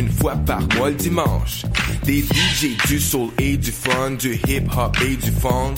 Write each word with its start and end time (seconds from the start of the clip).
une 0.00 0.10
fois 0.10 0.34
par 0.46 0.62
mois 0.76 0.88
le 0.88 0.96
dimanche. 0.96 1.64
Des 2.04 2.22
DJ 2.22 2.76
du 2.86 2.98
soul 2.98 3.28
et 3.38 3.56
du 3.58 3.70
fun, 3.70 4.12
du 4.12 4.34
hip 4.48 4.64
hop 4.76 4.96
et 5.04 5.16
du 5.16 5.30
funk. 5.30 5.74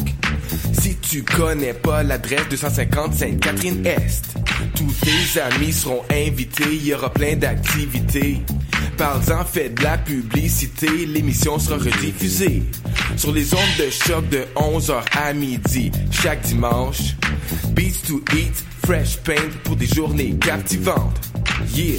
Si 0.81 0.97
tu 0.97 1.25
connais 1.25 1.75
pas 1.75 2.03
l'adresse 2.05 2.49
250 2.49 3.15
Sainte-Catherine-Est, 3.15 4.37
tous 4.77 4.95
tes 5.01 5.41
amis 5.41 5.73
seront 5.73 6.03
invités, 6.11 6.65
il 6.73 6.87
y 6.87 6.95
aura 6.95 7.11
plein 7.11 7.35
d'activités. 7.35 8.41
Parle-en, 8.97 9.45
fais 9.45 9.71
de 9.71 9.83
la 9.83 9.99
publicité, 9.99 11.07
l'émission 11.07 11.59
sera 11.59 11.77
rediffusée 11.77 12.63
sur 13.17 13.33
les 13.33 13.53
ondes 13.55 13.77
de 13.79 13.91
choc 13.91 14.29
de 14.29 14.45
11h 14.55 15.03
à 15.19 15.33
midi 15.33 15.91
chaque 16.13 16.43
dimanche. 16.43 17.17
Beats 17.71 18.07
to 18.07 18.23
eat, 18.37 18.65
fresh 18.85 19.17
paint 19.19 19.51
pour 19.65 19.75
des 19.75 19.87
journées 19.87 20.37
captivantes. 20.39 21.21
Yeah! 21.75 21.99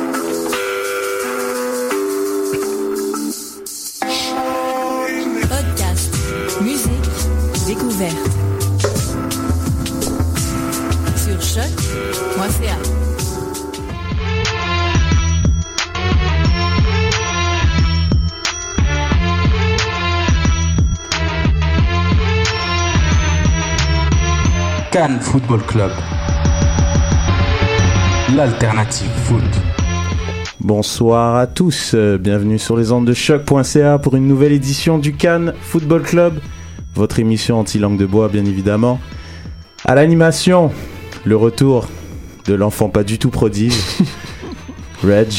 Sur 11.15 11.39
choc.ca. 11.39 12.75
Cannes 24.91 25.19
Football 25.21 25.61
Club. 25.67 25.91
L'alternative 28.35 29.07
foot. 29.25 29.43
Bonsoir 30.59 31.35
à 31.35 31.45
tous, 31.45 31.91
euh, 31.93 32.17
bienvenue 32.17 32.57
sur 32.57 32.77
les 32.77 32.91
ondes 32.91 33.05
de 33.05 33.13
choc.ca 33.13 33.99
pour 33.99 34.15
une 34.15 34.27
nouvelle 34.27 34.53
édition 34.53 34.97
du 34.97 35.13
Cannes 35.13 35.53
Football 35.61 36.01
Club, 36.01 36.39
votre 36.95 37.19
émission 37.19 37.59
anti-langue 37.59 37.97
de 37.97 38.05
bois 38.05 38.27
bien 38.29 38.45
évidemment. 38.45 38.99
À 39.85 39.95
l'animation, 39.95 40.71
le 41.25 41.35
retour 41.35 41.87
de 42.45 42.53
l'enfant 42.53 42.89
pas 42.89 43.03
du 43.03 43.17
tout 43.19 43.29
prodige, 43.29 43.73
Reg. 45.03 45.29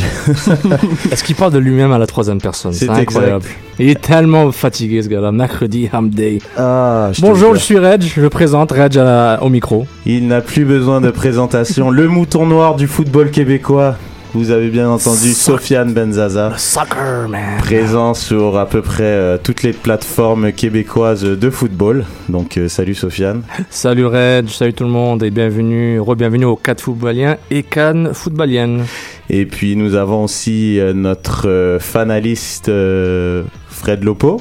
Est-ce 1.13 1.23
qu'il 1.23 1.37
parle 1.37 1.53
de 1.53 1.59
lui-même 1.59 1.93
à 1.93 1.99
la 1.99 2.07
troisième 2.09 2.41
personne? 2.41 2.73
C'est 2.73 2.89
incroyable. 2.91 3.45
Il 3.79 3.89
est 3.89 4.01
tellement 4.01 4.51
fatigué 4.51 5.01
ce 5.03 5.09
gars-là. 5.09 5.31
Mercredi, 5.31 5.89
Hump 5.93 6.11
Day. 6.13 6.41
Ah, 6.57 7.11
je 7.13 7.21
Bonjour, 7.21 7.55
je 7.55 7.61
suis 7.61 7.79
Reg. 7.79 8.03
Je 8.03 8.27
présente 8.27 8.73
Reg 8.73 8.99
à 8.99 9.05
la- 9.05 9.39
au 9.43 9.49
micro. 9.49 9.87
Il 10.05 10.27
n'a 10.27 10.41
plus 10.41 10.65
besoin 10.65 11.01
de 11.01 11.11
présentation, 11.13 11.91
le 11.91 12.09
mouton 12.09 12.45
noir 12.47 12.75
du 12.75 12.89
football 12.89 13.31
québécois. 13.31 13.97
Vous 14.35 14.51
avez 14.51 14.71
bien 14.71 14.89
entendu 14.89 15.35
Sofiane 15.35 15.93
Benzaza. 15.93 16.55
Soccer, 16.57 17.29
man. 17.29 17.59
Présent 17.59 18.15
sur 18.15 18.57
à 18.57 18.65
peu 18.65 18.81
près 18.81 19.03
euh, 19.03 19.37
toutes 19.37 19.63
les 19.63 19.75
plateformes 19.75 20.53
québécoises 20.53 21.23
de 21.23 21.51
football. 21.51 22.07
Donc 22.31 22.57
euh, 22.57 22.67
salut 22.67 22.95
Sofiane. 22.95 23.43
Salut 23.71 24.07
Reg, 24.07 24.49
salut 24.49 24.73
tout 24.73 24.85
le 24.85 24.91
monde 24.91 25.23
et 25.23 25.31
bienvenue, 25.31 26.01
re-bienvenue 26.01 26.47
au 26.47 26.57
4 26.57 26.81
footballiens 26.81 27.37
et 27.51 27.63
Cannes 27.63 28.15
footballienne. 28.15 28.85
Et 29.29 29.45
puis 29.45 29.77
nous 29.77 29.97
avons 29.97 30.25
aussi 30.25 30.81
euh, 30.81 30.95
notre 30.95 31.47
euh, 31.47 31.79
fanaliste 31.79 32.71
euh, 32.71 33.45
Fred 33.69 34.03
Lopo. 34.03 34.41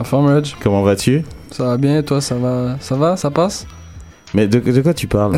Enfin, 0.00 0.34
Reg, 0.34 0.46
Comment 0.62 0.82
vas-tu? 0.82 1.24
Ça 1.50 1.64
va 1.64 1.76
bien, 1.76 2.02
toi, 2.02 2.22
ça 2.22 2.36
va, 2.36 2.76
ça 2.80 2.96
va, 2.96 3.18
ça 3.18 3.30
passe? 3.30 3.66
Mais 4.34 4.46
de, 4.46 4.58
de 4.58 4.80
quoi 4.82 4.92
tu 4.92 5.06
parles? 5.06 5.36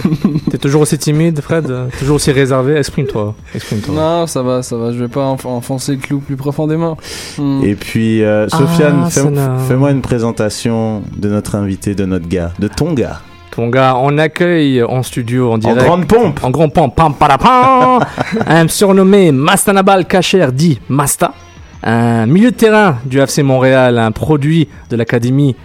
T'es 0.50 0.56
toujours 0.58 0.80
aussi 0.82 0.96
timide, 0.96 1.40
Fred? 1.40 1.70
Toujours 1.98 2.16
aussi 2.16 2.32
réservé? 2.32 2.76
Exprime-toi. 2.76 3.34
Exprime-toi. 3.54 3.94
Non, 3.94 4.26
ça 4.26 4.42
va, 4.42 4.62
ça 4.62 4.76
va, 4.76 4.92
je 4.92 4.98
vais 4.98 5.08
pas 5.08 5.20
enf- 5.34 5.46
enfoncer 5.46 5.92
le 5.92 5.98
clou 5.98 6.20
plus 6.20 6.36
profondément. 6.36 6.96
Hmm. 7.38 7.60
Et 7.64 7.74
puis 7.74 8.22
euh, 8.24 8.48
Sofiane, 8.48 9.02
Ah, 9.06 9.10
fais- 9.10 9.68
fais-moi 9.68 9.90
une 9.90 10.00
présentation 10.00 11.02
de 11.16 11.28
notre 11.28 11.54
invité, 11.54 11.94
de 11.94 12.06
notre 12.06 12.28
gars, 12.28 12.52
de 12.58 12.68
ton 12.68 12.94
gars. 12.94 13.20
Ton 13.50 13.68
gars, 13.68 13.96
on 13.98 14.16
accueille 14.16 14.82
en 14.82 15.02
studio 15.02 15.50
en 15.50 15.54
En 15.54 15.58
direct. 15.58 15.84
grande 15.84 16.06
pompe 16.06 16.40
En 16.42 16.50
grand 16.50 16.68
pompe, 16.68 16.94
pam, 16.94 17.12
parapam, 17.14 18.00
un 18.46 18.68
surnommé 18.68 19.32
Mastanabal 19.32 20.06
Kacher, 20.06 20.46
dit 20.52 20.78
Masta, 20.88 21.34
un 21.82 22.26
milieu 22.26 22.52
de 22.52 22.56
terrain 22.56 22.98
du 23.04 23.18
FC 23.20 23.42
Montréal, 23.42 23.98
un 23.98 24.12
produit 24.12 24.68
de 24.88 24.96
l'académie 24.96 25.56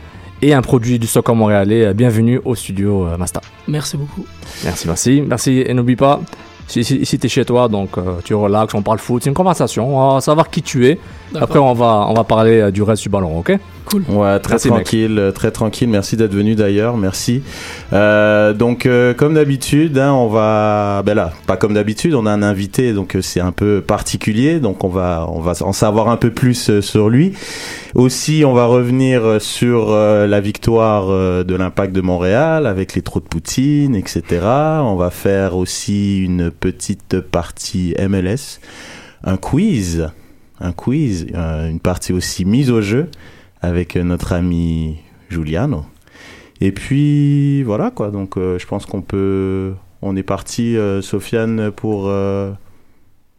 et 0.41 0.53
un 0.53 0.61
produit 0.61 0.99
du 0.99 1.07
soccer 1.07 1.35
montréalais. 1.35 1.93
Bienvenue 1.93 2.41
au 2.45 2.55
studio 2.55 3.07
euh, 3.07 3.17
Masta. 3.17 3.41
Merci 3.67 3.97
beaucoup. 3.97 4.25
Merci, 4.63 4.87
merci, 4.87 5.21
merci. 5.21 5.63
Et 5.65 5.73
n'oublie 5.73 5.95
pas, 5.95 6.21
si, 6.67 6.83
si, 6.83 6.95
ici 6.97 7.19
t'es 7.19 7.27
chez 7.27 7.45
toi, 7.45 7.67
donc 7.67 7.97
euh, 7.97 8.15
tu 8.23 8.33
relaxes, 8.33 8.73
on 8.73 8.81
parle 8.81 8.99
foot, 8.99 9.23
c'est 9.23 9.29
une 9.29 9.35
conversation, 9.35 9.97
on 9.97 10.15
va 10.15 10.21
savoir 10.21 10.49
qui 10.49 10.61
tu 10.61 10.87
es. 10.87 10.99
Après, 11.35 11.59
on 11.59 11.73
va, 11.73 12.07
on 12.09 12.13
va 12.13 12.23
parler 12.23 12.59
euh, 12.59 12.71
du 12.71 12.81
reste 12.81 13.03
du 13.03 13.09
ballon, 13.09 13.37
ok? 13.37 13.57
Ouais, 14.09 14.39
très 14.39 14.53
Merci, 14.53 14.67
tranquille, 14.69 15.31
très 15.35 15.51
tranquille. 15.51 15.87
Merci 15.87 16.17
d'être 16.17 16.33
venu 16.33 16.55
d'ailleurs, 16.55 16.97
merci. 16.97 17.43
Euh, 17.93 18.53
donc, 18.53 18.85
euh, 18.85 19.13
comme 19.13 19.35
d'habitude, 19.35 19.97
hein, 19.97 20.11
on 20.13 20.27
va, 20.27 21.03
ben 21.05 21.13
là, 21.13 21.33
pas 21.45 21.55
comme 21.55 21.73
d'habitude, 21.75 22.15
on 22.15 22.25
a 22.25 22.31
un 22.31 22.41
invité, 22.41 22.93
donc 22.93 23.15
c'est 23.21 23.39
un 23.39 23.51
peu 23.51 23.81
particulier, 23.85 24.59
donc 24.59 24.83
on 24.83 24.89
va, 24.89 25.27
on 25.29 25.39
va 25.39 25.53
en 25.61 25.73
savoir 25.73 26.09
un 26.09 26.17
peu 26.17 26.31
plus 26.31 26.69
euh, 26.69 26.81
sur 26.81 27.09
lui. 27.09 27.33
Aussi, 27.95 28.43
on 28.45 28.53
va 28.53 28.65
revenir 28.65 29.23
euh, 29.23 29.39
sur 29.39 29.91
euh, 29.91 30.27
la 30.27 30.41
victoire 30.41 31.09
euh, 31.09 31.45
de 31.45 31.55
l'Impact 31.55 31.93
de 31.93 32.01
Montréal 32.01 32.67
avec 32.67 32.93
les 32.93 33.01
trous 33.01 33.21
de 33.21 33.25
Poutine, 33.25 33.95
etc. 33.95 34.41
On 34.43 34.97
va 34.97 35.09
faire 35.11 35.55
aussi 35.55 36.21
une 36.21 36.51
petite 36.51 37.21
partie 37.21 37.95
MLS, 37.97 38.59
un 39.23 39.37
quiz, 39.37 40.09
un 40.59 40.73
quiz, 40.73 41.27
euh, 41.35 41.69
une 41.69 41.79
partie 41.79 42.11
aussi 42.11 42.43
mise 42.43 42.69
au 42.69 42.81
jeu 42.81 43.07
avec 43.61 43.95
notre 43.95 44.33
ami 44.33 44.97
Giuliano. 45.29 45.85
Et 46.59 46.73
puis 46.73 47.63
voilà 47.63 47.91
quoi, 47.91 48.11
donc 48.11 48.35
je 48.37 48.65
pense 48.65 48.85
qu'on 48.85 49.01
peut... 49.01 49.73
On 50.01 50.15
est 50.15 50.23
parti, 50.23 50.77
Sofiane, 51.01 51.71
pour 51.71 52.07
euh, 52.07 52.51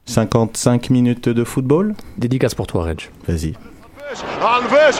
55 0.06 0.90
minutes 0.90 1.28
de 1.28 1.44
football. 1.44 1.94
Dédicace 2.18 2.54
pour 2.54 2.66
toi, 2.66 2.84
Reg. 2.84 3.02
Vas-y. 3.28 3.52
الفيش 4.15 4.95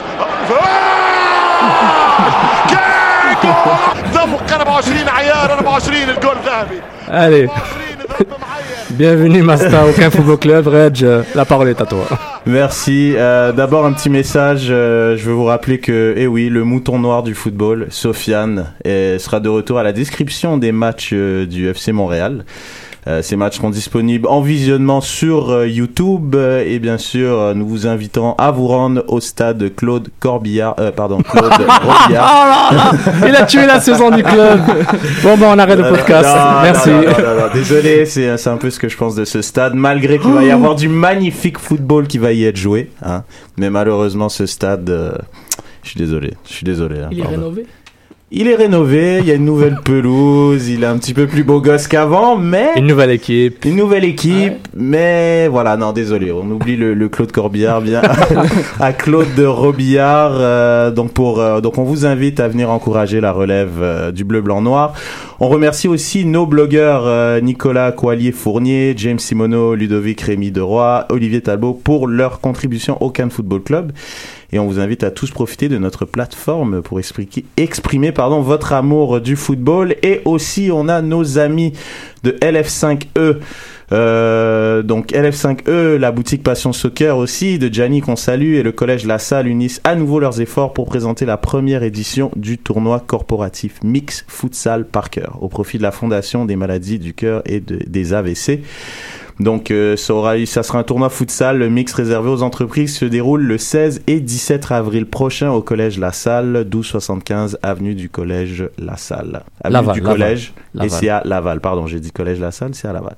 ذبق 4.14 4.52
24 4.52 5.08
عيار 5.08 5.50
24 5.58 6.10
الجول 6.10 6.36
ذهبي 6.46 6.80
Allez, 7.08 7.48
bienvenue 8.90 9.42
Masta 9.42 9.84
au 9.86 9.92
Cannes 9.92 10.10
Football 10.12 10.38
Club. 10.38 10.66
Reg, 10.68 11.02
euh, 11.04 11.22
la 11.34 11.44
parole 11.44 11.68
est 11.68 11.80
à 11.80 11.84
toi. 11.86 12.04
Merci. 12.46 13.14
Euh, 13.16 13.52
D'abord 13.52 13.84
un 13.84 13.92
petit 13.92 14.08
message. 14.08 14.68
euh, 14.70 15.16
je 15.16 15.24
veux 15.24 15.32
vous 15.34 15.44
rappeler 15.44 15.78
que, 15.78 16.14
eh 16.16 16.26
oui, 16.26 16.48
le 16.48 16.64
mouton 16.64 16.98
noir 16.98 17.22
du 17.22 17.34
football, 17.34 17.86
Sofiane, 17.90 18.72
eh, 18.84 19.18
sera 19.18 19.40
de 19.40 19.48
retour 19.48 19.78
à 19.78 19.82
la 19.82 19.92
description 19.92 20.56
des 20.58 20.72
matchs 20.72 21.10
euh, 21.12 21.44
du 21.44 21.68
FC 21.68 21.92
Montréal. 21.92 22.44
Euh, 23.07 23.21
ces 23.21 23.35
matchs 23.37 23.55
seront 23.57 23.69
disponibles 23.69 24.27
en 24.27 24.41
visionnement 24.41 24.99
sur 25.01 25.49
euh, 25.51 25.65
YouTube 25.67 26.35
euh, 26.35 26.63
et 26.67 26.77
bien 26.79 26.97
sûr 26.97 27.53
nous 27.55 27.65
vous 27.65 27.87
invitons 27.87 28.33
à 28.37 28.51
vous 28.51 28.67
rendre 28.67 29.03
au 29.07 29.21
stade 29.21 29.73
Claude 29.75 30.09
Corbillard, 30.19 30.75
pardon 30.95 31.21
Claude 31.21 31.51
Robillard. 31.53 32.71
Là, 32.73 33.27
il 33.29 33.35
a 33.35 33.45
tué 33.45 33.65
la 33.65 33.79
saison 33.79 34.11
du 34.11 34.23
club. 34.23 34.59
Bon, 35.23 35.37
ben 35.37 35.47
on 35.55 35.59
arrête 35.59 35.77
le 35.79 35.89
podcast. 35.89 36.27
non, 36.27 36.61
Merci. 36.63 36.89
non, 36.89 37.01
non, 37.01 37.53
Désolé, 37.53 38.05
c'est 38.05 38.35
c'est 38.37 38.49
un 38.49 38.57
peu 38.57 38.69
ce 38.69 38.79
que 38.79 38.89
je 38.89 38.97
pense 38.97 39.15
de 39.15 39.23
ce 39.25 39.41
stade, 39.41 39.73
malgré 39.73 40.19
qu'il 40.19 40.31
va 40.31 40.43
y 40.43 40.51
avoir 40.51 40.75
du 40.75 40.89
magnifique 40.89 41.59
football 41.59 42.07
qui 42.07 42.17
va 42.17 42.33
y 42.33 42.43
être 42.43 42.57
joué. 42.57 42.91
Hein. 43.05 43.23
Mais 43.57 43.69
malheureusement, 43.69 44.27
ce 44.29 44.45
stade, 44.45 44.89
euh, 44.89 45.11
je 45.83 45.91
suis 45.91 45.99
désolé. 45.99 46.33
Je 46.47 46.53
suis 46.53 46.65
désolé. 46.65 46.99
hein, 46.99 47.07
Il 47.11 47.19
est 47.19 47.23
pardon. 47.23 47.37
rénové 47.37 47.65
Il 48.29 48.49
est 48.49 48.55
rénové, 48.55 49.19
il 49.21 49.25
y 49.25 49.31
a 49.31 49.35
une 49.35 49.45
nouvelle 49.45 49.77
pelouse, 49.85 50.67
il 50.67 50.83
est 50.83 50.87
un 50.87 50.97
petit 50.97 51.13
peu 51.13 51.27
plus 51.27 51.45
beau 51.45 51.61
gosse 51.61 51.87
qu'avant, 51.87 52.35
mais 52.35 52.71
Une 52.75 52.87
nouvelle 52.87 53.11
équipe. 53.11 53.63
une 53.63 53.77
nouvelle 53.77 54.03
équipe, 54.03 54.67
mais 54.75 55.47
voilà, 55.47 55.77
non, 55.77 55.93
désolé, 55.93 56.33
on 56.33 56.41
oublie 56.51 56.75
le, 56.75 56.93
le 56.93 57.07
Claude 57.07 57.31
Corbillard, 57.31 57.79
bien 57.79 58.01
à 58.81 58.91
Claude 58.91 59.33
de 59.37 59.45
Robillard. 59.45 60.33
euh, 60.35 60.91
donc 60.91 61.13
pour, 61.13 61.39
euh, 61.39 61.61
donc 61.61 61.77
on 61.77 61.83
vous 61.85 62.05
invite 62.05 62.41
à 62.41 62.49
venir 62.49 62.69
encourager 62.69 63.21
la 63.21 63.31
relève 63.31 63.75
euh, 63.81 64.11
du 64.11 64.25
bleu 64.25 64.41
blanc 64.41 64.61
noir. 64.61 64.91
On 65.39 65.47
remercie 65.47 65.87
aussi 65.87 66.25
nos 66.25 66.45
blogueurs 66.45 67.03
euh, 67.05 67.39
Nicolas 67.39 67.93
Coallier 67.93 68.33
Fournier, 68.33 68.93
James 68.97 69.19
Simoneau, 69.19 69.73
Ludovic 69.73 70.19
Rémy 70.19 70.51
Deroy, 70.51 71.05
Olivier 71.11 71.39
Talbot 71.39 71.79
pour 71.81 72.07
leur 72.07 72.41
contribution 72.41 73.01
au 73.01 73.09
Cannes 73.09 73.31
Football 73.31 73.61
Club. 73.63 73.91
Et 74.53 74.59
on 74.59 74.65
vous 74.67 74.79
invite 74.79 75.03
à 75.03 75.11
tous 75.11 75.29
profiter 75.31 75.67
de 75.67 75.77
notre 75.77 76.05
plateforme 76.05 76.81
pour 76.81 76.99
exprimer 76.99 78.11
pardon, 78.13 78.41
votre 78.41 78.71
amour 78.73 79.19
du 79.19 79.35
football. 79.35 79.95
Et 80.03 80.21
aussi, 80.25 80.69
on 80.71 80.87
a 80.87 81.01
nos 81.01 81.37
amis 81.37 81.73
de 82.23 82.31
LF5E. 82.31 83.37
Euh, 83.93 84.83
donc 84.83 85.11
LF5E, 85.13 85.95
la 85.95 86.11
boutique 86.11 86.43
Passion 86.43 86.73
Soccer 86.73 87.17
aussi, 87.17 87.57
de 87.57 87.73
Gianni 87.73 88.01
qu'on 88.01 88.15
salue, 88.17 88.55
et 88.55 88.63
le 88.63 88.71
collège 88.73 89.05
La 89.05 89.17
Salle 89.19 89.47
unissent 89.47 89.79
à 89.85 89.95
nouveau 89.95 90.19
leurs 90.19 90.41
efforts 90.41 90.73
pour 90.73 90.85
présenter 90.87 91.25
la 91.25 91.37
première 91.37 91.83
édition 91.83 92.29
du 92.35 92.57
tournoi 92.57 93.01
corporatif 93.05 93.75
Mix 93.83 94.25
Futsal 94.27 94.85
par 94.85 95.09
cœur, 95.09 95.37
au 95.41 95.47
profit 95.47 95.77
de 95.77 95.83
la 95.83 95.91
Fondation 95.91 96.43
des 96.45 96.57
maladies 96.57 96.99
du 96.99 97.13
cœur 97.13 97.41
et 97.45 97.59
de- 97.61 97.79
des 97.87 98.13
AVC. 98.13 98.59
Donc 99.39 99.69
euh, 99.69 99.95
ça, 99.95 100.13
aura, 100.13 100.45
ça 100.45 100.63
sera 100.63 100.79
un 100.79 100.83
tournoi 100.83 101.09
futsal 101.09 101.57
le 101.59 101.69
mix 101.69 101.93
réservé 101.93 102.29
aux 102.29 102.41
entreprises 102.41 102.93
qui 102.93 102.97
se 102.97 103.05
déroule 103.05 103.43
le 103.43 103.57
16 103.57 104.01
et 104.07 104.19
17 104.19 104.71
avril 104.71 105.05
prochain 105.05 105.51
au 105.51 105.61
collège 105.61 105.99
La 105.99 106.11
Salle, 106.11 106.65
1275 106.65 107.59
avenue 107.61 107.93
du 107.93 108.09
collège 108.09 108.67
La 108.77 108.97
Salle. 108.97 109.43
Avenue 109.63 109.73
Laval, 109.73 109.93
du 109.95 110.01
Laval. 110.01 110.17
collège 110.17 110.53
et 110.73 110.77
Laval. 110.77 110.89
c'est 110.91 111.09
à 111.09 111.21
Laval, 111.23 111.61
pardon, 111.61 111.87
j'ai 111.87 111.99
dit 111.99 112.11
collège 112.11 112.39
La 112.39 112.51
Salle, 112.51 112.73
c'est 112.73 112.87
à 112.87 112.93
Laval. 112.93 113.15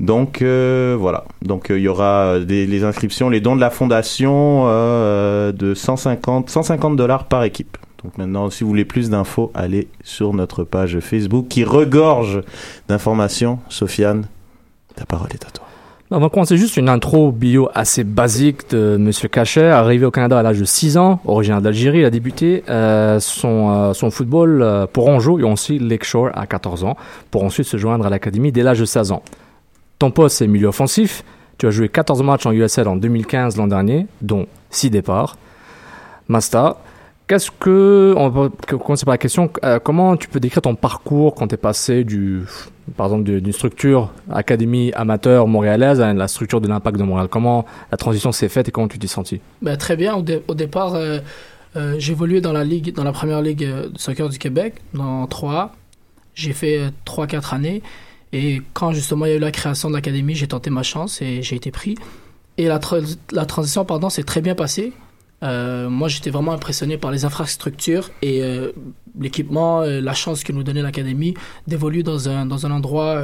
Donc 0.00 0.42
euh, 0.42 0.96
voilà, 0.98 1.24
donc 1.42 1.70
euh, 1.70 1.78
il 1.78 1.82
y 1.82 1.88
aura 1.88 2.38
des, 2.40 2.66
les 2.66 2.84
inscriptions, 2.84 3.30
les 3.30 3.40
dons 3.40 3.56
de 3.56 3.60
la 3.60 3.70
fondation 3.70 4.64
euh, 4.66 5.52
de 5.52 5.74
150 5.74 6.50
150 6.50 6.96
dollars 6.96 7.24
par 7.24 7.44
équipe. 7.44 7.78
Donc 8.04 8.18
maintenant, 8.18 8.50
si 8.50 8.62
vous 8.62 8.68
voulez 8.68 8.84
plus 8.84 9.08
d'infos, 9.08 9.50
allez 9.54 9.88
sur 10.04 10.34
notre 10.34 10.64
page 10.64 11.00
Facebook 11.00 11.48
qui 11.48 11.64
regorge 11.64 12.42
d'informations. 12.88 13.58
Sofiane, 13.70 14.26
ta 14.96 15.04
parole 15.04 15.28
est 15.32 15.46
à 15.46 15.50
toi. 15.50 15.66
On 16.12 16.20
va 16.20 16.28
commencer 16.28 16.56
juste 16.56 16.76
une 16.76 16.88
intro 16.88 17.32
bio 17.32 17.68
assez 17.74 18.04
basique 18.04 18.70
de 18.70 18.96
Monsieur 18.96 19.28
Cachet, 19.28 19.66
arrivé 19.66 20.06
au 20.06 20.12
Canada 20.12 20.38
à 20.38 20.42
l'âge 20.44 20.60
de 20.60 20.64
6 20.64 20.98
ans, 20.98 21.18
originaire 21.24 21.60
d'Algérie, 21.60 21.98
il 21.98 22.04
a 22.04 22.10
débuté 22.10 22.62
euh, 22.68 23.18
son, 23.18 23.70
euh, 23.72 23.92
son 23.92 24.12
football 24.12 24.62
euh, 24.62 24.86
pour 24.86 25.08
Anjou 25.08 25.40
et 25.40 25.42
aussi 25.42 25.80
Lakeshore 25.80 26.30
à 26.34 26.46
14 26.46 26.84
ans, 26.84 26.96
pour 27.32 27.42
ensuite 27.42 27.66
se 27.66 27.76
joindre 27.76 28.06
à 28.06 28.10
l'académie 28.10 28.52
dès 28.52 28.62
l'âge 28.62 28.78
de 28.78 28.84
16 28.84 29.10
ans. 29.10 29.22
Ton 29.98 30.12
poste 30.12 30.40
est 30.42 30.46
milieu 30.46 30.68
offensif, 30.68 31.24
tu 31.58 31.66
as 31.66 31.72
joué 31.72 31.88
14 31.88 32.22
matchs 32.22 32.46
en 32.46 32.52
USL 32.52 32.86
en 32.86 32.94
2015 32.94 33.56
l'an 33.56 33.66
dernier, 33.66 34.06
dont 34.22 34.46
6 34.70 34.90
départs. 34.90 35.36
Masta, 36.28 36.76
qu'est-ce 37.26 37.50
que, 37.50 38.14
on 38.16 38.28
va 38.28 38.48
commencer 38.78 39.04
par 39.04 39.14
la 39.14 39.18
question, 39.18 39.50
comment 39.82 40.16
tu 40.16 40.28
peux 40.28 40.38
décrire 40.38 40.62
ton 40.62 40.76
parcours 40.76 41.34
quand 41.34 41.48
tu 41.48 41.54
es 41.54 41.58
passé 41.58 42.04
du, 42.04 42.42
par 42.96 43.06
exemple, 43.06 43.24
d'une 43.24 43.52
structure 43.52 44.12
académie 44.30 44.92
amateur 44.92 45.46
montréalaise 45.48 46.00
la 46.00 46.28
structure 46.28 46.60
de 46.60 46.68
l'impact 46.68 46.98
de 46.98 47.02
Montréal 47.02 47.28
Comment 47.30 47.64
la 47.90 47.96
transition 47.96 48.32
s'est 48.32 48.48
faite 48.48 48.68
et 48.68 48.70
comment 48.70 48.88
tu 48.88 48.98
t'es 48.98 49.06
senti? 49.06 49.40
Ben, 49.62 49.76
très 49.76 49.96
bien. 49.96 50.14
Au, 50.14 50.22
dé- 50.22 50.42
au 50.46 50.54
départ, 50.54 50.94
euh, 50.94 51.18
euh, 51.76 51.98
évolué 51.98 52.40
dans 52.40 52.52
la 52.52 52.64
dans 52.64 53.04
la 53.04 53.12
première 53.12 53.42
ligue 53.42 53.64
euh, 53.64 53.88
de 53.88 53.98
soccer 53.98 54.28
du 54.28 54.38
Québec, 54.38 54.74
dans 54.94 55.24
3A. 55.26 55.70
J'ai 56.34 56.52
fait 56.52 56.78
euh, 56.78 56.88
3-4 57.06 57.54
années. 57.54 57.82
Et 58.32 58.60
quand 58.74 58.92
justement 58.92 59.24
il 59.26 59.30
y 59.30 59.32
a 59.32 59.36
eu 59.36 59.40
la 59.40 59.52
création 59.52 59.88
de 59.88 59.94
l'académie, 59.94 60.34
j'ai 60.34 60.46
tenté 60.48 60.70
ma 60.70 60.82
chance 60.82 61.22
et 61.22 61.42
j'ai 61.42 61.56
été 61.56 61.70
pris. 61.70 61.96
Et 62.58 62.66
la 62.66 62.78
transition, 63.46 63.84
pardon, 63.84 64.08
s'est 64.10 64.22
très 64.24 64.40
bien 64.40 64.54
passée. 64.54 64.92
Euh, 65.42 65.88
moi, 65.88 66.08
j'étais 66.08 66.30
vraiment 66.30 66.52
impressionné 66.52 66.96
par 66.96 67.10
les 67.10 67.24
infrastructures 67.24 68.10
et 68.22 68.42
euh, 68.42 68.72
l'équipement, 69.18 69.82
euh, 69.82 70.00
la 70.00 70.14
chance 70.14 70.42
que 70.42 70.52
nous 70.52 70.62
donnait 70.62 70.82
l'académie 70.82 71.34
d'évoluer 71.66 72.02
dans 72.02 72.28
un, 72.28 72.46
dans 72.46 72.66
un 72.66 72.70
endroit 72.70 73.22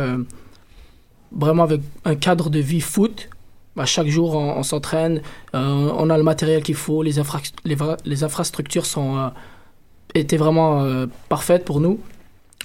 vraiment 1.34 1.62
avec 1.62 1.80
un 2.04 2.14
cadre 2.14 2.50
de 2.50 2.58
vie 2.58 2.80
foot. 2.80 3.30
À 3.78 3.86
chaque 3.86 4.08
jour, 4.08 4.34
on, 4.34 4.62
s'entraîne, 4.62 5.22
on 5.54 6.10
a 6.10 6.18
le 6.18 6.22
matériel 6.22 6.62
qu'il 6.62 6.74
faut, 6.74 7.02
les, 7.02 7.18
infrastructures 7.18 8.84
sont, 8.84 9.32
étaient 10.14 10.36
vraiment 10.36 11.06
parfaites 11.30 11.64
pour 11.64 11.80
nous. 11.80 11.98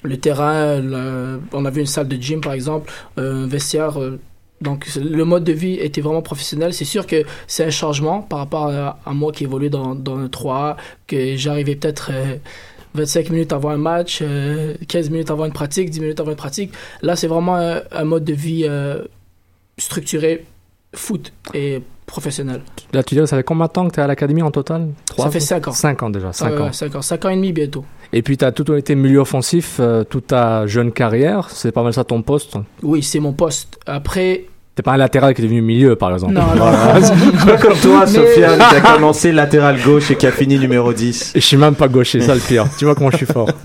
Le 0.03 0.17
terrain, 0.17 0.79
le- 0.81 1.39
on 1.53 1.63
avait 1.63 1.79
une 1.79 1.87
salle 1.87 2.09
de 2.09 2.17
gym 2.17 2.41
par 2.41 2.51
exemple, 2.51 2.91
un 3.15 3.47
vestiaire. 3.47 3.97
Euh, 4.61 4.63
donc 4.63 4.87
le 4.95 5.23
mode 5.23 5.43
de 5.43 5.51
vie 5.53 5.75
était 5.75 6.01
vraiment 6.01 6.21
professionnel. 6.21 6.73
C'est 6.73 6.85
sûr 6.85 7.05
que 7.07 7.23
c'est 7.47 7.65
un 7.65 7.69
changement 7.69 8.21
par 8.21 8.39
rapport 8.39 8.67
à, 8.67 8.99
à 9.05 9.13
moi 9.13 9.31
qui 9.31 9.43
évoluais 9.43 9.69
dans, 9.69 9.95
dans 9.95 10.15
le 10.15 10.27
3A, 10.27 10.75
que 11.07 11.35
j'arrivais 11.35 11.75
peut-être 11.75 12.09
euh, 12.13 12.35
25 12.95 13.29
minutes 13.29 13.53
avant 13.53 13.69
un 13.69 13.77
match, 13.77 14.19
euh, 14.21 14.73
15 14.87 15.09
minutes 15.11 15.29
avant 15.31 15.45
une 15.45 15.53
pratique, 15.53 15.89
10 15.89 15.99
minutes 15.99 16.19
avant 16.19 16.31
une 16.31 16.37
pratique. 16.37 16.71
Là, 17.03 17.15
c'est 17.15 17.27
vraiment 17.27 17.55
un, 17.57 17.81
un 17.91 18.03
mode 18.05 18.23
de 18.23 18.33
vie 18.33 18.63
euh, 18.67 19.03
structuré, 19.77 20.45
foot 20.95 21.31
et 21.53 21.81
professionnel. 22.05 22.61
Là, 22.93 23.03
tu 23.03 23.15
dirais, 23.15 23.27
ça 23.27 23.37
fait 23.37 23.43
combien 23.43 23.65
de 23.65 23.71
temps 23.71 23.87
que 23.87 23.93
tu 23.93 23.99
es 23.99 24.03
à 24.03 24.07
l'académie 24.07 24.41
en 24.41 24.49
total? 24.51 24.87
Ça 25.17 25.29
fait 25.29 25.39
5 25.41 25.67
ans. 25.67 25.71
5 25.73 26.03
ans 26.03 26.09
déjà, 26.09 26.31
5 26.33 26.49
Ouais, 26.49 26.57
ans. 26.61 26.65
ouais, 26.65 26.73
cinq 26.73 26.95
ans. 26.95 27.01
Cinq 27.01 27.25
ans 27.25 27.29
et 27.29 27.35
demi 27.35 27.51
bientôt. 27.51 27.83
Et 28.13 28.21
puis, 28.21 28.37
tu 28.37 28.45
as 28.45 28.51
tout 28.51 28.73
été 28.73 28.95
milieu 28.95 29.19
offensif 29.19 29.77
euh, 29.79 30.03
toute 30.03 30.27
ta 30.27 30.65
jeune 30.67 30.91
carrière. 30.91 31.49
C'est 31.51 31.71
pas 31.71 31.83
mal 31.83 31.93
ça 31.93 32.03
ton 32.03 32.21
poste. 32.21 32.55
Oui, 32.83 33.03
c'est 33.03 33.19
mon 33.19 33.33
poste. 33.33 33.79
Après, 33.85 34.45
T'es 34.75 34.83
pas 34.83 34.93
un 34.93 34.97
latéral 34.97 35.33
qui 35.33 35.41
est 35.41 35.43
devenu 35.45 35.61
milieu, 35.63 35.95
par 35.95 36.13
exemple. 36.13 36.33
non, 36.33 36.41
non. 36.55 36.65
Pas 37.45 37.57
comme 37.61 37.73
toi, 37.79 38.01
Mais- 38.01 38.07
Sofiane, 38.07 38.59
qui 38.59 38.75
a 38.75 38.81
commencé 38.81 39.31
latéral 39.31 39.81
gauche 39.81 40.11
et 40.11 40.15
qui 40.15 40.27
a 40.27 40.31
fini 40.31 40.59
numéro 40.59 40.93
10. 40.93 41.31
Et 41.35 41.41
je 41.41 41.45
suis 41.45 41.57
même 41.57 41.73
pas 41.73 41.87
gaucher, 41.87 42.21
ça 42.21 42.35
le 42.35 42.41
pire. 42.41 42.65
tu 42.77 42.85
vois 42.85 42.93
comment 42.93 43.09
je 43.09 43.17
suis 43.17 43.25
fort. 43.25 43.49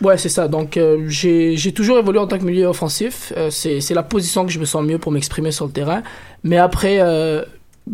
Ouais, 0.00 0.16
c'est 0.16 0.28
ça. 0.28 0.46
Donc, 0.46 0.76
euh, 0.76 1.06
j'ai 1.08 1.72
toujours 1.74 1.98
évolué 1.98 2.20
en 2.20 2.28
tant 2.28 2.38
que 2.38 2.44
milieu 2.44 2.66
offensif. 2.66 3.32
Euh, 3.36 3.50
c'est 3.50 3.94
la 3.94 4.04
position 4.04 4.46
que 4.46 4.52
je 4.52 4.60
me 4.60 4.64
sens 4.64 4.84
mieux 4.86 4.98
pour 4.98 5.10
m'exprimer 5.10 5.50
sur 5.50 5.66
le 5.66 5.72
terrain. 5.72 6.02
Mais 6.44 6.56
après, 6.56 7.00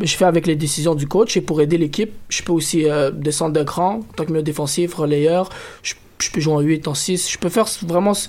je 0.02 0.16
fais 0.16 0.24
avec 0.24 0.46
les 0.46 0.56
décisions 0.56 0.94
du 0.94 1.06
coach 1.06 1.36
et 1.36 1.40
pour 1.40 1.60
aider 1.60 1.78
l'équipe, 1.78 2.12
je 2.28 2.42
peux 2.42 2.52
aussi 2.52 2.88
euh, 2.88 3.10
descendre 3.10 3.52
d'un 3.52 3.64
cran 3.64 4.00
en 4.00 4.14
tant 4.16 4.24
que 4.24 4.30
milieu 4.30 4.42
défensif, 4.42 4.94
relayeur. 4.94 5.50
Je, 5.82 5.94
peux 6.32 6.40
jouer 6.40 6.54
en 6.54 6.60
8, 6.60 6.88
en 6.88 6.94
6. 6.94 7.30
Je 7.30 7.38
peux 7.38 7.48
faire 7.48 7.66
vraiment 7.86 8.14
ce, 8.14 8.28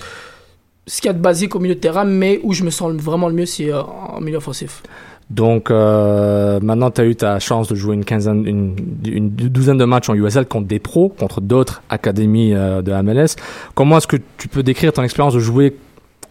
ce 0.88 1.02
qu'il 1.02 1.08
y 1.08 1.10
a 1.10 1.14
de 1.14 1.22
basique 1.22 1.56
au 1.56 1.60
milieu 1.60 1.76
de 1.76 1.80
terrain, 1.80 2.04
mais 2.04 2.40
où 2.44 2.54
je 2.54 2.64
me 2.64 2.70
sens 2.70 2.92
vraiment 2.94 3.30
le 3.30 3.36
mieux, 3.36 3.46
c'est 3.46 3.72
euh, 3.72 3.82
en 3.82 4.20
milieu 4.22 4.38
offensif. 4.38 4.84
Donc, 5.30 5.72
euh, 5.72 6.60
maintenant, 6.62 6.92
tu 6.92 7.02
as 7.02 7.06
eu 7.06 7.16
ta 7.16 7.40
chance 7.40 7.68
de 7.68 7.76
jouer 7.76 7.96
une 7.96 8.06
quinzaine, 8.06 8.46
une, 8.46 9.30
douzaine 9.30 9.78
de 9.78 9.86
matchs 9.86 10.10
en 10.10 10.14
USL 10.14 10.46
contre 10.46 10.68
des 10.68 10.80
pros, 10.80 11.10
contre 11.10 11.42
d'autres 11.42 11.82
académies 11.90 12.52
de 12.52 13.02
MLS. 13.02 13.36
Comment 13.74 13.98
est-ce 13.98 14.08
que 14.08 14.18
tu 14.38 14.48
peux 14.48 14.62
décrire 14.62 14.94
ton 14.94 15.02
expérience 15.02 15.34
de 15.34 15.40
jouer 15.40 15.78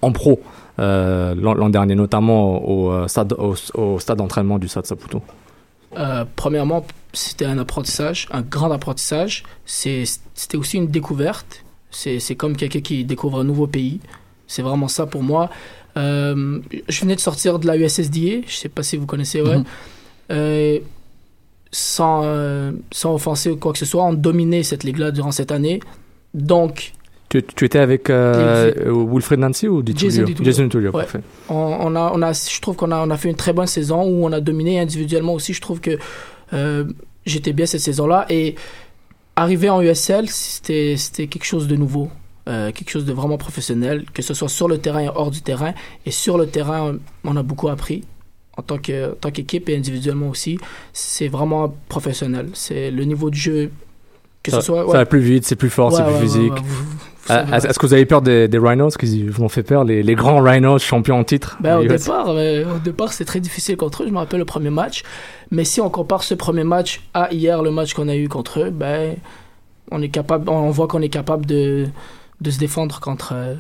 en 0.00 0.12
pro? 0.12 0.40
L'an 0.78 1.54
l'an 1.54 1.70
dernier, 1.70 1.94
notamment 1.94 2.64
au, 2.68 2.90
euh, 2.90 3.08
stade, 3.08 3.32
au, 3.34 3.54
au 3.74 3.98
stade 3.98 4.18
d'entraînement 4.18 4.58
du 4.58 4.68
Stade 4.68 4.86
Saputo 4.86 5.22
Euh, 5.96 6.24
premièrement, 6.34 6.84
c'était 7.12 7.44
un 7.44 7.58
apprentissage, 7.58 8.28
un 8.32 8.42
grand 8.42 8.70
apprentissage. 8.72 9.44
C'était 9.64 10.56
aussi 10.56 10.76
une 10.76 10.88
découverte. 10.88 11.64
C'est 11.90 12.34
comme 12.34 12.56
quelqu'un 12.56 12.80
qui 12.80 13.04
découvre 13.04 13.40
un 13.40 13.44
nouveau 13.44 13.68
pays. 13.68 14.00
C'est 14.46 14.62
vraiment 14.62 14.88
ça 14.88 15.06
pour 15.06 15.22
moi. 15.22 15.50
Euh, 15.96 16.60
je 16.88 17.00
venais 17.00 17.14
de 17.14 17.20
sortir 17.20 17.58
de 17.58 17.66
la 17.66 17.76
USSDA, 17.76 18.42
je 18.46 18.54
sais 18.54 18.68
pas 18.68 18.82
si 18.82 18.96
vous 18.96 19.06
connaissez, 19.06 19.40
ouais. 19.40 19.58
Mhm. 19.58 19.64
Euh, 20.32 20.78
sans, 21.70 22.22
euh, 22.24 22.72
sans 22.92 23.14
offenser 23.14 23.50
ou 23.50 23.56
quoi 23.56 23.72
que 23.72 23.78
ce 23.78 23.84
soit, 23.84 24.04
on 24.04 24.12
dominait 24.12 24.62
cette 24.62 24.84
ligue-là 24.84 25.10
durant 25.10 25.32
cette 25.32 25.52
année. 25.52 25.80
Donc, 26.32 26.92
tu, 27.28 27.42
tu 27.42 27.64
étais 27.64 27.78
avec 27.78 28.10
euh, 28.10 28.72
Wilfred 28.86 29.40
Nancy 29.40 29.66
ou 29.68 29.82
Di 29.82 29.92
Jason 29.96 30.24
Tullio. 30.24 30.44
Jason 30.44 30.68
Tullio, 30.68 30.90
Ouais. 30.92 31.02
parfait. 31.02 31.20
on, 31.48 31.54
on 31.80 31.96
a, 31.96 32.12
on 32.14 32.22
a, 32.22 32.32
je 32.32 32.60
trouve 32.60 32.76
qu'on 32.76 32.92
a, 32.92 33.04
on 33.06 33.10
a 33.10 33.16
fait 33.16 33.28
une 33.30 33.34
très 33.36 33.52
bonne 33.52 33.66
saison 33.66 34.02
où 34.02 34.24
on 34.24 34.32
a 34.32 34.40
dominé 34.40 34.78
individuellement 34.78 35.34
aussi. 35.34 35.52
Je 35.52 35.60
trouve 35.60 35.80
que 35.80 35.98
euh, 36.52 36.84
j'étais 37.26 37.52
bien 37.52 37.66
cette 37.66 37.80
saison-là. 37.80 38.26
Et 38.30 38.54
arriver 39.36 39.68
en 39.70 39.80
USL, 39.82 40.28
c'était 40.28 40.96
quelque 41.26 41.44
chose 41.44 41.66
de 41.66 41.76
nouveau. 41.76 42.08
Euh, 42.46 42.72
quelque 42.72 42.90
chose 42.90 43.06
de 43.06 43.12
vraiment 43.14 43.38
professionnel, 43.38 44.04
que 44.12 44.20
ce 44.20 44.34
soit 44.34 44.50
sur 44.50 44.68
le 44.68 44.76
terrain 44.78 45.00
et 45.00 45.08
hors 45.08 45.30
du 45.30 45.40
terrain. 45.40 45.72
Et 46.04 46.10
sur 46.10 46.36
le 46.36 46.46
terrain, 46.46 46.96
on 47.24 47.36
a 47.36 47.42
beaucoup 47.42 47.68
appris 47.68 48.04
en 48.56 48.62
tant 48.62 48.76
qu'équipe 48.78 49.68
et 49.70 49.76
individuellement 49.76 50.28
aussi. 50.28 50.58
C'est 50.92 51.26
vraiment 51.28 51.74
professionnel. 51.88 52.50
C'est 52.52 52.90
le 52.90 53.04
niveau 53.04 53.30
de 53.30 53.34
jeu, 53.34 53.70
que 54.42 54.50
Ça, 54.50 54.60
ce 54.60 54.66
soit. 54.66 54.86
ça 54.92 54.98
va 54.98 55.06
plus 55.06 55.20
vite, 55.20 55.46
c'est 55.46 55.56
plus 55.56 55.70
fort, 55.70 55.90
Ouais, 55.90 55.96
c'est 55.96 56.04
plus 56.04 56.12
ouais, 56.14 56.20
physique. 56.20 56.52
vous- 56.62 56.93
savez, 57.26 57.66
Est-ce 57.68 57.78
que 57.78 57.86
vous 57.86 57.94
avez 57.94 58.06
peur 58.06 58.22
des, 58.22 58.48
des 58.48 58.58
Rhinos 58.58 58.96
qui 58.96 59.26
vous 59.28 59.42
ont 59.42 59.48
fait 59.48 59.62
peur, 59.62 59.84
les, 59.84 60.02
les 60.02 60.14
grands 60.14 60.42
Rhinos 60.42 60.82
champions 60.82 61.18
en 61.18 61.24
titre? 61.24 61.56
Ben, 61.60 61.78
au 61.78 61.84
départ, 61.84 62.26
euh, 62.30 62.64
au 62.76 62.78
départ, 62.78 63.12
c'est 63.12 63.24
très 63.24 63.40
difficile 63.40 63.76
contre 63.76 64.02
eux. 64.02 64.06
Je 64.06 64.12
me 64.12 64.18
rappelle 64.18 64.38
le 64.40 64.44
premier 64.44 64.70
match. 64.70 65.02
Mais 65.50 65.64
si 65.64 65.80
on 65.80 65.90
compare 65.90 66.22
ce 66.22 66.34
premier 66.34 66.64
match 66.64 67.00
à 67.14 67.32
hier, 67.32 67.62
le 67.62 67.70
match 67.70 67.94
qu'on 67.94 68.08
a 68.08 68.16
eu 68.16 68.28
contre 68.28 68.60
eux, 68.60 68.70
ben, 68.70 69.14
on 69.90 70.02
est 70.02 70.08
capable, 70.08 70.48
on 70.48 70.70
voit 70.70 70.86
qu'on 70.88 71.02
est 71.02 71.08
capable 71.08 71.46
de, 71.46 71.86
de 72.40 72.50
se 72.50 72.58
défendre 72.58 73.00
contre 73.00 73.32
euh, 73.34 73.54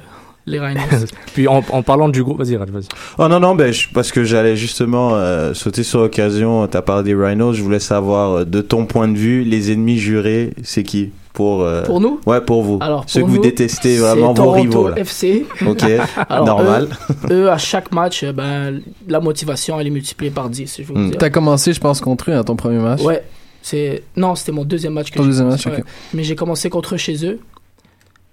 les 0.46 0.58
Rhinos. 0.60 1.06
Puis 1.34 1.48
en, 1.48 1.62
en 1.70 1.82
parlant 1.82 2.08
du 2.08 2.22
groupe, 2.22 2.38
vas-y, 2.38 2.56
Raj, 2.56 2.68
vas-y. 2.70 2.88
Oh 3.18 3.28
non, 3.28 3.40
non, 3.40 3.54
ben, 3.54 3.72
je- 3.72 3.88
parce 3.94 4.12
que 4.12 4.24
j'allais 4.24 4.56
justement 4.56 5.14
euh, 5.14 5.54
sauter 5.54 5.82
sur 5.84 6.00
l'occasion. 6.00 6.66
T'as 6.66 6.82
parlé 6.82 7.04
des 7.04 7.14
Rhinos. 7.14 7.56
Je 7.56 7.62
voulais 7.62 7.78
savoir, 7.78 8.30
euh, 8.40 8.44
de 8.44 8.60
ton 8.60 8.84
point 8.86 9.08
de 9.08 9.16
vue, 9.16 9.42
les 9.44 9.72
ennemis 9.72 9.98
jurés, 9.98 10.52
c'est 10.62 10.82
qui? 10.82 11.12
Pour, 11.34 11.62
euh, 11.62 11.82
Pour 11.82 12.00
nous 12.00 12.20
Ouais, 12.26 12.40
pour 12.40 12.62
vous. 12.62 12.78
Alors, 12.80 13.04
Ceux 13.08 13.20
pour 13.20 13.28
que 13.28 13.34
vous 13.34 13.42
détestez 13.42 13.98
vraiment, 13.98 14.28
vos 14.28 14.34
Toronto 14.34 14.52
rivaux. 14.62 14.88
Là. 14.88 14.98
FC. 14.98 15.44
Ok, 15.66 15.82
Alors, 16.30 16.46
normal. 16.46 16.88
Eux, 17.30 17.50
à 17.50 17.58
chaque 17.58 17.92
match, 17.92 18.22
euh, 18.22 18.32
ben, 18.32 18.80
la 19.08 19.18
motivation, 19.20 19.78
elle 19.78 19.88
est 19.88 19.90
multipliée 19.90 20.30
par 20.30 20.48
10, 20.48 20.80
je 20.80 20.92
dire. 20.92 21.18
T'as 21.18 21.30
commencé, 21.30 21.72
je 21.72 21.80
pense, 21.80 22.00
contre 22.00 22.30
eux 22.30 22.36
à 22.36 22.44
ton 22.44 22.54
premier 22.56 22.78
match. 22.78 23.02
Ouais, 23.02 23.22
c'est 23.62 24.04
non, 24.16 24.36
c'était 24.36 24.52
mon 24.52 24.64
deuxième 24.64 24.92
match 24.94 25.10
que 25.10 25.16
Ton 25.18 25.24
deuxième 25.24 25.48
match, 25.48 25.66
ok. 25.66 25.72
ouais. 25.74 25.84
Mais 26.14 26.22
j'ai 26.22 26.36
commencé 26.36 26.70
contre 26.70 26.94
eux 26.94 26.98
chez 26.98 27.26
eux. 27.26 27.40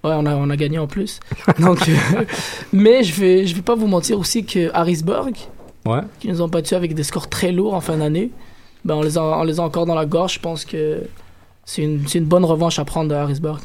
Ouais, 0.03 0.13
on 0.15 0.25
a, 0.27 0.35
on 0.35 0.49
a 0.51 0.55
gagné 0.55 0.77
en 0.77 0.87
plus. 0.87 1.19
Donc, 1.59 1.79
euh, 1.89 2.23
mais 2.71 3.03
je 3.03 3.19
vais, 3.19 3.47
je 3.47 3.55
vais 3.55 3.61
pas 3.63 3.75
vous 3.75 3.87
mentir 3.87 4.19
aussi 4.19 4.45
que 4.45 4.69
Harrisburg, 4.73 5.31
Ouais. 5.87 6.01
qui 6.19 6.27
nous 6.27 6.41
ont 6.43 6.47
battus 6.47 6.73
avec 6.73 6.93
des 6.93 7.03
scores 7.03 7.27
très 7.29 7.51
lourds 7.51 7.73
en 7.73 7.81
fin 7.81 7.97
d'année, 7.97 8.29
ben 8.85 8.93
on 8.93 9.01
les 9.01 9.17
a, 9.17 9.23
on 9.23 9.43
les 9.43 9.59
a 9.59 9.63
encore 9.63 9.87
dans 9.87 9.95
la 9.95 10.05
gorge. 10.05 10.35
Je 10.35 10.39
pense 10.39 10.65
que 10.65 11.01
c'est 11.65 11.83
une, 11.83 12.01
une 12.13 12.25
bonne 12.25 12.43
revanche 12.45 12.79
à 12.79 12.85
prendre 12.85 13.09
de 13.09 13.15
Harrisburg. 13.15 13.59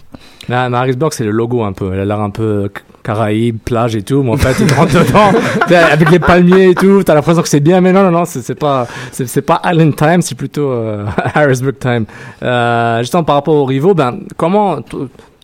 Mais 0.49 0.55
Harrisburg, 0.55 1.13
c'est 1.13 1.25
le 1.25 1.31
logo 1.33 1.63
un 1.65 1.73
peu. 1.73 1.93
Elle 1.93 2.01
a 2.01 2.05
l'air 2.05 2.21
un 2.21 2.31
peu 2.31 2.71
ca- 2.75 2.83
Caraïbes, 3.03 3.59
plage 3.65 3.97
et 3.97 4.03
tout. 4.03 4.23
Mais 4.23 4.31
en 4.31 4.37
fait, 4.37 4.55
tu 4.65 4.73
rentres 4.75 4.93
dedans, 4.93 5.33
avec 5.93 6.11
les 6.11 6.19
palmiers 6.21 6.71
et 6.71 6.75
tout. 6.75 7.03
T'as 7.05 7.15
l'impression 7.15 7.43
que 7.43 7.49
c'est 7.49 7.61
bien. 7.61 7.81
Mais 7.81 7.93
non, 7.93 8.03
non, 8.05 8.11
non, 8.13 8.25
c'est 8.25 8.55
pas, 8.55 8.87
c'est 9.13 9.43
pas 9.43 9.61
Island 9.65 9.97
Time, 9.97 10.23
c'est 10.23 10.35
plutôt 10.37 10.71
euh, 10.71 11.05
Harrisburg 11.35 11.79
Time. 11.79 12.05
Euh, 12.43 13.01
justement, 13.01 13.25
par 13.25 13.37
rapport 13.37 13.55
aux 13.55 13.65
rivaux, 13.65 13.95
ben, 13.95 14.21
comment, 14.37 14.79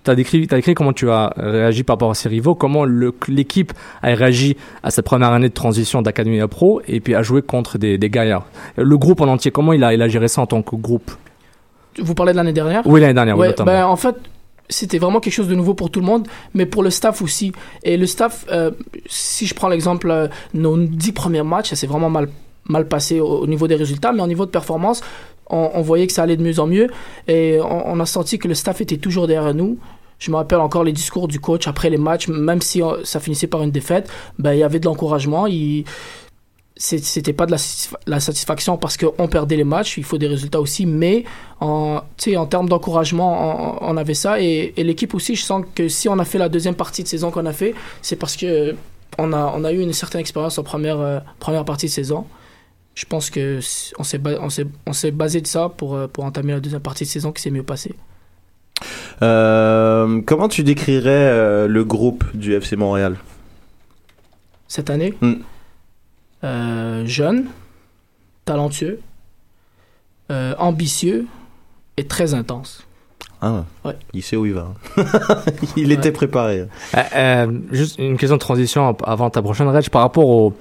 t'as 0.04 0.14
décrit, 0.14 0.46
t'as 0.46 0.56
décrit 0.56 0.74
comment 0.74 0.92
tu 0.92 1.08
as 1.10 1.32
réagi 1.36 1.82
par 1.84 1.94
rapport 1.94 2.10
à 2.10 2.14
ces 2.14 2.28
rivaux, 2.28 2.54
comment 2.54 2.84
l'équipe 2.84 3.72
a 4.02 4.08
réagi 4.14 4.56
à 4.82 4.90
cette 4.90 5.04
première 5.04 5.30
année 5.32 5.48
de 5.48 5.54
transition 5.54 6.02
d'académie 6.02 6.40
à 6.40 6.48
pro 6.48 6.80
et 6.86 7.00
puis 7.00 7.14
à 7.14 7.22
jouer 7.22 7.42
contre 7.42 7.78
des, 7.78 7.98
des 7.98 8.10
gaillards. 8.10 8.46
Le 8.76 8.98
groupe 8.98 9.20
en 9.20 9.26
entier, 9.28 9.50
comment 9.50 9.72
il 9.72 9.82
a, 9.84 9.94
il 9.94 10.02
a 10.02 10.08
géré 10.08 10.28
ça 10.28 10.42
en 10.42 10.46
tant 10.46 10.62
que 10.62 10.76
groupe? 10.76 11.10
Vous 11.98 12.14
parlez 12.14 12.32
de 12.32 12.36
l'année 12.36 12.52
dernière 12.52 12.82
Oui, 12.86 13.00
l'année 13.00 13.14
dernière, 13.14 13.36
oui, 13.38 13.48
Ouais, 13.48 13.54
ben, 13.64 13.86
en 13.86 13.96
fait, 13.96 14.16
c'était 14.68 14.98
vraiment 14.98 15.20
quelque 15.20 15.34
chose 15.34 15.48
de 15.48 15.54
nouveau 15.54 15.74
pour 15.74 15.90
tout 15.90 16.00
le 16.00 16.06
monde, 16.06 16.26
mais 16.54 16.66
pour 16.66 16.82
le 16.82 16.90
staff 16.90 17.22
aussi. 17.22 17.52
Et 17.82 17.96
le 17.96 18.06
staff, 18.06 18.46
euh, 18.50 18.70
si 19.06 19.46
je 19.46 19.54
prends 19.54 19.68
l'exemple, 19.68 20.10
euh, 20.10 20.28
nos 20.54 20.76
dix 20.78 21.12
premiers 21.12 21.42
matchs, 21.42 21.70
ça 21.70 21.76
s'est 21.76 21.86
vraiment 21.86 22.10
mal, 22.10 22.28
mal 22.64 22.88
passé 22.88 23.20
au, 23.20 23.40
au 23.40 23.46
niveau 23.46 23.68
des 23.68 23.76
résultats, 23.76 24.12
mais 24.12 24.22
au 24.22 24.26
niveau 24.26 24.46
de 24.46 24.50
performance, 24.50 25.02
on, 25.50 25.70
on 25.74 25.82
voyait 25.82 26.06
que 26.06 26.12
ça 26.12 26.22
allait 26.22 26.36
de 26.36 26.42
mieux 26.42 26.58
en 26.60 26.66
mieux. 26.66 26.88
Et 27.28 27.58
on, 27.60 27.92
on 27.92 28.00
a 28.00 28.06
senti 28.06 28.38
que 28.38 28.48
le 28.48 28.54
staff 28.54 28.80
était 28.80 28.96
toujours 28.96 29.26
derrière 29.26 29.54
nous. 29.54 29.78
Je 30.18 30.30
me 30.30 30.36
rappelle 30.36 30.60
encore 30.60 30.84
les 30.84 30.92
discours 30.92 31.26
du 31.26 31.40
coach 31.40 31.66
après 31.66 31.90
les 31.90 31.98
matchs, 31.98 32.28
même 32.28 32.62
si 32.62 32.80
euh, 32.80 33.04
ça 33.04 33.18
finissait 33.18 33.48
par 33.48 33.62
une 33.62 33.72
défaite, 33.72 34.08
ben, 34.38 34.52
il 34.52 34.60
y 34.60 34.62
avait 34.62 34.78
de 34.78 34.84
l'encouragement. 34.84 35.48
Il 35.48 35.84
c'était 36.84 37.32
pas 37.32 37.46
de 37.46 37.52
la, 37.52 37.58
satisfa- 37.58 37.96
la 38.08 38.18
satisfaction 38.18 38.76
parce 38.76 38.96
qu'on 38.96 39.28
perdait 39.28 39.54
les 39.54 39.62
matchs, 39.62 39.98
il 39.98 40.04
faut 40.04 40.18
des 40.18 40.26
résultats 40.26 40.60
aussi, 40.60 40.84
mais 40.84 41.22
en, 41.60 42.00
en 42.36 42.46
termes 42.46 42.68
d'encouragement, 42.68 43.78
on, 43.80 43.92
on 43.92 43.96
avait 43.96 44.14
ça. 44.14 44.40
Et, 44.40 44.72
et 44.76 44.82
l'équipe 44.82 45.14
aussi, 45.14 45.36
je 45.36 45.42
sens 45.44 45.64
que 45.76 45.86
si 45.88 46.08
on 46.08 46.18
a 46.18 46.24
fait 46.24 46.38
la 46.38 46.48
deuxième 46.48 46.74
partie 46.74 47.04
de 47.04 47.08
saison 47.08 47.30
qu'on 47.30 47.46
a 47.46 47.52
fait, 47.52 47.74
c'est 48.02 48.16
parce 48.16 48.36
que 48.36 48.74
on 49.16 49.32
a, 49.32 49.52
on 49.56 49.62
a 49.62 49.70
eu 49.72 49.78
une 49.80 49.92
certaine 49.92 50.20
expérience 50.22 50.58
en 50.58 50.64
première, 50.64 50.98
euh, 50.98 51.20
première 51.38 51.64
partie 51.64 51.86
de 51.86 51.90
saison. 51.92 52.26
Je 52.96 53.04
pense 53.06 53.30
que 53.30 53.60
on 53.98 54.02
s'est 54.02 54.20
on 54.40 54.50
s'est- 54.50 54.66
on 54.86 54.92
s'est 54.92 55.12
basé 55.12 55.40
de 55.40 55.46
ça 55.46 55.68
pour, 55.68 55.94
euh, 55.94 56.08
pour 56.08 56.24
entamer 56.24 56.52
la 56.54 56.60
deuxième 56.60 56.82
partie 56.82 57.04
de 57.04 57.08
saison 57.08 57.30
qui 57.30 57.42
s'est 57.42 57.50
mieux 57.50 57.62
passée. 57.62 57.94
Euh, 59.22 60.20
comment 60.26 60.48
tu 60.48 60.64
décrirais 60.64 61.68
le 61.68 61.84
groupe 61.84 62.24
du 62.34 62.54
FC 62.54 62.74
Montréal? 62.76 63.16
Cette 64.68 64.90
année, 64.90 65.14
Mm. 65.20 65.34
Euh, 66.44 67.04
jeune, 67.06 67.46
talentueux, 68.44 69.00
euh, 70.30 70.54
ambitieux 70.58 71.26
et 71.96 72.04
très 72.04 72.34
intense. 72.34 72.86
Ah, 73.40 73.64
Ouais. 73.84 73.96
il 74.14 74.22
sait 74.22 74.36
où 74.36 74.46
il 74.46 74.54
va. 74.54 74.68
il 75.76 75.90
était 75.90 76.12
préparé. 76.12 76.60
Euh, 76.60 77.02
euh, 77.16 77.58
juste 77.72 77.98
une 77.98 78.16
question 78.16 78.36
de 78.36 78.40
transition 78.40 78.96
avant 79.04 79.30
ta 79.30 79.42
prochaine 79.42 79.66
règle 79.68 79.90
par 79.90 80.02
rapport 80.02 80.26
au 80.26 80.54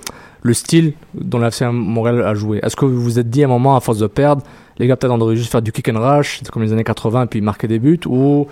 le 0.43 0.55
style 0.55 0.93
dont 1.13 1.37
la 1.37 1.49
FC 1.49 1.65
Montréal 1.67 2.23
a 2.23 2.33
joué. 2.33 2.59
Est-ce 2.63 2.75
que 2.75 2.85
vous 2.85 2.99
vous 2.99 3.19
êtes 3.19 3.29
dit 3.29 3.43
à 3.43 3.45
un 3.45 3.49
moment, 3.49 3.75
à 3.75 3.79
force 3.79 3.99
de 3.99 4.07
perdre, 4.07 4.41
les 4.79 4.87
gars 4.87 4.95
peut-être 4.95 5.11
on 5.13 5.19
devrait 5.19 5.35
juste 5.35 5.51
faire 5.51 5.61
du 5.61 5.71
kick 5.71 5.87
and 5.89 5.99
rush, 5.99 6.39
c'est 6.39 6.49
comme 6.49 6.63
les 6.63 6.73
années 6.73 6.83
80, 6.83 7.27
puis 7.27 7.41
marquer 7.41 7.67
des 7.67 7.77
buts, 7.77 7.99
ou 8.07 8.47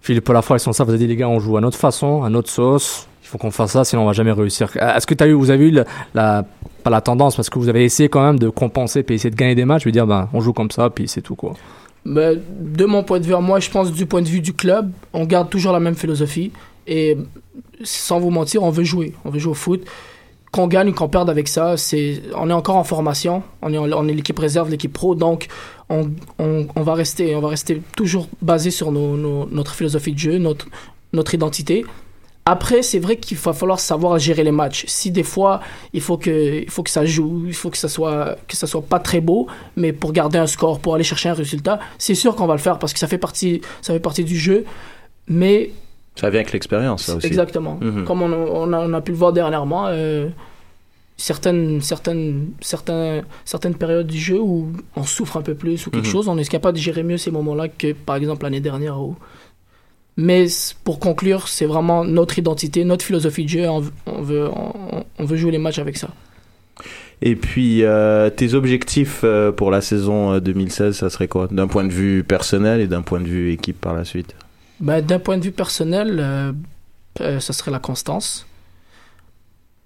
Philippe 0.00 0.28
Lafroy 0.28 0.56
et 0.56 0.58
son 0.60 0.72
staff 0.72 0.86
vous 0.86 0.94
a 0.94 0.96
dit 0.96 1.08
les 1.08 1.16
gars 1.16 1.28
on 1.28 1.40
joue 1.40 1.56
à 1.56 1.60
notre 1.60 1.76
façon, 1.76 2.22
à 2.22 2.30
notre 2.30 2.48
sauce, 2.48 3.08
faut 3.32 3.38
qu'on 3.38 3.50
fasse 3.50 3.72
ça, 3.72 3.84
sinon 3.84 4.02
on 4.02 4.06
va 4.06 4.12
jamais 4.12 4.32
réussir. 4.32 4.70
Euh, 4.76 4.94
Est-ce 4.94 5.06
que 5.06 5.14
as 5.22 5.26
eu, 5.26 5.32
vous 5.32 5.50
avez 5.50 5.68
eu 5.68 5.84
la, 6.14 6.44
pas 6.84 6.90
la 6.90 7.00
tendance, 7.00 7.34
parce 7.34 7.48
que 7.48 7.58
vous 7.58 7.68
avez 7.68 7.84
essayé 7.84 8.08
quand 8.08 8.24
même 8.24 8.38
de 8.38 8.48
compenser, 8.48 9.02
puis 9.02 9.14
essayer 9.14 9.30
de 9.30 9.36
gagner 9.36 9.54
des 9.54 9.64
matchs, 9.64 9.82
puis 9.82 9.92
dire 9.92 10.06
ben 10.06 10.28
on 10.32 10.40
joue 10.40 10.52
comme 10.52 10.70
ça, 10.70 10.90
puis 10.90 11.08
c'est 11.08 11.22
tout 11.22 11.34
quoi. 11.34 11.54
Ben, 12.04 12.40
de 12.60 12.84
mon 12.84 13.04
point 13.04 13.20
de 13.20 13.24
vue 13.24 13.34
moi, 13.36 13.60
je 13.60 13.70
pense 13.70 13.92
du 13.92 14.06
point 14.06 14.22
de 14.22 14.28
vue 14.28 14.40
du 14.40 14.52
club, 14.52 14.90
on 15.12 15.24
garde 15.24 15.48
toujours 15.48 15.72
la 15.72 15.80
même 15.80 15.94
philosophie. 15.94 16.52
Et 16.86 17.16
sans 17.84 18.18
vous 18.20 18.30
mentir, 18.30 18.62
on 18.62 18.70
veut 18.70 18.84
jouer. 18.84 19.14
On 19.24 19.30
veut 19.30 19.38
jouer 19.38 19.52
au 19.52 19.54
foot. 19.54 19.84
Qu'on 20.50 20.66
gagne 20.66 20.90
ou 20.90 20.92
qu'on 20.92 21.08
perde 21.08 21.30
avec 21.30 21.48
ça, 21.48 21.76
c'est, 21.76 22.20
on 22.36 22.50
est 22.50 22.52
encore 22.52 22.76
en 22.76 22.84
formation. 22.84 23.42
On 23.62 24.08
est, 24.08 24.12
l'équipe 24.12 24.38
réserve, 24.38 24.68
l'équipe 24.68 24.92
pro. 24.92 25.14
Donc, 25.14 25.46
on, 25.88 26.10
va 26.76 26.94
rester, 26.94 27.34
on 27.34 27.40
va 27.40 27.48
rester 27.48 27.80
toujours 27.96 28.28
basé 28.42 28.70
sur 28.70 28.90
notre 28.92 29.74
philosophie 29.74 30.12
de 30.12 30.18
jeu, 30.18 30.38
notre 30.38 31.34
identité. 31.34 31.86
Après, 32.44 32.82
c'est 32.82 32.98
vrai 32.98 33.16
qu'il 33.18 33.36
va 33.38 33.52
falloir 33.52 33.78
savoir 33.78 34.18
gérer 34.18 34.42
les 34.42 34.50
matchs. 34.50 34.84
Si 34.88 35.12
des 35.12 35.22
fois, 35.22 35.60
il 35.92 36.00
faut 36.00 36.16
que, 36.18 36.60
il 36.62 36.68
faut 36.70 36.82
que 36.82 36.90
ça 36.90 37.04
joue, 37.04 37.44
il 37.46 37.54
faut 37.54 37.70
que 37.70 37.78
ça 37.78 37.88
soit, 37.88 38.36
que 38.48 38.56
ça 38.56 38.66
soit 38.66 38.82
pas 38.82 38.98
très 38.98 39.20
beau, 39.20 39.46
mais 39.76 39.92
pour 39.92 40.12
garder 40.12 40.38
un 40.38 40.48
score, 40.48 40.80
pour 40.80 40.96
aller 40.96 41.04
chercher 41.04 41.28
un 41.28 41.34
résultat, 41.34 41.78
c'est 41.98 42.16
sûr 42.16 42.34
qu'on 42.34 42.46
va 42.48 42.54
le 42.54 42.60
faire 42.60 42.80
parce 42.80 42.92
que 42.92 42.98
ça 42.98 43.06
fait 43.06 43.18
partie, 43.18 43.60
ça 43.80 43.92
fait 43.92 44.00
partie 44.00 44.24
du 44.24 44.36
jeu. 44.36 44.64
Mais 45.28 45.70
Ça 46.16 46.30
vient 46.30 46.40
avec 46.40 46.52
l'expérience, 46.52 47.04
ça 47.04 47.14
aussi. 47.14 47.26
exactement, 47.28 47.78
Mhm. 47.80 48.04
comme 48.04 48.22
on, 48.22 48.32
on 48.32 48.72
a, 48.72 48.80
on 48.80 48.92
a 48.92 49.00
pu 49.00 49.12
le 49.12 49.18
voir 49.18 49.32
dernièrement, 49.32 49.86
euh, 49.86 50.28
certaines, 51.16 51.80
certaines, 51.80 52.48
certains, 52.60 53.22
certaines 53.44 53.74
périodes 53.76 54.08
du 54.08 54.18
jeu 54.18 54.40
où 54.40 54.72
on 54.96 55.04
souffre 55.04 55.36
un 55.36 55.42
peu 55.42 55.54
plus 55.54 55.86
ou 55.86 55.90
quelque 55.90 56.06
Mhm. 56.06 56.10
chose, 56.12 56.26
on 56.28 56.36
est 56.38 56.48
capable 56.48 56.76
de 56.76 56.82
gérer 56.82 57.02
mieux 57.04 57.18
ces 57.18 57.30
moments-là 57.30 57.68
que 57.68 57.92
par 57.92 58.16
exemple 58.16 58.42
l'année 58.42 58.60
dernière. 58.60 58.98
Où... 59.00 59.14
Mais 60.16 60.46
pour 60.84 60.98
conclure, 61.00 61.48
c'est 61.48 61.64
vraiment 61.66 62.04
notre 62.04 62.38
identité, 62.38 62.84
notre 62.84 63.04
philosophie 63.04 63.44
de 63.44 63.48
jeu. 63.48 63.68
On, 63.68 63.80
veut- 63.80 63.92
on 64.06 64.22
veut, 64.22 64.48
on, 64.48 65.04
on 65.18 65.24
veut 65.24 65.36
jouer 65.36 65.52
les 65.52 65.58
matchs 65.58 65.78
avec 65.78 65.96
ça. 65.96 66.08
Et 67.22 67.36
puis, 67.36 67.84
euh, 67.84 68.30
tes 68.30 68.54
objectifs 68.54 69.20
euh, 69.24 69.52
pour 69.52 69.70
la 69.70 69.80
saison 69.80 70.32
euh, 70.34 70.40
2016, 70.40 70.96
ça 70.96 71.08
serait 71.08 71.28
quoi? 71.28 71.46
D'un 71.50 71.68
point 71.68 71.84
de 71.84 71.92
vue 71.92 72.24
personnel 72.24 72.80
et 72.80 72.88
d'un 72.88 73.02
point 73.02 73.20
de 73.20 73.28
vue 73.28 73.52
équipe 73.52 73.80
par 73.80 73.94
la 73.94 74.04
suite? 74.04 74.34
Ben, 74.80 75.00
D'un 75.00 75.20
point 75.20 75.38
de 75.38 75.44
vue 75.44 75.52
personnel, 75.52 76.16
euh, 76.18 76.52
euh, 77.20 77.38
ça 77.40 77.52
serait 77.52 77.70
la 77.70 77.78
constance. 77.78 78.44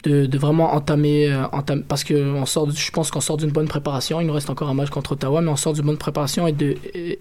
De, 0.04 0.24
de 0.26 0.38
vraiment 0.38 0.72
entamer, 0.74 1.30
euh, 1.32 1.44
entam- 1.48 1.82
parce 1.82 2.04
que 2.04 2.14
on 2.14 2.46
sort, 2.46 2.70
je 2.70 2.90
pense 2.92 3.10
qu'on 3.10 3.20
sort 3.20 3.36
d'une 3.36 3.50
bonne 3.50 3.66
préparation. 3.68 4.20
Il 4.20 4.26
nous 4.28 4.32
reste 4.32 4.48
encore 4.50 4.68
un 4.68 4.74
match 4.74 4.88
contre 4.90 5.12
Ottawa, 5.12 5.40
mais 5.40 5.50
on 5.50 5.56
sort 5.56 5.72
d'une 5.72 5.84
bonne 5.84 5.96
préparation 5.98 6.46
et 6.46 6.52
de, 6.52 6.76
et, 6.94 7.18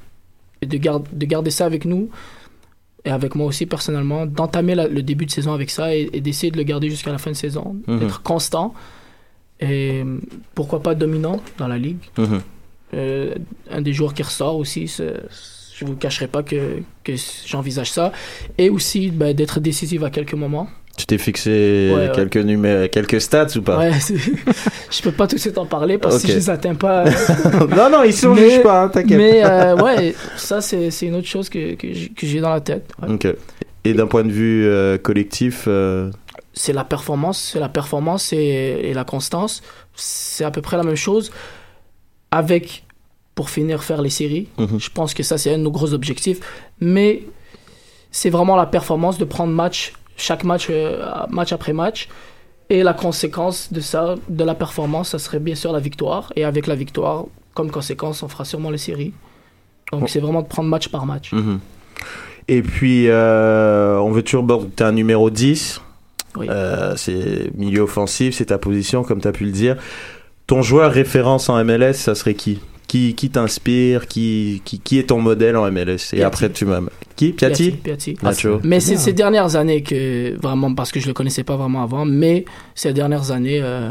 et 0.61 0.65
de, 0.65 0.77
gar- 0.77 1.01
de 1.11 1.25
garder 1.25 1.49
ça 1.51 1.65
avec 1.65 1.85
nous 1.85 2.09
et 3.05 3.09
avec 3.11 3.35
moi 3.35 3.45
aussi 3.45 3.65
personnellement, 3.65 4.25
d'entamer 4.25 4.75
le 4.75 5.01
début 5.03 5.25
de 5.25 5.31
saison 5.31 5.53
avec 5.53 5.69
ça 5.69 5.95
et, 5.95 6.09
et 6.11 6.21
d'essayer 6.21 6.51
de 6.51 6.57
le 6.57 6.63
garder 6.63 6.89
jusqu'à 6.89 7.11
la 7.11 7.17
fin 7.19 7.31
de 7.31 7.35
saison, 7.35 7.75
Mhm. 7.87 7.99
d'être 7.99 8.21
constant 8.23 8.73
et 9.59 10.03
pourquoi 10.53 10.81
pas 10.81 10.95
dominant 10.95 11.39
dans 11.57 11.67
la 11.67 11.77
ligue. 11.77 12.03
Mhm. 12.17 12.41
Euh, 12.93 13.35
un 13.71 13.81
des 13.81 13.93
joueurs 13.93 14.13
qui 14.13 14.23
ressort 14.23 14.57
aussi, 14.57 14.87
je 14.87 15.85
vous 15.85 15.95
cacherai 15.95 16.27
pas 16.27 16.43
que, 16.43 16.81
que 17.03 17.13
j'envisage 17.45 17.91
ça. 17.91 18.11
Et 18.57 18.69
aussi 18.69 19.11
ben, 19.11 19.33
d'être 19.33 19.59
décisif 19.59 20.03
à 20.03 20.09
quelques 20.09 20.33
moments. 20.33 20.67
Tu 20.97 21.05
t'es 21.05 21.17
fixé 21.17 21.91
Ouais, 21.93 22.07
ouais. 22.07 22.11
quelques 22.15 22.37
numé- 22.37 22.87
quelques 22.89 23.19
stats 23.19 23.47
ou 23.57 23.61
pas? 23.61 23.77
Ouais, 23.79 23.91
je 24.91 25.01
peux 25.01 25.11
pas 25.11 25.27
tout 25.27 25.35
de 25.35 25.41
suite 25.41 25.57
en 25.57 25.65
parler 25.65 25.97
parce 25.97 26.15
que 26.15 26.19
Ok. 26.21 26.25
si 26.27 26.31
je 26.31 26.37
les 26.37 26.49
atteins 26.49 26.75
pas. 26.75 27.03
Non, 27.75 27.89
non, 27.89 28.03
ils 28.03 28.13
sont 28.13 28.33
Mais- 28.33 28.49
juge 28.49 28.63
pas, 28.63 28.83
hein, 28.83 28.87
t'inquiète. 28.89 29.17
Mais 29.17 29.43
euh, 29.43 29.75
ouais, 29.83 30.15
ça 30.37 30.61
c'est 30.61 30.91
c'est 30.91 31.07
une 31.07 31.15
autre 31.15 31.27
chose 31.27 31.49
que, 31.49 31.75
que 31.75 31.91
j'ai- 31.93 32.09
que 32.09 32.25
j'ai 32.25 32.39
dans 32.39 32.51
la 32.53 32.61
tête. 32.61 32.89
ouais. 33.01 33.13
Ok. 33.13 33.27
Et 33.83 33.93
d'un 33.93 34.07
point 34.07 34.23
de 34.23 34.31
vue 34.31 34.65
euh, 34.65 34.97
collectif, 34.97 35.65
euh, 35.67 36.09
c'est 36.53 36.73
la 36.73 36.83
performance, 36.85 37.51
c'est 37.53 37.59
la 37.59 37.69
performance 37.69 38.31
et, 38.33 38.37
et 38.37 38.93
la 38.93 39.03
constance. 39.03 39.61
C'est 39.95 40.43
à 40.45 40.49
peu 40.51 40.61
près 40.61 40.77
la 40.77 40.83
même 40.83 40.95
chose 40.95 41.29
avec, 42.31 42.83
pour 43.35 43.49
finir, 43.49 43.83
faire 43.83 44.01
les 44.01 44.09
séries. 44.09 44.47
Mhm. 44.57 44.79
Je 44.79 44.89
pense 44.89 45.13
que 45.13 45.23
ça, 45.23 45.37
c'est 45.37 45.53
un 45.53 45.57
de 45.57 45.63
nos 45.63 45.71
gros 45.71 45.93
objectifs. 45.93 46.39
Mais 46.79 47.23
c'est 48.11 48.29
vraiment 48.29 48.55
la 48.55 48.65
performance 48.65 49.17
de 49.17 49.25
prendre 49.25 49.53
match, 49.53 49.93
chaque 50.17 50.43
match, 50.43 50.67
euh, 50.69 51.03
match 51.29 51.51
après 51.51 51.73
match. 51.73 52.07
Et 52.69 52.81
la 52.83 52.93
conséquence 52.93 53.71
de 53.71 53.79
ça, 53.79 54.15
de 54.27 54.43
la 54.43 54.55
performance, 54.55 55.09
ça 55.09 55.19
serait 55.19 55.39
bien 55.39 55.55
sûr 55.55 55.71
la 55.71 55.79
victoire. 55.79 56.31
Et 56.35 56.43
avec 56.43 56.65
la 56.67 56.75
victoire, 56.75 57.25
comme 57.53 57.69
conséquence, 57.69 58.23
on 58.23 58.27
fera 58.27 58.43
sûrement 58.45 58.71
les 58.71 58.77
séries. 58.79 59.13
Donc 59.91 60.03
Oh. 60.03 60.07
c'est 60.07 60.19
vraiment 60.19 60.41
de 60.41 60.47
prendre 60.47 60.69
match 60.69 60.87
par 60.89 61.05
match. 61.05 61.31
mhm. 61.31 61.59
Et 62.47 62.61
puis, 62.61 63.07
euh, 63.09 63.97
on 63.99 64.11
veut 64.11 64.21
toujours. 64.23 64.45
Tu 64.75 64.83
un 64.83 64.91
numéro 64.91 65.29
10. 65.29 65.81
Oui. 66.37 66.47
Euh, 66.49 66.95
c'est 66.95 67.51
milieu 67.55 67.81
offensif, 67.81 68.35
c'est 68.35 68.45
ta 68.45 68.57
position, 68.57 69.03
comme 69.03 69.21
tu 69.21 69.27
as 69.27 69.31
pu 69.31 69.45
le 69.45 69.51
dire. 69.51 69.77
Ton 70.47 70.61
joueur 70.61 70.91
référence 70.91 71.49
en 71.49 71.63
MLS, 71.63 71.93
ça 71.93 72.13
serait 72.13 72.33
qui? 72.35 72.59
Qui, 72.87 73.15
qui 73.15 73.29
t'inspire 73.31 74.07
qui, 74.07 74.61
qui, 74.63 74.79
qui 74.79 74.99
est 74.99 75.07
ton 75.09 75.19
modèle 75.19 75.57
en 75.57 75.69
MLS 75.71 75.95
Et 76.13 76.17
Piatti. 76.17 76.21
après, 76.23 76.51
tu 76.51 76.65
m'as. 76.65 76.81
Qui? 77.15 77.31
Piatti? 77.33 77.71
Piatti. 77.71 78.15
Nacho. 78.21 78.59
Mais 78.63 78.79
c'est 78.79 78.95
ces 78.97 79.11
dernières 79.13 79.55
années 79.55 79.81
que 79.81 80.39
vraiment 80.39 80.73
parce 80.75 80.91
que 80.91 80.99
je 80.99 81.07
le 81.07 81.13
connaissais 81.13 81.43
pas 81.43 81.55
vraiment 81.55 81.81
avant, 81.81 82.05
mais 82.05 82.45
ces 82.75 82.93
dernières 82.93 83.31
années. 83.31 83.59
euh, 83.61 83.89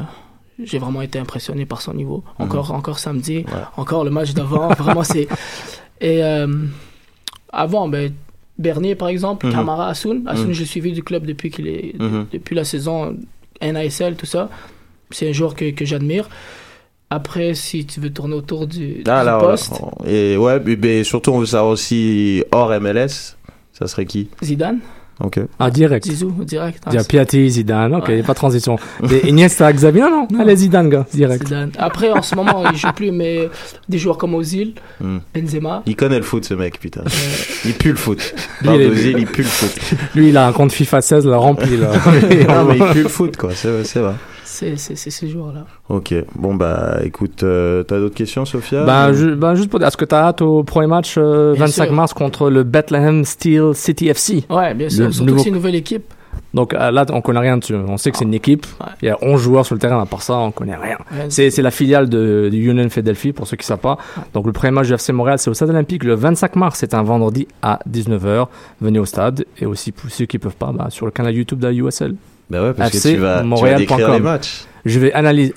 j'ai 0.63 0.79
vraiment 0.79 1.03
été 1.03 1.19
impressionné 1.19 1.67
par 1.67 1.83
son 1.83 1.95
niveau. 1.95 2.23
Encore, 2.39 2.71
encore 2.71 3.01
samedi, 3.01 3.45
encore 3.77 4.05
le 4.05 4.11
match 4.11 4.33
d'avant. 4.35 4.69
vraiment, 4.79 5.03
c'est. 5.03 5.27
Et 6.01 6.23
euh, 6.23 6.47
avant, 7.53 7.89
ben, 7.89 8.13
Bernier, 8.59 8.95
par 8.95 9.09
exemple, 9.09 9.47
Mhm. 9.47 9.53
Camara, 9.53 9.89
Assoun. 9.89 10.23
Assoun, 10.29 10.47
Mhm. 10.49 10.53
je 10.53 10.61
l'ai 10.61 10.67
suivi 10.67 10.93
du 10.93 11.03
club 11.03 11.27
depuis, 11.27 11.51
qu'il 11.51 11.67
est, 11.67 11.95
Mhm. 11.99 12.27
depuis 12.33 12.55
la 12.55 12.63
saison 12.65 13.17
NASL, 13.61 14.15
tout 14.15 14.27
ça. 14.27 14.49
C'est 15.11 15.29
un 15.29 15.33
joueur 15.33 15.57
que, 15.57 15.73
que 15.73 15.85
j'admire. 15.85 16.29
Après, 17.11 17.55
si 17.55 17.85
tu 17.87 18.01
veux 18.01 18.11
tourner 18.11 18.35
autour 18.35 18.67
du, 18.67 18.95
du 18.97 19.05
Ah, 19.07 19.23
là, 19.23 19.39
poste. 19.39 19.75
Et 20.07 20.37
ouais, 20.37 20.61
mais, 20.65 20.77
mais 20.81 21.05
surtout, 21.05 21.31
on 21.33 21.39
veut 21.39 21.47
savoir 21.47 21.71
aussi 21.73 22.43
hors 22.51 22.71
MLS, 22.81 23.37
ça 23.73 23.87
serait 23.87 24.07
qui? 24.07 24.29
Zidane, 24.43 24.79
Ok. 25.23 25.39
Ah, 25.61 25.71
direct. 25.71 26.05
Zizou, 26.07 26.33
direct. 26.45 26.83
Ah, 26.87 26.91
Dire 26.91 27.07
Piatti, 27.07 27.49
Zidane, 27.49 27.95
ok, 27.95 28.09
Ouais. 28.09 28.23
pas 28.25 28.33
de 28.33 28.37
transition. 28.37 28.77
Et 29.13 29.29
Iniesta, 29.29 29.73
Xavier, 29.73 30.01
non, 30.01 30.27
non, 30.29 30.41
allez 30.41 30.57
Zidane, 30.57 30.89
gars, 30.89 31.07
direct. 31.15 31.45
Zidane. 31.47 31.71
Après, 31.79 32.11
en 32.11 32.21
ce 32.21 32.35
moment, 32.35 32.65
il 32.69 32.77
joue 32.77 32.91
plus, 32.93 33.13
mais 33.13 33.49
des 33.89 33.99
joueurs 33.99 34.19
comme 34.19 34.35
Ozil, 34.35 34.75
Hmm. 35.01 35.19
Benzema. 35.33 35.85
Il 35.87 35.95
connaît 35.95 36.17
le 36.17 36.25
foot, 36.25 36.45
ce 36.45 36.55
mec, 36.55 36.81
putain. 36.81 37.03
euh, 37.03 37.09
Il 37.65 37.75
pue 37.75 37.91
le 37.91 37.97
foot. 37.97 38.35
Lui, 38.63 38.67
Parle 38.67 38.77
il 38.81 38.83
est- 38.83 38.89
d'Ozil, 38.89 39.19
il 39.21 39.27
pue 39.27 39.43
le 39.43 39.49
foot. 39.49 39.99
Lui, 40.17 40.29
il 40.31 40.37
a 40.37 40.49
un 40.49 40.53
compte 40.53 40.73
FIFA 40.73 41.01
16, 41.01 41.27
là, 41.27 41.37
rempli, 41.37 41.77
là. 41.77 41.93
non, 42.49 42.65
mais 42.65 42.79
il 42.79 42.85
pue 42.93 43.03
le 43.05 43.09
foot, 43.09 43.37
quoi. 43.37 43.51
C'est 43.55 43.85
c'est 43.85 44.01
vrai. 44.01 44.15
C'est 44.55 44.77
c'est- 44.77 44.97
c'est 44.97 45.11
ces 45.11 45.29
joueurs-là. 45.29 45.65
Ok. 45.89 46.15
Bon, 46.37 46.55
bah, 46.55 46.99
écoute, 47.03 47.43
euh, 47.43 47.83
t'as 47.83 47.99
d'autres 47.99 48.15
questions, 48.15 48.45
Sophia? 48.45 48.85
Ben, 48.85 49.11
Ou- 49.11 49.15
ju- 49.15 49.35
ben, 49.35 49.55
juste 49.55 49.69
pour 49.71 49.79
dire, 49.79 49.89
est-ce 49.89 49.97
que 49.97 50.05
t'as 50.05 50.23
hâte 50.29 50.43
au 50.43 50.63
premier 50.65 50.87
match 50.87 51.17
euh, 51.19 51.53
Bien 51.55 51.67
25 51.67 51.85
sûr. 51.87 51.93
mars 51.93 52.15
contre 52.15 52.51
le 52.51 52.63
Bethlehem 52.63 53.25
Steel 53.25 53.75
City 53.75 54.09
FC 54.09 54.45
Ouais, 54.51 54.75
bien 54.75 54.89
sûr. 54.89 55.07
Le 55.07 55.13
Surtout 55.13 55.27
nouveau- 55.27 55.37
que 55.39 55.43
c'est 55.43 55.49
une 55.51 55.55
nouvelle 55.57 55.75
équipe. 55.75 56.05
Donc 56.53 56.75
euh, 56.75 56.91
là, 56.91 57.05
on 57.13 57.21
connaît 57.21 57.41
rien 57.41 57.57
dessus. 57.59 57.75
On 57.75 57.97
sait 57.97 58.11
que 58.11 58.17
c'est 58.19 58.25
une 58.25 58.35
équipe. 58.35 58.67
Ouais. 58.81 58.87
Il 59.03 59.07
y 59.07 59.09
a 59.09 59.17
11 59.23 59.41
joueurs 59.41 59.65
sur 59.67 59.75
le 59.75 59.81
terrain. 59.81 60.01
À 60.01 60.07
part 60.07 60.23
ça, 60.23 60.35
on 60.35 60.51
connaît 60.51 60.77
rien. 60.77 60.97
Ouais, 61.13 61.27
C'est 61.29 61.51
c'est 61.51 61.63
la 61.63 61.71
filiale 61.71 62.09
de, 62.09 62.49
du 62.51 62.69
Union 62.71 62.89
Philadelphie, 62.89 63.33
pour 63.33 63.47
ceux 63.47 63.57
qui 63.57 63.63
ne 63.63 63.67
savent 63.67 63.79
pas. 63.79 63.99
Donc 64.35 64.47
le 64.47 64.53
premier 64.53 64.71
match 64.73 64.87
du 64.89 64.95
FC 64.95 65.13
Montréal, 65.13 65.39
c'est 65.39 65.51
au 65.51 65.55
Stade 65.55 65.71
Olympique 65.71 66.03
le 66.05 66.15
25 66.15 66.57
mars. 66.57 66.79
C'est 66.81 66.95
un 66.95 67.03
vendredi 67.03 67.47
à 67.63 67.79
19h. 67.89 68.47
Venez 68.81 68.99
au 68.99 69.05
stade. 69.05 69.45
Et 69.61 69.67
aussi 69.67 69.91
pour 69.93 70.11
ceux 70.11 70.27
qui 70.27 70.39
peuvent 70.39 70.57
pas, 70.57 70.73
bah, 70.73 70.87
sur 70.91 71.07
le 71.07 71.13
canal 71.13 71.35
YouTube 71.35 71.59
de 71.61 71.67
la 71.69 71.73
USL. 71.73 72.15
Bah 72.51 72.63
ouais, 72.63 72.75
parce 72.75 72.95
FC 72.95 73.11
que 73.11 73.15
tu 73.17 73.21
vas, 73.21 73.43
tu 73.43 73.63
vas 73.63 73.75
décrire 73.75 74.13
les 74.13 74.21
matchs. 74.21 74.65
Je 74.85 74.99
vais 75.01 75.13
analyser... 75.13 75.55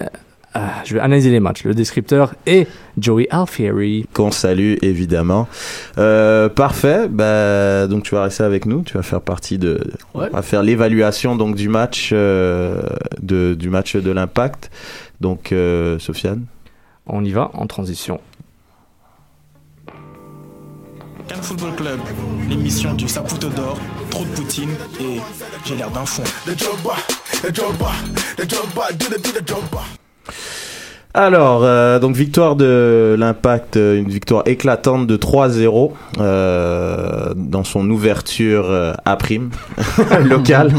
euh, 0.55 0.59
je 0.85 0.93
vais 0.93 0.99
analyser 1.01 1.29
les 1.29 1.39
matchs. 1.41 1.63
Le 1.65 1.73
descripteur 1.73 2.33
est 2.45 2.67
Joey 2.97 3.27
Alfieri. 3.29 4.05
Qu'on 4.13 4.31
salue, 4.31 4.75
évidemment. 4.81 5.47
Euh, 5.97 6.47
parfait. 6.49 7.07
Bah, 7.09 7.87
donc, 7.87 8.03
tu 8.03 8.15
vas 8.15 8.23
rester 8.23 8.43
avec 8.43 8.65
nous. 8.65 8.83
Tu 8.83 8.93
vas 8.93 9.03
faire 9.03 9.21
partie 9.21 9.57
de. 9.57 9.81
Ouais. 10.15 10.27
On 10.31 10.35
va 10.35 10.41
faire 10.41 10.63
l'évaluation, 10.63 11.35
donc, 11.35 11.55
du 11.55 11.67
match, 11.69 12.11
euh, 12.13 12.81
de, 13.21 13.53
du 13.53 13.69
match 13.69 13.95
de 13.97 14.11
l'Impact. 14.11 14.71
Donc, 15.19 15.51
euh, 15.51 15.99
Sofiane. 15.99 16.45
On 17.05 17.23
y 17.23 17.31
va 17.31 17.51
en 17.53 17.67
transition. 17.67 18.19
Cannes 21.27 21.41
Football 21.41 21.75
Club, 21.75 21.99
l'émission 22.49 22.93
du 22.93 23.07
Saputo 23.07 23.49
d'or, 23.49 23.77
trop 24.09 24.23
de 24.23 24.29
poutine 24.29 24.69
et 24.99 25.19
j'ai 25.65 25.75
l'air 25.75 25.89
d'un 25.91 26.05
fond. 26.05 26.23
Alors, 31.13 31.63
euh, 31.63 31.97
donc 31.97 32.15
victoire 32.15 32.55
de 32.55 33.15
l'Impact, 33.17 33.75
euh, 33.77 33.97
une 33.97 34.07
victoire 34.09 34.43
éclatante 34.45 35.07
de 35.07 35.17
3-0 35.17 35.91
euh, 36.19 37.33
dans 37.35 37.63
son 37.63 37.89
ouverture 37.89 38.65
euh, 38.69 38.93
à 39.03 39.15
prime 39.15 39.49
locale. 40.25 40.71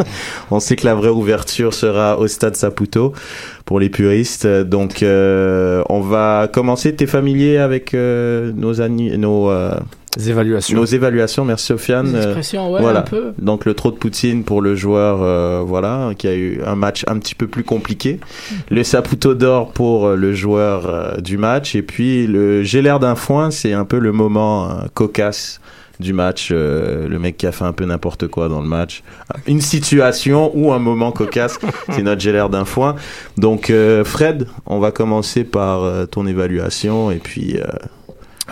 On 0.50 0.60
sait 0.60 0.76
que 0.76 0.84
la 0.84 0.94
vraie 0.94 1.08
ouverture 1.08 1.72
sera 1.72 2.18
au 2.18 2.26
stade 2.26 2.56
Saputo 2.56 3.14
pour 3.64 3.80
les 3.80 3.88
puristes. 3.88 4.46
Donc, 4.46 5.02
euh, 5.02 5.82
on 5.88 6.00
va 6.00 6.46
commencer. 6.52 6.94
T'es 6.94 7.06
familier 7.06 7.56
avec 7.56 7.94
euh, 7.94 8.52
nos, 8.54 8.82
anni- 8.82 9.16
nos, 9.16 9.48
euh, 9.50 9.70
évaluations. 10.18 10.76
nos 10.76 10.84
évaluations 10.84 11.44
Merci 11.44 11.66
Sofiane. 11.66 12.12
Euh, 12.14 12.34
ouais, 12.34 12.80
voilà. 12.80 13.00
un 13.00 13.02
peu. 13.02 13.32
donc 13.38 13.64
le 13.64 13.74
trop 13.74 13.90
de 13.90 13.96
Poutine 13.96 14.44
pour 14.44 14.60
le 14.62 14.74
joueur, 14.74 15.22
euh, 15.22 15.62
voilà, 15.66 16.10
qui 16.16 16.28
a 16.28 16.34
eu 16.34 16.60
un 16.64 16.74
match 16.76 17.04
un 17.08 17.18
petit 17.18 17.34
peu 17.34 17.46
plus 17.46 17.64
compliqué. 17.64 18.20
Le 18.70 18.82
Saputo 18.82 19.34
d'or 19.34 19.72
pour 19.72 20.06
euh, 20.06 20.16
le 20.16 20.34
joueur 20.34 20.86
euh, 20.86 21.16
du 21.18 21.38
match. 21.38 21.74
Et 21.74 21.82
puis 21.82 22.26
le 22.26 22.62
J'ai 22.62 22.82
l'air 22.82 23.00
d'un 23.00 23.14
foin, 23.14 23.50
c'est 23.50 23.72
un 23.72 23.84
peu 23.84 23.98
le 23.98 24.12
moment 24.12 24.70
euh, 24.70 24.74
cocasse 24.94 25.60
du 25.98 26.12
match. 26.12 26.50
euh, 26.52 27.08
le 27.08 27.18
mec 27.18 27.38
qui 27.38 27.46
a 27.46 27.52
fait 27.52 27.64
un 27.64 27.72
peu 27.72 27.84
n'importe 27.86 28.28
quoi 28.28 28.48
dans 28.48 28.60
le 28.60 28.68
match. 28.68 29.02
Une 29.46 29.60
situation 29.62 30.50
ou 30.54 30.72
un 30.72 30.78
moment 30.78 31.10
cocasse, 31.10 31.58
c'est 31.90 32.02
notre 32.02 32.28
l'air 32.30 32.50
d'un 32.50 32.64
foin. 32.66 32.96
Donc 33.38 33.70
euh, 33.70 34.04
Fred, 34.04 34.46
on 34.66 34.78
va 34.78 34.90
commencer 34.90 35.44
par 35.44 35.84
euh, 35.84 36.04
ton 36.06 36.26
évaluation 36.26 37.10
et 37.10 37.16
puis... 37.16 37.58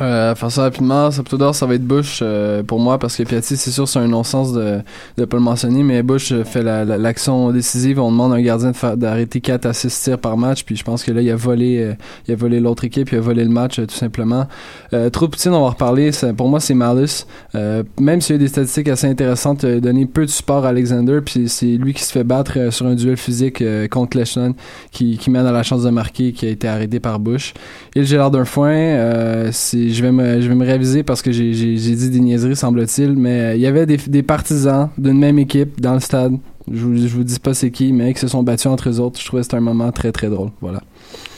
euh, 0.01 0.35
faire 0.35 0.51
ça 0.51 0.63
rapidement, 0.63 1.11
ça 1.55 1.67
va 1.67 1.75
être 1.75 1.85
Bush 1.87 2.21
euh, 2.23 2.63
pour 2.63 2.81
moi 2.81 2.99
parce 2.99 3.17
que 3.17 3.23
Piatti, 3.23 3.57
c'est 3.57 3.71
sûr, 3.71 3.87
c'est 3.89 3.99
un 4.01 4.09
non-sens 4.09 4.53
de 4.53 4.79
de 5.17 5.25
pas 5.25 5.37
le 5.37 5.43
mentionner, 5.43 5.83
mais 5.83 6.03
Bush 6.03 6.33
euh, 6.33 6.43
fait 6.45 6.63
la- 6.63 6.85
la- 6.85 6.99
l'action 6.99 7.53
décisive. 7.53 8.01
On 8.01 8.11
demande 8.11 8.33
à 8.33 8.37
un 8.37 8.43
gardien 8.43 8.73
d'arrêter 8.97 9.41
4 9.41 9.67
à 9.67 9.73
6 9.73 10.03
tirs 10.03 10.19
par 10.19 10.37
match, 10.37 10.65
puis 10.65 10.75
je 10.77 10.83
pense 10.83 11.05
que 11.05 11.13
là, 11.13 11.21
il 11.23 11.31
a 11.31 11.37
volé, 11.37 11.79
euh, 11.79 11.95
il 12.27 12.33
a 12.33 12.37
volé 12.37 12.59
l'autre 12.61 12.85
équipe, 12.85 13.13
il 13.13 13.19
a 13.19 13.21
volé 13.21 13.45
le 13.45 13.51
match 13.51 13.79
euh, 13.79 13.87
tout 13.87 13.95
simplement. 13.95 14.47
Euh, 14.93 15.11
trop 15.11 15.27
de 15.27 15.31
Poutine, 15.31 15.53
on 15.53 15.61
va 15.61 15.67
en 15.67 15.71
reparler. 15.71 16.11
pour 16.37 16.49
moi, 16.49 16.59
c'est 16.61 16.75
Malus. 16.75 17.27
Même 18.01 18.21
s'il 18.21 18.35
y 18.35 18.39
a 18.39 18.41
des 18.41 18.49
statistiques 18.49 18.89
assez 18.89 19.07
intéressantes, 19.07 19.63
il 19.63 19.69
a 19.77 19.81
donné 19.81 20.07
peu 20.07 20.27
de 20.27 20.31
support 20.31 20.65
à 20.65 20.69
Alexander, 20.71 21.21
puis 21.25 21.49
c'est 21.49 21.67
lui 21.67 21.95
qui 21.95 22.03
se 22.03 22.13
fait 22.13 22.25
battre 22.25 22.73
sur 22.73 22.87
un 22.87 22.95
duel 22.95 23.17
physique 23.17 23.63
contre 23.91 24.17
Lechland, 24.19 24.55
qui, 24.91 25.19
qui 25.19 25.31
mène 25.31 25.47
à 25.47 25.53
la 25.53 25.63
chance 25.63 25.83
de 25.85 25.91
marquer, 25.91 26.33
qui 26.33 26.47
a 26.47 26.51
été 26.51 26.67
arrêté 26.69 27.01
par 27.01 27.19
Bush. 27.21 27.55
Et 27.95 28.01
le 28.01 28.31
d'un 28.31 28.45
foin, 28.45 29.51
c'est, 29.53 29.84
je 29.93 30.03
vais 30.03 30.13
me, 30.13 30.41
je 30.41 30.49
vais 30.49 30.55
me 30.55 30.65
réviser 30.65 31.03
parce 31.03 31.23
que 31.23 31.33
j'ai, 31.33 31.53
dit 31.53 32.11
des 32.11 32.21
niaiseries, 32.21 32.57
semble-t-il, 32.57 33.13
mais 33.13 33.41
euh, 33.41 33.55
il 33.55 33.61
y 33.61 33.67
avait 33.67 33.87
des, 33.87 34.23
partisans 34.23 34.91
d'une 34.99 35.19
même 35.19 35.39
équipe 35.39 35.81
dans 35.81 35.95
le 35.95 36.01
stade. 36.01 36.37
Je 36.71 36.81
vous, 36.81 37.09
vous 37.09 37.25
dis 37.25 37.39
pas 37.39 37.55
c'est 37.55 37.71
qui, 37.71 37.93
mais 37.93 38.15
qui 38.15 38.21
se 38.21 38.29
sont 38.29 38.43
battus 38.43 38.67
entre 38.67 38.89
eux 38.89 39.01
autres. 39.01 39.21
Je 39.21 39.27
trouvais 39.27 39.41
que 39.41 39.45
c'était 39.45 39.57
un 39.57 39.61
moment 39.61 39.93
très 39.93 40.13
très 40.13 40.29
drôle. 40.29 40.51
Voilà. 40.61 40.83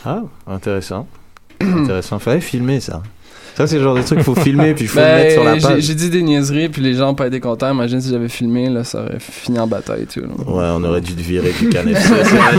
Ah, 0.05 0.23
intéressant. 0.47 1.07
intéressant. 1.61 2.19
Fallait 2.19 2.41
filmer 2.41 2.81
ça. 2.81 3.03
Ça, 3.57 3.67
c'est 3.67 3.77
le 3.79 3.83
genre 3.83 3.95
de 3.97 4.03
truc 4.03 4.19
qu'il 4.19 4.25
faut 4.25 4.35
filmer 4.35 4.75
puis 4.75 4.85
il 4.85 4.89
faut 4.89 4.99
Ben, 4.99 5.17
le 5.17 5.23
mettre 5.23 5.33
sur 5.33 5.45
la 5.45 5.55
j'ai, 5.59 5.61
page. 5.67 5.81
j'ai 5.83 5.95
dit 5.95 6.11
des 6.11 6.21
niaiseries, 6.23 6.69
puis 6.69 6.83
les 6.83 6.93
gens 6.95 7.07
n'ont 7.07 7.15
pas 7.15 7.27
été 7.27 7.41
contents. 7.41 7.73
Imagine 7.73 8.01
si 8.03 8.11
j'avais 8.11 8.29
filmé, 8.29 8.69
là, 8.69 8.85
ça 8.85 9.03
aurait 9.03 9.19
fini 9.19 9.59
en 9.59 9.67
bataille 9.67 10.03
et 10.03 10.07
tout. 10.07 10.21
là. 10.21 10.27
Ouais, 10.47 10.65
on 10.77 10.85
aurait 10.85 11.01
dû 11.01 11.15
te 11.15 11.21
virer 11.23 11.53
du 11.59 11.69
canapé. 11.71 11.95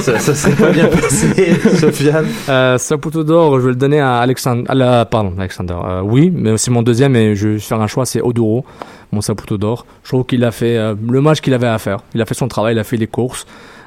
Ça, 0.01 0.17
ça 0.19 0.33
serait 0.33 0.53
pas 0.55 0.71
bien 0.71 0.87
passé, 0.87 1.53
Sofiane. 1.77 2.25
Euh, 2.49 2.77
Saputo 2.79 3.23
d'or, 3.23 3.59
je 3.59 3.65
vais 3.65 3.71
le 3.71 3.75
donner 3.75 3.99
à 3.99 4.17
Alexandre. 4.17 4.63
À 4.67 4.73
la, 4.73 5.05
pardon, 5.05 5.33
Alexander. 5.37 5.75
Euh, 5.85 6.01
oui, 6.01 6.31
mais 6.33 6.57
c'est 6.57 6.71
mon 6.71 6.81
deuxième 6.81 7.15
et 7.15 7.35
je 7.35 7.49
vais 7.49 7.59
faire 7.59 7.79
un 7.79 7.87
choix, 7.87 8.05
c'est 8.07 8.21
Oduro, 8.21 8.65
mon 9.11 9.21
Saputo 9.21 9.57
d'or. 9.59 9.85
Je 10.03 10.09
trouve 10.09 10.25
qu'il 10.25 10.43
a 10.43 10.51
fait 10.51 10.77
euh, 10.77 10.95
le 11.07 11.21
match 11.21 11.41
qu'il 11.41 11.53
avait 11.53 11.67
à 11.67 11.77
faire. 11.77 11.99
Il 12.15 12.21
a 12.21 12.25
fait 12.25 12.33
son 12.33 12.47
travail, 12.47 12.73
il 12.75 12.79
a 12.79 12.83
fait 12.83 12.97
les 12.97 13.07
courses. 13.07 13.45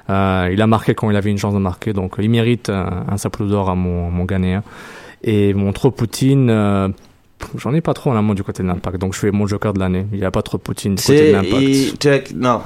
Euh, 0.09 0.49
il 0.53 0.63
a 0.63 0.67
marqué 0.69 0.95
quand 0.95 1.11
il 1.11 1.17
avait 1.17 1.31
une 1.31 1.39
chance 1.39 1.55
de 1.55 1.59
marquer, 1.59 1.93
donc 1.93 2.15
il 2.21 2.31
mérite 2.31 2.69
euh, 2.69 2.85
un 3.11 3.17
Saputo 3.17 3.47
d'or 3.47 3.69
à 3.71 3.75
mon, 3.75 4.11
mon 4.11 4.25
Ghanéen. 4.25 4.63
Et 5.23 5.53
mon 5.55 5.73
trop 5.73 5.91
Poutine, 5.91 6.49
euh, 6.51 6.89
j'en 7.59 7.75
ai 7.75 7.81
pas 7.83 7.93
trop 7.95 8.11
en 8.11 8.17
amont 8.17 8.33
du 8.35 8.43
côté 8.43 8.63
de 8.63 8.69
l'impact, 8.69 8.99
donc 8.99 9.13
je 9.15 9.19
fais 9.19 9.31
mon 9.31 9.47
joker 9.47 9.73
de 9.75 9.79
l'année. 9.81 10.07
Il 10.13 10.19
n'y 10.19 10.25
a 10.25 10.31
pas 10.31 10.41
trop 10.43 10.57
Poutine 10.59 10.95
du 10.95 11.03
côté 11.03 11.29
de 11.29 11.33
l'impact. 11.33 12.35
Non. 12.35 12.61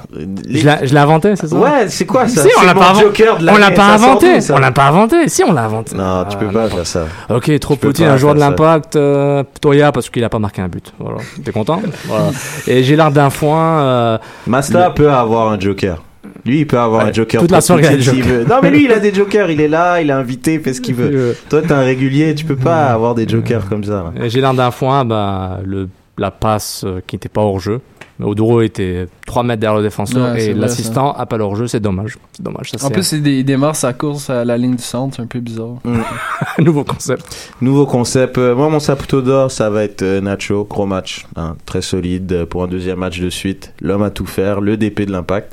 Les- 0.45 0.59
Je 0.59 0.93
l'ai 0.93 0.99
inventé, 0.99 1.35
c'est 1.35 1.47
ça? 1.47 1.55
Ouais, 1.55 1.89
c'est 1.89 2.05
quoi 2.05 2.27
ça? 2.29 2.43
Si, 2.43 2.49
on 2.57 2.65
l'a 2.65 2.73
mon 2.73 2.79
pas 2.79 2.89
inventé. 2.91 3.05
joker 3.07 3.37
de 3.37 3.43
On 3.43 3.45
l'année, 3.45 3.59
l'a 3.59 3.71
pas 3.71 3.87
inventé. 3.93 4.37
On 4.53 4.57
l'a 4.59 4.71
pas 4.71 4.87
inventé. 4.87 5.27
Si, 5.27 5.43
on 5.43 5.51
l'a 5.51 5.63
inventé. 5.65 5.95
Non, 5.97 6.25
tu 6.29 6.37
peux 6.37 6.47
Ah, 6.49 6.53
pas 6.53 6.69
faire 6.69 6.87
ça. 6.87 7.05
Ok, 7.29 7.59
trop 7.59 7.75
Tu 7.75 7.81
Poutine, 7.81 8.05
un 8.05 8.17
joueur 8.17 8.35
de 8.35 8.39
l'impact, 8.39 8.95
euh, 8.95 9.43
Toya 9.61 9.91
parce 9.91 10.09
qu'il 10.09 10.23
a 10.23 10.29
pas 10.29 10.39
marqué 10.39 10.61
un 10.61 10.67
but. 10.69 10.93
Voilà, 10.99 11.17
t'es 11.43 11.51
content? 11.51 11.81
Voilà. 12.05 12.31
Et 12.67 12.83
j'ai 12.83 12.95
l'air 12.95 13.11
d'un 13.11 13.29
foin. 13.29 13.79
euh, 13.81 14.17
Masta 14.47 14.87
Le- 14.89 14.93
peut 14.93 15.11
avoir 15.11 15.49
un 15.51 15.59
joker. 15.59 16.01
Lui, 16.45 16.59
il 16.59 16.67
peut 16.67 16.77
avoir 16.79 17.03
Ouais, 17.03 17.09
un 17.09 17.13
joker. 17.13 17.41
toute 17.41 17.51
la 17.51 17.57
pour 17.57 17.65
soirée, 17.65 17.95
il 17.97 18.23
veut. 18.23 18.45
Non, 18.47 18.57
mais 18.61 18.69
lui, 18.71 18.85
il 18.85 18.91
a 18.91 18.99
des 18.99 19.13
jokers. 19.13 19.49
Il 19.49 19.59
est 19.61 19.67
là, 19.67 19.99
il 20.01 20.09
est 20.09 20.13
invité, 20.13 20.53
il 20.55 20.59
fait 20.61 20.73
ce 20.73 20.81
qu'il 20.81 20.95
veut. 20.95 21.09
euh, 21.13 21.33
Toi, 21.49 21.61
t'es 21.63 21.71
un 21.71 21.79
régulier, 21.81 22.35
tu 22.35 22.45
peux 22.45 22.55
pas 22.55 22.85
avoir 22.87 23.15
des 23.15 23.27
jokers 23.27 23.67
comme 23.67 23.83
ça. 23.83 24.13
j'ai 24.27 24.41
l'air 24.41 24.53
d'un 24.53 24.71
foin, 24.71 25.05
bah, 25.05 25.59
le, 25.65 25.89
la 26.17 26.31
passe 26.31 26.83
euh, 26.85 26.99
qui 27.07 27.15
n'était 27.15 27.29
pas 27.29 27.41
hors 27.41 27.59
jeu. 27.59 27.81
Mais 28.17 28.25
Oduro 28.25 28.61
était 28.61 29.07
3 29.25 29.43
mètres 29.43 29.59
derrière 29.59 29.75
le 29.77 29.83
défenseur 29.83 30.31
Ouais, 30.35 30.45
et 30.45 30.53
l'assistant 30.53 31.11
a 31.11 31.25
pas 31.25 31.35
leur 31.35 31.53
jeu, 31.57 31.67
c'est 31.67 31.81
dommage. 31.81 32.15
C'est 32.31 32.43
dommage. 32.43 32.71
Ça, 32.77 32.87
En 32.87 32.89
plus, 32.89 33.11
il, 33.11 33.21
dé- 33.21 33.39
il 33.39 33.43
démarre 33.43 33.75
sa 33.75 33.91
course 33.91 34.29
à 34.29 34.45
la 34.45 34.57
ligne 34.57 34.77
du 34.77 34.83
centre, 34.83 35.17
c'est 35.17 35.21
un 35.21 35.25
peu 35.25 35.41
bizarre. 35.41 35.79
un 35.83 36.63
nouveau 36.63 36.85
concept. 36.85 37.51
Nouveau 37.59 37.85
concept. 37.85 38.37
Euh, 38.37 38.55
moi, 38.55 38.69
mon 38.69 38.79
Saputo 38.79 39.21
d'or, 39.21 39.51
ça 39.51 39.69
va 39.69 39.83
être 39.83 40.01
euh, 40.03 40.21
Nacho. 40.21 40.63
Gros 40.63 40.85
match. 40.85 41.25
hein, 41.35 41.57
très 41.65 41.81
solide 41.81 42.31
euh, 42.31 42.45
pour 42.45 42.63
un 42.63 42.67
deuxième 42.67 42.99
match 42.99 43.19
de 43.19 43.29
suite. 43.29 43.73
L'homme 43.81 44.03
à 44.03 44.11
tout 44.11 44.25
faire. 44.25 44.61
Le 44.61 44.77
DP 44.77 45.01
de 45.01 45.11
l'impact. 45.11 45.51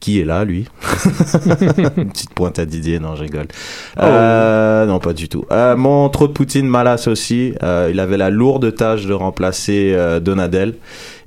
Qui 0.00 0.20
est 0.20 0.24
là, 0.24 0.44
lui 0.44 0.66
Une 1.96 2.10
petite 2.10 2.34
pointe 2.34 2.58
à 2.58 2.66
Didier, 2.66 3.00
non, 3.00 3.16
je 3.16 3.22
rigole. 3.22 3.46
Euh, 3.98 4.84
non, 4.86 4.98
pas 4.98 5.14
du 5.14 5.28
tout. 5.28 5.44
Euh, 5.50 5.74
mon 5.76 6.08
trop 6.10 6.28
de 6.28 6.32
Poutine, 6.32 6.68
Malas 6.68 7.08
aussi. 7.08 7.54
Euh, 7.62 7.88
il 7.90 7.98
avait 7.98 8.18
la 8.18 8.30
lourde 8.30 8.74
tâche 8.74 9.06
de 9.06 9.14
remplacer 9.14 9.92
euh, 9.94 10.20
Donadel. 10.20 10.74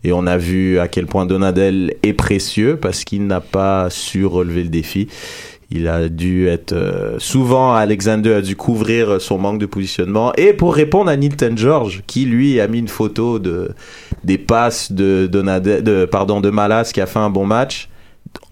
Et 0.03 0.13
on 0.13 0.27
a 0.27 0.38
vu 0.38 0.79
à 0.79 0.88
quel 0.88 1.08
point 1.08 1.25
Donadel 1.25 1.95
est 2.03 2.13
précieux 2.13 2.77
parce 2.77 3.03
qu'il 3.03 3.25
n'a 3.27 3.41
pas 3.41 3.89
su 3.89 4.25
relever 4.25 4.63
le 4.63 4.69
défi. 4.69 5.08
Il 5.71 5.88
a 5.88 6.10
dû 6.10 6.47
être 6.47 6.73
euh, 6.73 7.15
souvent 7.19 7.73
Alexander 7.73 8.34
a 8.34 8.41
dû 8.41 8.55
couvrir 8.55 9.21
son 9.21 9.38
manque 9.38 9.60
de 9.60 9.67
positionnement 9.67 10.34
et 10.36 10.53
pour 10.53 10.73
répondre 10.73 11.12
à 11.12 11.15
Nilton 11.15 11.55
George 11.55 12.01
qui 12.08 12.25
lui 12.25 12.60
a 12.60 12.67
mis 12.67 12.79
une 12.79 12.88
photo 12.88 13.38
de 13.38 13.71
des 14.23 14.39
passes 14.39 14.91
de 14.91 15.27
Donadel, 15.27 15.84
de 15.84 16.05
pardon 16.05 16.41
de 16.41 16.49
Malas 16.49 16.89
qui 16.91 17.01
a 17.01 17.05
fait 17.05 17.19
un 17.19 17.29
bon 17.29 17.45
match. 17.45 17.88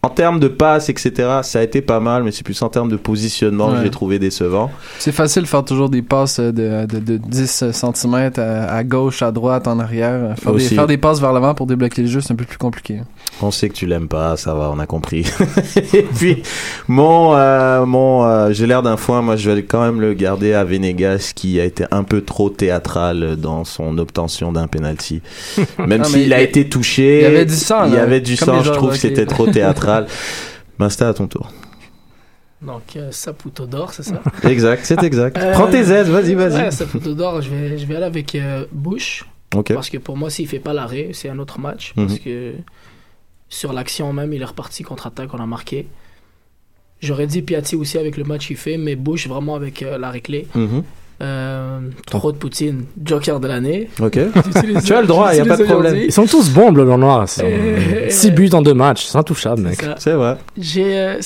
En 0.08 0.10
termes 0.10 0.40
de 0.40 0.48
passes, 0.48 0.88
etc., 0.88 1.42
ça 1.44 1.60
a 1.60 1.64
été 1.64 1.82
pas 1.82 2.00
mal, 2.00 2.24
mais 2.24 2.32
c'est 2.32 2.44
plus 2.44 2.62
en 2.62 2.70
termes 2.70 2.88
de 2.88 2.96
positionnement 2.96 3.74
que 3.74 3.84
j'ai 3.84 3.90
trouvé 3.90 4.20
décevant. 4.20 4.72
C'est 5.00 5.12
facile 5.12 5.42
de 5.42 5.48
faire 5.48 5.66
toujours 5.66 5.90
des 5.90 6.02
passes 6.02 6.40
euh, 6.40 6.54
de, 6.54 6.86
de, 6.86 7.00
de 7.00 7.18
10 7.18 7.72
cm 7.74 8.32
à, 8.38 8.74
à 8.74 8.84
gauche, 8.86 9.22
à 9.22 9.34
droite, 9.34 9.68
en 9.68 9.80
arrière. 9.80 10.34
Faire 10.38 10.54
des, 10.54 10.60
faire 10.60 10.88
des 10.88 10.98
passes 10.98 11.20
vers 11.20 11.34
l'avant 11.34 11.54
pour 11.54 11.68
débloquer 11.68 12.04
le 12.04 12.08
jeu, 12.08 12.22
c'est 12.22 12.32
un 12.32 12.38
peu 12.38 12.46
plus 12.46 12.58
compliqué. 12.58 13.02
On 13.42 13.52
sait 13.52 13.70
que 13.70 13.76
tu 13.76 13.86
l'aimes 13.86 14.08
pas, 14.08 14.36
ça 14.36 14.56
va, 14.56 14.72
on 14.74 14.80
a 14.80 14.88
compris. 14.88 15.24
et 15.94 16.02
puis 16.02 16.42
mon 16.88 17.36
euh, 17.36 17.86
mon 17.86 18.24
euh, 18.26 18.52
j'ai 18.52 18.66
l'air 18.66 18.82
d'un 18.82 18.98
foin, 18.98 19.22
moi 19.22 19.36
je 19.36 19.52
vais 19.52 19.64
quand 19.64 19.82
même 19.84 20.02
le 20.02 20.14
garder 20.16 20.54
à 20.54 20.64
Venegas 20.64 21.34
qui 21.36 21.60
a 21.60 21.66
été 21.66 21.86
un 21.92 22.04
peu 22.04 22.22
trop 22.22 22.50
théâtral 22.50 23.36
dans 23.36 23.64
son 23.64 23.98
obtention 24.00 24.52
d'un 24.52 24.68
penalty. 24.68 25.22
Même 25.78 26.04
s'il 26.04 26.34
a 26.34 26.42
été 26.42 26.68
touché, 26.68 27.20
il 27.20 27.24
y 27.24 27.26
avait 27.26 27.46
du 27.46 27.54
sang, 27.56 27.86
Il 27.86 27.94
y 27.94 27.98
avait 27.98 28.22
du 28.22 28.36
sang, 28.36 28.64
je 28.64 28.72
trouve 28.72 28.92
que 28.92 28.98
c'était 28.98 29.26
trop 29.28 29.46
théâtral. 29.48 30.08
Masta 30.80 31.08
à 31.10 31.14
ton 31.14 31.28
tour. 31.28 31.52
Donc, 32.62 32.96
euh, 32.96 33.10
Saputo 33.12 33.68
d'or, 33.68 33.94
c'est 33.94 34.02
ça 34.04 34.20
Exact, 34.44 34.82
c'est 34.84 35.04
exact. 35.04 35.38
Euh, 35.38 35.54
Prends 35.54 35.68
tes 35.68 35.92
aides, 35.92 36.08
vas-y, 36.08 36.34
vas-y. 36.34 36.56
Ouais, 36.64 36.72
Saputo 36.72 37.14
d'or, 37.14 37.42
je 37.44 37.50
vais, 37.52 37.78
je 37.78 37.86
vais 37.86 37.96
aller 37.98 38.06
avec 38.06 38.34
euh, 38.34 38.66
Bush. 38.72 39.26
Ok. 39.56 39.74
Parce 39.74 39.90
que 39.92 39.98
pour 40.00 40.18
moi, 40.18 40.30
s'il 40.32 40.48
fait 40.48 40.60
pas 40.60 40.74
l'arrêt, 40.74 41.10
c'est 41.14 41.30
un 41.30 41.38
autre 41.38 41.60
match. 41.60 41.94
Parce 41.96 42.14
Mhm. 42.14 42.20
que 42.20 42.54
sur 43.50 43.74
l'action 43.74 44.12
même, 44.14 44.34
il 44.34 44.42
est 44.42 44.46
reparti 44.46 44.84
contre-attaque, 44.84 45.34
on 45.34 45.40
a 45.40 45.46
marqué. 45.46 45.88
J'aurais 47.02 47.28
dit 47.28 47.42
Piatti 47.42 47.76
aussi 47.76 47.98
avec 47.98 48.18
le 48.18 48.24
match 48.24 48.48
qu'il 48.48 48.58
fait, 48.58 48.78
mais 48.78 48.96
Bush 48.96 49.28
vraiment 49.28 49.56
avec 49.56 49.84
euh, 49.84 49.98
l'arrêt 49.98 50.22
clé. 50.22 50.48
Mhm. 50.56 50.84
Euh, 51.22 51.80
trop 52.06 52.32
de 52.32 52.38
Poutine, 52.38 52.86
Joker 53.04 53.40
de 53.40 53.48
l'année. 53.48 53.90
Ok. 54.00 54.20
Tu 54.86 54.94
as 54.94 55.02
le 55.02 55.08
droit, 55.08 55.34
il 55.34 55.38
y 55.38 55.42
a 55.42 55.46
pas 55.46 55.58
de 55.58 55.64
problème. 55.64 55.96
Ils 55.98 56.12
sont 56.12 56.26
tous 56.26 56.50
bons, 56.52 56.72
bleu, 56.72 56.86
blanc, 56.86 56.98
noir. 56.98 57.26
Euh, 57.42 58.06
6 58.10 58.32
buts 58.32 58.50
en 58.54 58.62
deux 58.62 58.74
matchs, 58.74 59.06
c'est 59.06 59.18
intouchable, 59.18 59.62
mec. 59.64 59.84
C'est 59.98 60.14
vrai. 60.14 60.38
J'ai 60.58 60.98
euh, 60.98 61.20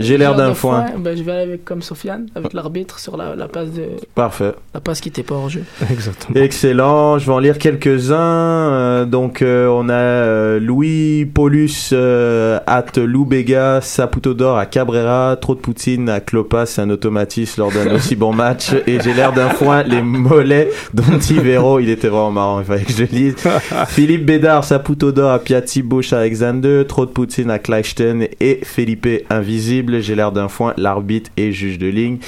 J'ai 0.00 0.18
l'air 0.18 0.34
d'un 0.34 0.54
foin. 0.54 0.86
Ben, 0.98 1.16
je 1.16 1.22
vais 1.22 1.32
aller 1.32 1.42
avec 1.42 1.64
comme 1.64 1.82
Sofiane, 1.82 2.26
avec 2.34 2.52
l'arbitre 2.52 2.98
sur 2.98 3.16
la, 3.16 3.34
la 3.34 3.48
passe 3.48 3.70
de 3.70 3.84
Parfait. 4.14 4.52
la 4.74 4.80
passe 4.80 5.00
qui 5.00 5.08
était 5.08 5.22
pas 5.22 5.34
hors 5.36 5.48
jeu. 5.48 5.62
Exactement. 5.90 6.38
Excellent, 6.40 7.18
je 7.18 7.26
vais 7.26 7.32
en 7.32 7.38
lire 7.38 7.58
quelques-uns. 7.58 8.16
Euh, 8.20 9.04
donc 9.06 9.42
euh, 9.42 9.68
on 9.68 9.88
a 9.88 9.94
euh, 9.94 10.60
Louis 10.60 11.24
Paulus 11.26 11.90
euh, 11.92 12.58
at 12.66 12.86
Loubega, 12.96 13.80
Saputo 13.80 14.34
d'or 14.34 14.58
à 14.58 14.66
Cabrera, 14.66 15.36
trop 15.40 15.54
de 15.54 15.60
Poutine 15.60 16.08
à 16.08 16.20
Clopas, 16.20 16.66
c'est 16.66 16.82
un 16.82 16.90
automatisme 16.90 17.60
lors 17.62 17.72
d'un 17.72 17.90
aussi 17.94 18.16
bon 18.16 18.32
match. 18.32 18.72
Et 18.86 19.00
j'ai 19.00 19.14
l'air 19.14 19.29
d'un 19.32 19.50
foin, 19.50 19.82
les 19.82 20.02
mollets 20.02 20.70
d'Ontivero, 20.94 21.80
il 21.80 21.90
était 21.90 22.08
vraiment 22.08 22.30
marrant, 22.30 22.60
il 22.60 22.66
fallait 22.66 22.84
que 22.84 22.92
je 22.92 23.02
le 23.02 23.08
lise. 23.10 23.36
Philippe 23.88 24.26
Bédard, 24.26 24.64
Saputo 24.64 25.12
d'or 25.12 25.32
à 25.32 25.38
Piatti, 25.38 25.82
Bush 25.82 26.12
à 26.12 26.18
Alexander, 26.20 26.84
trop 26.86 27.06
de 27.06 27.10
Poutine 27.10 27.50
à 27.50 27.58
Kleichten 27.58 28.26
et 28.40 28.60
Felipe 28.62 29.08
Invisible. 29.30 30.00
J'ai 30.00 30.14
l'air 30.14 30.32
d'un 30.32 30.48
foin, 30.48 30.74
l'arbitre 30.76 31.30
et 31.36 31.52
juge 31.52 31.78
de 31.78 31.86
ligne. 31.86 32.18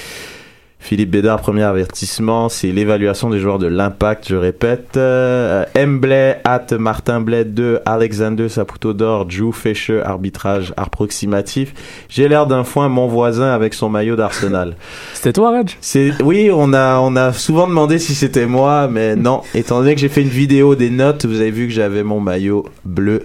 Philippe 0.82 1.10
Bédard, 1.10 1.40
premier 1.40 1.62
avertissement, 1.62 2.48
c'est 2.48 2.72
l'évaluation 2.72 3.30
des 3.30 3.38
joueurs 3.38 3.60
de 3.60 3.68
l'impact, 3.68 4.26
je 4.28 4.34
répète. 4.34 4.96
Euh, 4.96 5.64
M. 5.76 6.00
Blais, 6.00 6.40
at 6.42 6.66
Martin 6.76 7.20
Blais 7.20 7.44
2, 7.44 7.78
Alexander 7.86 8.48
Saputo 8.48 8.92
d'or, 8.92 9.26
Drew 9.26 9.52
Fischer, 9.52 10.02
arbitrage 10.04 10.74
approximatif. 10.76 11.72
J'ai 12.08 12.26
l'air 12.28 12.48
d'un 12.48 12.64
foin, 12.64 12.88
mon 12.88 13.06
voisin 13.06 13.52
avec 13.52 13.74
son 13.74 13.90
maillot 13.90 14.16
d'Arsenal. 14.16 14.74
C'était 15.14 15.32
toi, 15.32 15.52
Reg? 15.56 15.70
C'est, 15.80 16.20
oui, 16.20 16.50
on 16.52 16.72
a, 16.72 16.98
on 16.98 17.14
a 17.14 17.32
souvent 17.32 17.68
demandé 17.68 18.00
si 18.00 18.16
c'était 18.16 18.46
moi, 18.46 18.88
mais 18.88 19.14
non. 19.14 19.42
Étant 19.54 19.78
donné 19.78 19.94
que 19.94 20.00
j'ai 20.00 20.08
fait 20.08 20.22
une 20.22 20.28
vidéo 20.28 20.74
des 20.74 20.90
notes, 20.90 21.26
vous 21.26 21.40
avez 21.40 21.52
vu 21.52 21.68
que 21.68 21.72
j'avais 21.72 22.02
mon 22.02 22.18
maillot 22.18 22.66
bleu 22.84 23.22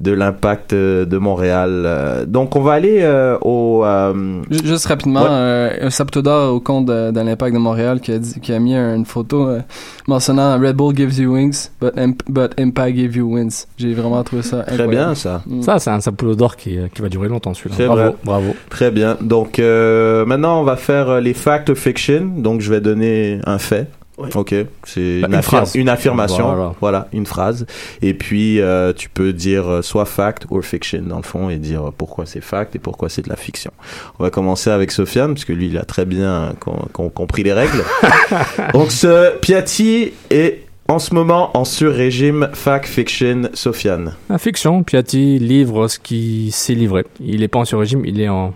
de 0.00 0.12
l'impact 0.12 0.72
euh, 0.72 1.04
de 1.04 1.18
Montréal. 1.18 1.82
Euh, 1.86 2.24
Donc, 2.26 2.56
on 2.56 2.60
va 2.60 2.72
aller 2.72 2.98
euh, 3.02 3.36
au, 3.42 3.84
euh, 3.84 4.42
Ju- 4.50 4.66
Juste 4.66 4.86
rapidement, 4.86 5.22
Ouais. 5.22 5.28
euh, 5.30 5.70
un 5.82 5.90
Saptodor 5.90 6.54
au 6.54 6.60
compte 6.60 6.86
de, 6.86 7.10
de 7.10 7.20
l'Impact 7.20 7.54
de 7.54 7.58
Montréal 7.60 8.00
qui 8.00 8.12
a, 8.12 8.18
dit- 8.18 8.40
qui 8.40 8.52
a 8.52 8.58
mis 8.58 8.74
une 8.76 9.04
photo 9.04 9.48
euh, 9.48 9.60
mentionnant 10.06 10.58
Red 10.58 10.76
Bull 10.76 10.94
gives 10.96 11.18
you 11.18 11.32
wings, 11.34 11.70
but, 11.80 11.92
Imp- 11.96 12.22
but 12.28 12.52
Impact 12.58 12.96
give 12.96 13.16
you 13.16 13.32
wins. 13.34 13.66
J'ai 13.76 13.94
vraiment 13.94 14.22
trouvé 14.22 14.42
ça 14.42 14.62
très 14.62 14.86
bien, 14.86 15.14
ça. 15.14 15.42
Mm. 15.46 15.62
Ça, 15.62 15.78
c'est 15.78 15.90
un 15.90 16.00
Saputo 16.00 16.34
d'or 16.34 16.56
qui, 16.56 16.78
qui 16.94 17.02
va 17.02 17.08
durer 17.08 17.28
longtemps, 17.28 17.54
celui-là. 17.54 17.86
Bravo, 17.86 18.00
vrai. 18.02 18.14
bravo. 18.24 18.54
Très 18.70 18.90
bien. 18.90 19.16
Donc 19.20 19.58
euh, 19.58 20.24
maintenant, 20.24 20.60
on 20.60 20.64
va 20.64 20.76
faire 20.76 21.20
les 21.20 21.34
fact 21.34 21.70
or 21.70 21.76
fiction. 21.76 22.32
Donc 22.36 22.60
je 22.60 22.70
vais 22.70 22.80
donner 22.80 23.40
un 23.44 23.58
fait. 23.58 23.88
Oui. 24.18 24.28
Ok, 24.34 24.54
c'est 24.84 25.20
Bah, 25.20 25.28
une, 25.28 25.34
une 25.34 25.40
affir- 25.40 25.42
phrase. 25.42 25.74
une 25.76 25.88
affirmation. 25.88 26.46
Voilà. 26.46 26.74
Voilà. 26.80 27.08
une 27.12 27.24
phrase. 27.26 27.66
Et 28.02 28.14
puis 28.14 28.60
euh, 28.60 28.92
tu 28.92 29.08
peux 29.08 29.32
dire 29.32 29.68
euh, 29.68 29.82
soit 29.82 30.04
fact 30.06 30.46
ou 30.50 30.60
fiction 30.62 31.02
dans 31.06 31.18
le 31.18 31.22
fond 31.22 31.50
et 31.50 31.56
dire 31.56 31.88
euh, 31.88 31.90
pourquoi 31.96 32.26
c'est 32.26 32.40
fact 32.40 32.74
et 32.74 32.78
pourquoi 32.78 33.08
c'est 33.08 33.22
de 33.22 33.28
la 33.28 33.36
fiction. 33.36 33.70
On 34.18 34.24
va 34.24 34.30
commencer 34.30 34.70
avec 34.70 34.90
Sofiane 34.90 35.34
parce 35.34 35.44
que 35.44 35.52
lui 35.52 35.68
il 35.68 35.78
a 35.78 35.84
très 35.84 36.04
bien 36.04 36.54
com- 36.58 36.86
com- 36.92 37.10
compris 37.10 37.42
les 37.44 37.52
règles. 37.52 37.84
Donc 38.72 38.90
ce 38.92 39.36
Piatti 39.38 40.12
est 40.30 40.64
en 40.88 40.98
ce 40.98 41.14
moment 41.14 41.56
en 41.56 41.64
sur-régime 41.64 42.48
fact 42.54 42.86
fiction 42.88 43.50
Sofiane. 43.54 44.14
La 44.30 44.38
fiction, 44.38 44.82
Piatti 44.82 45.38
livre 45.38 45.86
ce 45.86 45.98
qui 45.98 46.50
s'est 46.50 46.74
livré. 46.74 47.04
Il 47.20 47.42
est 47.42 47.48
pas 47.48 47.58
en 47.60 47.64
sur-régime, 47.64 48.04
il 48.06 48.20
est 48.20 48.28
en... 48.28 48.54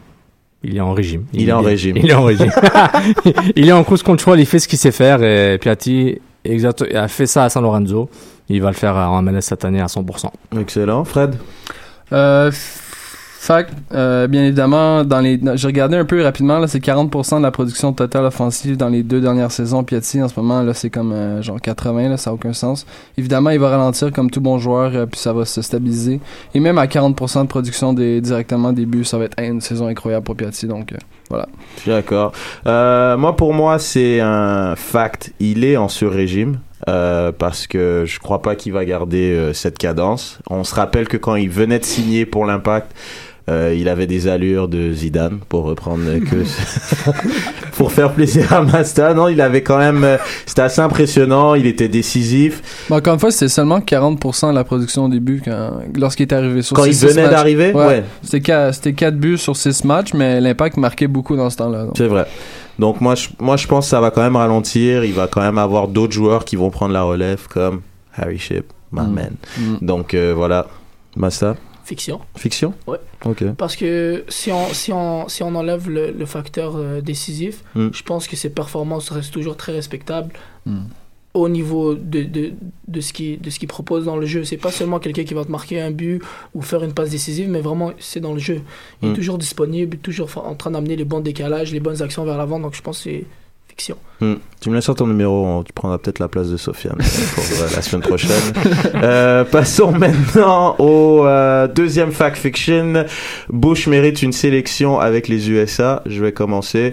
Il 0.65 0.77
est 0.77 0.81
en 0.81 0.93
régime. 0.93 1.25
Il 1.33 1.49
est 1.49 1.53
en 1.53 1.61
régime. 1.61 1.97
Il 1.97 2.11
est 2.11 2.15
en 2.15 2.25
régime. 2.25 2.51
il 3.57 3.69
est 3.69 3.73
en 3.73 3.83
cruise 3.85 4.03
control, 4.03 4.41
il 4.41 4.47
fait 4.47 4.59
ce 4.59 4.69
qu'il 4.69 4.79
sait 4.79 4.93
faire 4.93 5.23
et 5.23 5.59
Piatti 5.59 6.21
exact, 6.45 6.85
a 6.95 7.09
fait 7.09 7.27
ça 7.27 7.45
à 7.45 7.49
San 7.49 7.63
Lorenzo. 7.63 8.09
Il 8.49 8.61
va 8.61 8.69
le 8.69 8.75
faire 8.75 8.97
en 8.97 9.23
MLS 9.23 9.43
cette 9.43 9.65
année 9.65 9.81
à 9.81 9.87
100%. 9.87 10.27
Excellent, 10.61 11.05
Fred? 11.05 11.37
Euh, 12.13 12.51
f- 13.43 13.47
fact, 13.47 13.73
euh, 13.93 14.27
bien 14.29 14.45
évidemment, 14.45 15.05
dans 15.05 15.21
les, 15.21 15.41
j'ai 15.55 15.67
regardé 15.67 15.97
un 15.97 16.05
peu 16.05 16.23
rapidement, 16.23 16.59
là, 16.59 16.67
c'est 16.69 16.79
40% 16.79 17.39
de 17.39 17.43
la 17.43 17.51
production 17.51 17.93
totale 17.93 18.25
offensive 18.25 18.77
dans 18.77 18.89
les 18.89 19.03
deux 19.03 19.21
dernières 19.21 19.51
saisons. 19.53 19.83
Piatti, 19.85 20.23
en 20.23 20.29
ce 20.29 20.39
moment, 20.39 20.63
là, 20.63 20.75
c'est 20.75 20.91
comme 20.91 21.13
euh, 21.13 21.43
genre 21.43 21.61
80, 21.61 22.09
là, 22.11 22.17
ça 22.17 22.31
n'a 22.31 22.35
aucun 22.35 22.53
sens. 22.53 22.87
Évidemment, 23.19 23.51
il 23.51 23.59
va 23.59 23.69
ralentir 23.71 24.13
comme 24.13 24.31
tout 24.31 24.41
bon 24.41 24.59
joueur, 24.59 24.93
euh, 24.95 25.07
puis 25.07 25.21
ça 25.21 25.33
va 25.33 25.45
se 25.45 25.61
stabiliser. 25.61 26.21
Et 26.55 26.61
même 26.61 26.79
à 26.79 26.87
40% 26.87 27.43
de 27.43 27.49
production 27.49 27.93
des, 27.93 28.21
directement 28.21 28.73
des 28.73 28.87
buts, 28.87 29.05
ça 29.05 29.19
va 29.19 29.25
être 29.25 29.39
une 29.41 29.61
saison 29.61 29.87
incroyable 29.89 30.25
pour 30.25 30.37
Piatti. 30.37 30.67
Donc, 30.67 30.93
euh, 30.93 30.97
voilà. 31.29 31.49
Je 31.77 31.81
suis 31.83 31.91
d'accord. 31.91 32.33
Euh, 32.67 33.17
moi, 33.17 33.35
pour 33.37 33.53
moi, 33.55 33.79
c'est 33.79 34.21
un 34.21 34.75
fact. 34.77 35.33
Il 35.41 35.65
est 35.65 35.77
en 35.77 35.89
sur-régime. 35.89 36.59
euh, 36.89 37.31
parce 37.31 37.69
que 37.69 38.03
je 38.07 38.19
crois 38.19 38.43
pas 38.43 38.57
qu'il 38.57 38.73
va 38.73 38.85
garder 38.85 39.33
euh, 39.33 39.53
cette 39.53 39.79
cadence. 39.79 40.41
On 40.51 40.65
se 40.65 40.75
rappelle 40.75 41.07
que 41.07 41.17
quand 41.17 41.37
il 41.37 41.49
venait 41.49 41.79
de 41.79 41.85
signer 41.85 42.27
pour 42.27 42.45
l'Impact, 42.45 42.91
euh, 43.49 43.75
il 43.77 43.89
avait 43.89 44.07
des 44.07 44.29
allures 44.29 44.69
de 44.69 44.93
Zidane, 44.93 45.39
pour 45.49 45.65
reprendre 45.65 46.05
que 46.21 46.37
pour 47.77 47.93
faire 47.93 48.13
plaisir 48.13 48.53
à 48.53 48.63
Masta. 48.63 49.15
Non, 49.15 49.29
il 49.29 49.41
avait 49.41 49.63
quand 49.63 49.79
même, 49.79 50.05
euh, 50.05 50.17
c'était 50.47 50.63
assez 50.63 50.81
impressionnant. 50.81 51.55
Il 51.55 51.67
était 51.67 51.89
décisif. 51.89 52.63
Mais 52.91 52.97
encore 52.97 53.15
une 53.15 53.21
fois, 53.21 53.31
c'était 53.31 53.49
seulement 53.49 53.81
40% 53.81 54.51
de 54.51 54.55
la 54.55 54.65
production 54.65 55.05
au 55.05 55.09
début 55.09 55.43
quand, 55.45 55.71
lorsqu'il 55.97 56.25
est 56.29 56.33
arrivé 56.33 56.63
sur 56.63 56.77
Quand 56.77 56.85
il 56.85 56.95
venait 56.95 57.29
d'arriver, 57.29 57.73
Ouais. 57.73 57.87
ouais. 57.87 58.05
C'était 58.23 58.41
qua- 58.53 58.73
C'était 58.73 58.93
4 58.93 59.17
buts 59.17 59.39
sur 59.39 59.57
6 59.57 59.85
matchs, 59.85 60.15
mais 60.15 60.41
l'impact 60.41 60.77
marquait 60.77 61.09
beaucoup 61.09 61.37
dans 61.37 61.51
ce 61.51 61.57
temps-là. 61.57 61.87
C'est 61.97 62.07
vrai. 62.07 62.27
Donc 62.79 63.01
moi 63.01 63.15
je, 63.15 63.29
moi, 63.39 63.57
je 63.57 63.67
pense 63.67 63.87
que 63.87 63.91
ça 63.91 64.01
va 64.01 64.11
quand 64.11 64.23
même 64.23 64.37
ralentir. 64.37 65.05
Il 65.05 65.13
va 65.13 65.27
quand 65.27 65.43
même 65.43 65.59
avoir 65.59 65.89
d'autres 65.89 66.13
joueurs 66.13 66.45
qui 66.45 66.57
vont 66.57 66.71
prendre 66.71 66.93
la 66.95 67.03
relève, 67.03 67.47
comme 67.49 67.83
Harry 68.17 68.39
Ship, 68.39 68.65
my 68.93 69.03
Mm. 69.03 69.13
man. 69.15 69.31
Mm. 69.59 69.63
Donc 69.87 70.15
euh, 70.15 70.33
voilà. 70.37 70.67
Masta, 71.17 71.57
Fiction. 71.85 72.21
fiction? 72.37 72.75
Ouais. 72.87 72.99
Ok. 73.25 73.45
Parce 73.57 73.77
que 73.77 74.25
si 74.29 74.53
on, 74.53 74.69
si 74.73 74.93
on, 74.93 75.29
si 75.29 75.43
on 75.43 75.55
enlève 75.55 75.89
le, 75.91 76.11
le 76.13 76.27
facteur 76.27 76.77
euh, 76.77 77.01
décisif, 77.01 77.65
Mm. 77.75 77.89
je 77.93 78.03
pense 78.03 78.29
que 78.29 78.37
ses 78.37 78.51
performances 78.51 79.11
restent 79.11 79.33
toujours 79.33 79.57
très 79.57 79.73
respectables. 79.73 80.33
Mm. 80.67 80.83
au 81.35 81.49
niveau 81.49 81.95
de, 81.95 82.25
de, 82.25 82.53
de 82.89 83.01
ce 83.01 83.15
qu'il 83.15 83.41
qu'il 83.41 83.67
propose 83.67 84.05
dans 84.05 84.17
le 84.17 84.27
jeu. 84.27 84.45
C'est 84.45 84.59
pas 84.59 84.71
seulement 84.71 84.99
quelqu'un 84.99 85.25
qui 85.25 85.33
va 85.33 85.45
te 85.47 85.51
marquer 85.51 85.81
un 85.81 85.91
but 85.91 86.21
ou 86.55 86.61
faire 86.61 86.85
une 86.85 86.93
passe 86.93 87.09
décisive, 87.09 87.49
mais 87.49 87.63
vraiment, 87.63 87.93
c'est 87.99 88.21
dans 88.21 88.35
le 88.35 88.39
jeu. 88.39 88.61
Il 89.01 89.09
Mm. 89.09 89.13
est 89.13 89.15
toujours 89.15 89.39
disponible, 89.39 89.97
toujours 89.97 90.29
en 90.37 90.55
train 90.55 90.71
d'amener 90.71 90.95
les 90.95 91.07
bons 91.07 91.21
décalages, 91.21 91.73
les 91.73 91.81
bonnes 91.81 92.03
actions 92.03 92.23
vers 92.25 92.37
l'avant. 92.37 92.61
Donc, 92.61 92.75
je 92.75 92.83
pense 92.83 92.99
que 92.99 93.05
c'est 93.05 93.25
fiction. 93.73 93.97
Hmm. 94.21 94.35
Tu 94.61 94.71
me 94.71 94.75
laisses 94.75 94.91
ton 94.97 95.07
numéro, 95.07 95.63
tu 95.65 95.73
prendras 95.73 95.99
peut-être 95.99 96.19
la 96.19 96.29
place 96.29 96.49
de 96.49 96.57
Sofiane 96.57 96.99
pour 96.99 97.45
la 97.75 97.83
semaine 97.83 98.03
prochaine. 98.03 98.31
Euh, 98.95 99.45
passons 99.45 99.91
maintenant 99.91 100.77
au 100.79 101.27
euh, 101.27 101.67
deuxième 101.67 102.13
fact 102.13 102.37
fiction. 102.37 103.05
Bush 103.49 103.87
mérite 103.87 104.23
une 104.23 104.33
sélection 104.33 105.01
avec 105.01 105.29
les 105.29 105.51
USA. 105.51 106.03
Je 106.07 106.23
vais 106.23 106.33
commencer. 106.33 106.93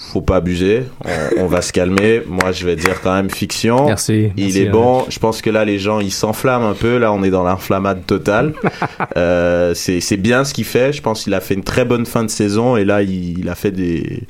Faut 0.00 0.20
pas 0.20 0.36
abuser, 0.36 0.84
on, 1.04 1.42
on 1.42 1.46
va 1.46 1.60
se 1.60 1.72
calmer. 1.72 2.22
Moi, 2.24 2.52
je 2.52 2.64
vais 2.64 2.76
dire 2.76 3.00
quand 3.02 3.12
même 3.14 3.30
fiction. 3.30 3.86
Merci. 3.86 4.30
Il 4.36 4.44
merci, 4.44 4.60
est 4.60 4.68
bon. 4.68 5.04
Je 5.08 5.18
pense 5.18 5.42
que 5.42 5.50
là, 5.50 5.64
les 5.64 5.80
gens, 5.80 5.98
ils 5.98 6.12
s'enflamment 6.12 6.68
un 6.68 6.74
peu. 6.74 6.98
Là, 6.98 7.12
on 7.12 7.24
est 7.24 7.30
dans 7.30 7.42
l'inflammade 7.42 8.06
totale. 8.06 8.52
euh, 9.16 9.74
c'est 9.74 10.00
c'est 10.00 10.16
bien 10.16 10.44
ce 10.44 10.54
qu'il 10.54 10.66
fait. 10.66 10.92
Je 10.92 11.02
pense 11.02 11.24
qu'il 11.24 11.34
a 11.34 11.40
fait 11.40 11.54
une 11.54 11.64
très 11.64 11.84
bonne 11.84 12.06
fin 12.06 12.22
de 12.22 12.30
saison. 12.30 12.76
Et 12.76 12.84
là, 12.84 13.02
il, 13.02 13.40
il 13.40 13.48
a 13.48 13.56
fait 13.56 13.72
des. 13.72 14.22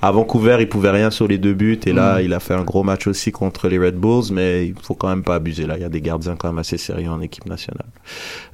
À 0.00 0.12
Vancouver, 0.12 0.58
il 0.60 0.68
pouvait 0.68 0.90
rien 0.90 1.10
sur 1.10 1.26
les 1.26 1.38
deux 1.38 1.54
buts. 1.54 1.80
Et 1.86 1.92
là, 1.92 2.18
Mm. 2.18 2.24
il 2.24 2.32
a 2.32 2.38
fait 2.38 2.54
un 2.54 2.62
gros 2.62 2.84
match 2.84 3.08
aussi 3.08 3.32
contre 3.32 3.66
les 3.66 3.78
Red 3.80 3.96
Bulls. 3.96 4.30
Mais 4.30 4.66
il 4.68 4.74
faut 4.80 4.94
quand 4.94 5.08
même 5.08 5.24
pas 5.24 5.34
abuser. 5.34 5.66
Là, 5.66 5.74
il 5.76 5.82
y 5.82 5.84
a 5.84 5.88
des 5.88 6.00
gardiens 6.02 6.36
quand 6.36 6.48
même 6.48 6.58
assez 6.58 6.78
sérieux 6.78 7.10
en 7.10 7.20
équipe 7.20 7.46
nationale. 7.46 7.88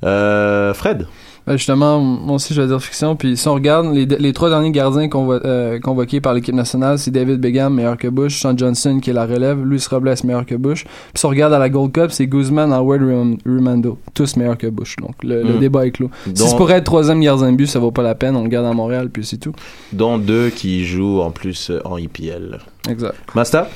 Euh, 0.05 0.73
Fred? 0.73 1.07
Ben, 1.47 1.57
justement, 1.57 1.99
moi 1.99 2.37
aussi, 2.37 2.55
je 2.55 2.63
vais 2.63 2.69
dire 2.69 2.81
fiction. 2.81 3.17
Puis 3.17 3.37
si 3.37 3.49
on 3.49 3.55
regarde, 3.55 3.93
les, 3.93 4.07
les 4.07 4.33
trois 4.33 4.49
derniers 4.49 4.71
gardiens 4.71 5.09
convo- 5.09 5.41
euh, 5.45 5.81
convoqués 5.81 6.21
par 6.21 6.35
l'équipe 6.35 6.55
nationale, 6.55 6.99
c'est 7.01 7.11
David 7.11 7.41
Begum, 7.41 7.75
meilleur 7.75 7.97
que 7.97 8.07
Bush, 8.07 8.41
Sean 8.41 8.57
Johnson, 8.57 9.01
qui 9.03 9.11
est 9.11 9.13
la 9.13 9.27
relève, 9.27 9.59
Luis 9.65 9.85
Robles, 9.91 10.15
meilleur 10.25 10.47
que 10.47 10.55
Bush. 10.55 10.85
Puis 10.85 10.93
si 11.17 11.27
on 11.27 11.31
regarde 11.31 11.53
à 11.53 11.59
la 11.59 11.69
Gold 11.69 11.91
Cup, 11.93 12.11
c'est 12.13 12.27
Guzman, 12.29 12.73
Howard, 12.73 13.03
Rum- 13.03 13.39
Rumando, 13.45 13.99
tous 14.15 14.37
meilleurs 14.37 14.57
que 14.57 14.69
Bush. 14.69 14.95
Donc 15.01 15.17
le, 15.25 15.43
le 15.43 15.55
Mm. 15.55 15.59
débat 15.59 15.87
est 15.87 15.91
clos. 15.91 16.11
Si 16.33 16.49
c'est 16.49 16.57
pour 16.57 16.71
être 16.71 16.85
troisième 16.85 17.21
gardien 17.21 17.51
de 17.51 17.57
but, 17.57 17.67
ça 17.67 17.81
vaut 17.81 17.91
pas 17.91 18.03
la 18.03 18.15
peine. 18.15 18.37
On 18.37 18.45
le 18.45 18.49
garde 18.49 18.67
à 18.67 18.73
Montréal, 18.73 19.11
puis 19.11 19.25
c'est 19.25 19.39
tout. 19.39 19.53
Dont 19.93 20.19
deux 20.19 20.51
qui 20.51 20.85
jouent 20.85 21.21
en 21.23 21.33
plus 21.33 21.71
euh, 21.71 21.81
en 21.85 21.99
IPL. 21.99 22.61
Exact. 22.89 23.15
Masta? 23.35 23.69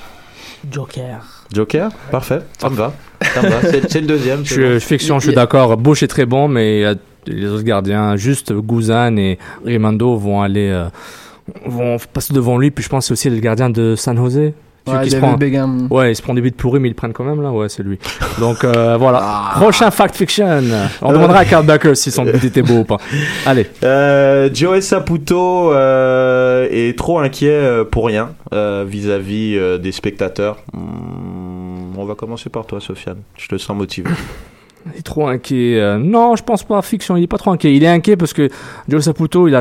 Joker. 0.70 1.20
Joker? 1.52 1.90
Parfait. 2.11 2.40
Ça 2.59 2.68
me 2.70 2.74
va. 2.76 2.92
Ça 3.35 3.42
me 3.42 3.48
va. 3.48 3.61
C'est 3.88 4.00
le 4.00 4.07
deuxième. 4.07 4.44
Je 4.44 4.61
bon. 4.74 4.79
suis 4.79 4.88
fiction, 4.88 5.18
je 5.18 5.26
suis 5.26 5.35
d'accord. 5.35 5.76
Bush 5.76 6.02
est 6.02 6.09
très 6.09 6.26
bon, 6.26 6.48
mais 6.48 6.85
euh, 6.85 6.94
les 7.26 7.48
autres 7.48 7.64
gardiens, 7.64 8.16
juste 8.16 8.52
Guzan 8.52 9.16
et 9.16 9.38
Rimando 9.64 10.16
vont 10.16 10.42
aller, 10.42 10.70
euh, 10.70 10.88
vont 11.64 11.96
passer 12.12 12.32
devant 12.34 12.58
lui. 12.58 12.70
Puis 12.70 12.84
je 12.84 12.88
pense 12.88 13.06
c'est 13.06 13.12
aussi 13.12 13.30
le 13.30 13.38
gardien 13.40 13.70
de 13.70 13.94
San 13.96 14.16
Jose. 14.16 14.52
Ouais, 14.86 15.02
qui 15.02 15.10
se 15.10 15.16
prend-. 15.16 15.36
Ouais, 15.90 16.12
il 16.12 16.14
se 16.14 16.22
prend 16.22 16.32
des 16.32 16.40
buts 16.40 16.52
pourris, 16.52 16.78
mais 16.78 16.88
ils 16.88 16.92
le 16.92 16.96
prennent 16.96 17.12
quand 17.12 17.24
même 17.24 17.42
là. 17.42 17.50
Ouais, 17.50 17.68
c'est 17.68 17.82
lui. 17.82 17.98
Donc 18.38 18.62
euh, 18.62 18.96
voilà. 19.00 19.20
Ah. 19.20 19.52
Prochain 19.56 19.90
fact 19.90 20.14
fiction. 20.14 20.62
On 21.02 21.12
demandera 21.12 21.40
à 21.40 21.44
Carl 21.44 21.66
Becker 21.66 21.94
si 21.96 22.10
son 22.10 22.24
but 22.24 22.44
était 22.44 22.62
beau 22.62 22.78
ou 22.78 22.84
pas. 22.84 22.98
Allez. 23.46 23.66
Euh, 23.82 24.48
Joey 24.52 24.80
Saputo 24.80 25.72
euh, 25.72 26.68
est 26.70 26.96
trop 26.96 27.18
inquiet 27.18 27.50
euh, 27.50 27.84
pour 27.84 28.06
rien 28.06 28.30
euh, 28.52 28.84
vis-à-vis 28.86 29.56
euh, 29.56 29.78
des 29.78 29.90
spectateurs. 29.90 30.58
Hmm, 30.72 31.98
on 31.98 32.04
va 32.04 32.14
commencer 32.14 32.48
par 32.48 32.64
toi, 32.64 32.80
Sofiane. 32.80 33.18
Je 33.36 33.48
te 33.48 33.58
sens 33.58 33.76
motivé. 33.76 34.10
Il 34.92 34.99
est 34.99 35.03
trop 35.03 35.29
inquiet. 35.29 35.81
euh, 35.81 35.99
non, 35.99 36.37
je 36.37 36.42
pense 36.42 36.62
pas. 36.62 36.81
Fiction, 36.83 37.16
il 37.16 37.25
est 37.25 37.29
pas 37.29 37.38
trop 37.38 37.51
inquiet. 37.51 37.75
Il 37.75 37.83
est 37.83 37.88
inquiet 37.88 38.16
parce 38.16 38.33
que 38.33 38.49
Joe 38.88 39.03
Saputo, 39.03 39.49
il 39.49 39.55
a, 39.55 39.61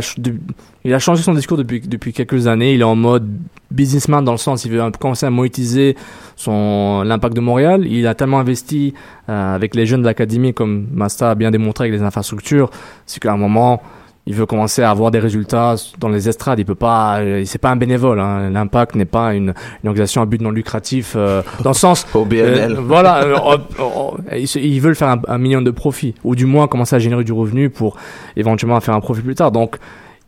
il 0.84 0.94
a 0.94 1.00
changé 1.00 1.24
son 1.24 1.34
discours 1.34 1.58
depuis, 1.58 1.82
depuis 1.82 2.14
quelques 2.14 2.48
années. 2.48 2.74
Il 2.74 2.82
est 2.82 2.86
en 2.86 2.96
mode 2.96 3.28
businessman 3.72 4.24
dans 4.24 4.32
le 4.32 4.38
sens, 4.38 4.66
il 4.66 4.72
veut 4.72 4.82
commencer 5.00 5.26
à 5.26 5.30
monétiser 5.30 5.96
son, 6.36 7.04
l'impact 7.04 7.36
de 7.36 7.42
Montréal. 7.42 7.86
Il 7.88 8.08
a 8.08 8.16
tellement 8.16 8.40
investi 8.40 8.94
euh, 9.30 9.56
avec 9.56 9.76
les 9.76 9.86
jeunes 9.86 10.02
de 10.02 10.06
l'académie, 10.06 10.54
comme 10.54 10.88
Masta 10.92 11.32
a 11.32 11.36
bien 11.36 11.52
démontré 11.52 11.86
avec 11.86 12.00
les 12.00 12.06
infrastructures. 12.06 12.70
C'est 13.06 13.20
qu'à 13.22 13.34
un 13.34 13.38
moment, 13.38 13.82
il 14.28 14.34
veut 14.34 14.46
commencer 14.46 14.82
à 14.82 14.90
avoir 14.90 15.12
des 15.12 15.20
résultats 15.20 15.76
dans 16.00 16.10
les 16.10 16.28
estrades. 16.28 16.58
Il 16.60 16.66
peut 16.66 16.74
pas, 16.76 17.20
euh, 17.20 17.44
c'est 17.46 17.60
pas 17.60 17.70
un 17.70 17.76
bénévole. 17.76 18.20
Hein. 18.20 18.50
L'impact 18.50 18.96
n'est 18.96 19.06
pas 19.06 19.34
une, 19.36 19.54
une 19.84 19.88
organisation 19.90 20.22
à 20.22 20.26
but 20.26 20.42
non 20.42 20.50
lucratif 20.52 21.14
euh, 21.16 21.42
dans 21.64 21.70
le 21.72 21.76
sens. 21.76 22.08
Au 22.16 22.26
BNL. 22.26 22.72
Euh, 22.72 22.82
voilà, 22.82 23.24
euh, 23.24 23.36
oh, 23.46 23.56
oh, 23.80 24.18
ils, 24.36 24.80
veulent 24.82 24.96
faire 24.96 25.10
un, 25.10 25.22
un 25.28 25.38
million 25.38 25.62
de 25.62 25.72
profits, 25.72 26.16
ou 26.24 26.36
du 26.36 26.46
moins 26.46 26.68
commencer 26.68 26.96
à 26.96 27.00
générer 27.00 27.24
du 27.24 27.34
revenu 27.34 27.70
pour 27.70 27.98
éventuellement 28.36 28.80
faire 28.80 28.96
un 28.96 29.00
profit 29.02 29.22
plus 29.22 29.36
tard. 29.36 29.52
Donc, 29.52 29.78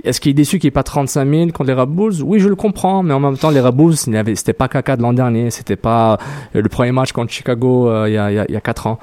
est-ce 0.04 0.22
qu'il 0.22 0.30
est 0.30 0.36
déçu 0.36 0.60
qu'il 0.60 0.68
n'y 0.68 0.70
ait 0.70 0.72
pas 0.72 0.84
35 0.84 1.28
000 1.28 1.46
contre 1.48 1.64
les 1.64 1.74
Red 1.74 1.90
Bulls? 1.90 2.22
Oui, 2.24 2.40
je 2.40 2.48
le 2.48 2.56
comprends, 2.56 3.02
mais 3.02 3.16
en 3.16 3.20
même 3.20 3.36
temps, 3.36 3.50
les 3.50 3.60
avait- 3.60 4.36
c'était 4.36 4.54
pas 4.54 4.68
caca 4.68 4.96
de 4.96 5.02
l'an 5.02 5.12
dernier, 5.14 5.50
c'était 5.50 5.76
pas 5.76 6.20
euh, 6.56 6.62
le 6.62 6.70
premier 6.70 6.92
match 6.92 7.14
contre 7.14 7.32
Chicago 7.32 7.90
euh, 7.90 8.08
il 8.08 8.14
y, 8.14 8.18
a, 8.18 8.32
y 8.32 8.38
a- 8.38 8.46
il 8.48 8.54
y 8.54 8.58
a 8.58 8.62
4 8.62 8.86
ans. 8.86 9.00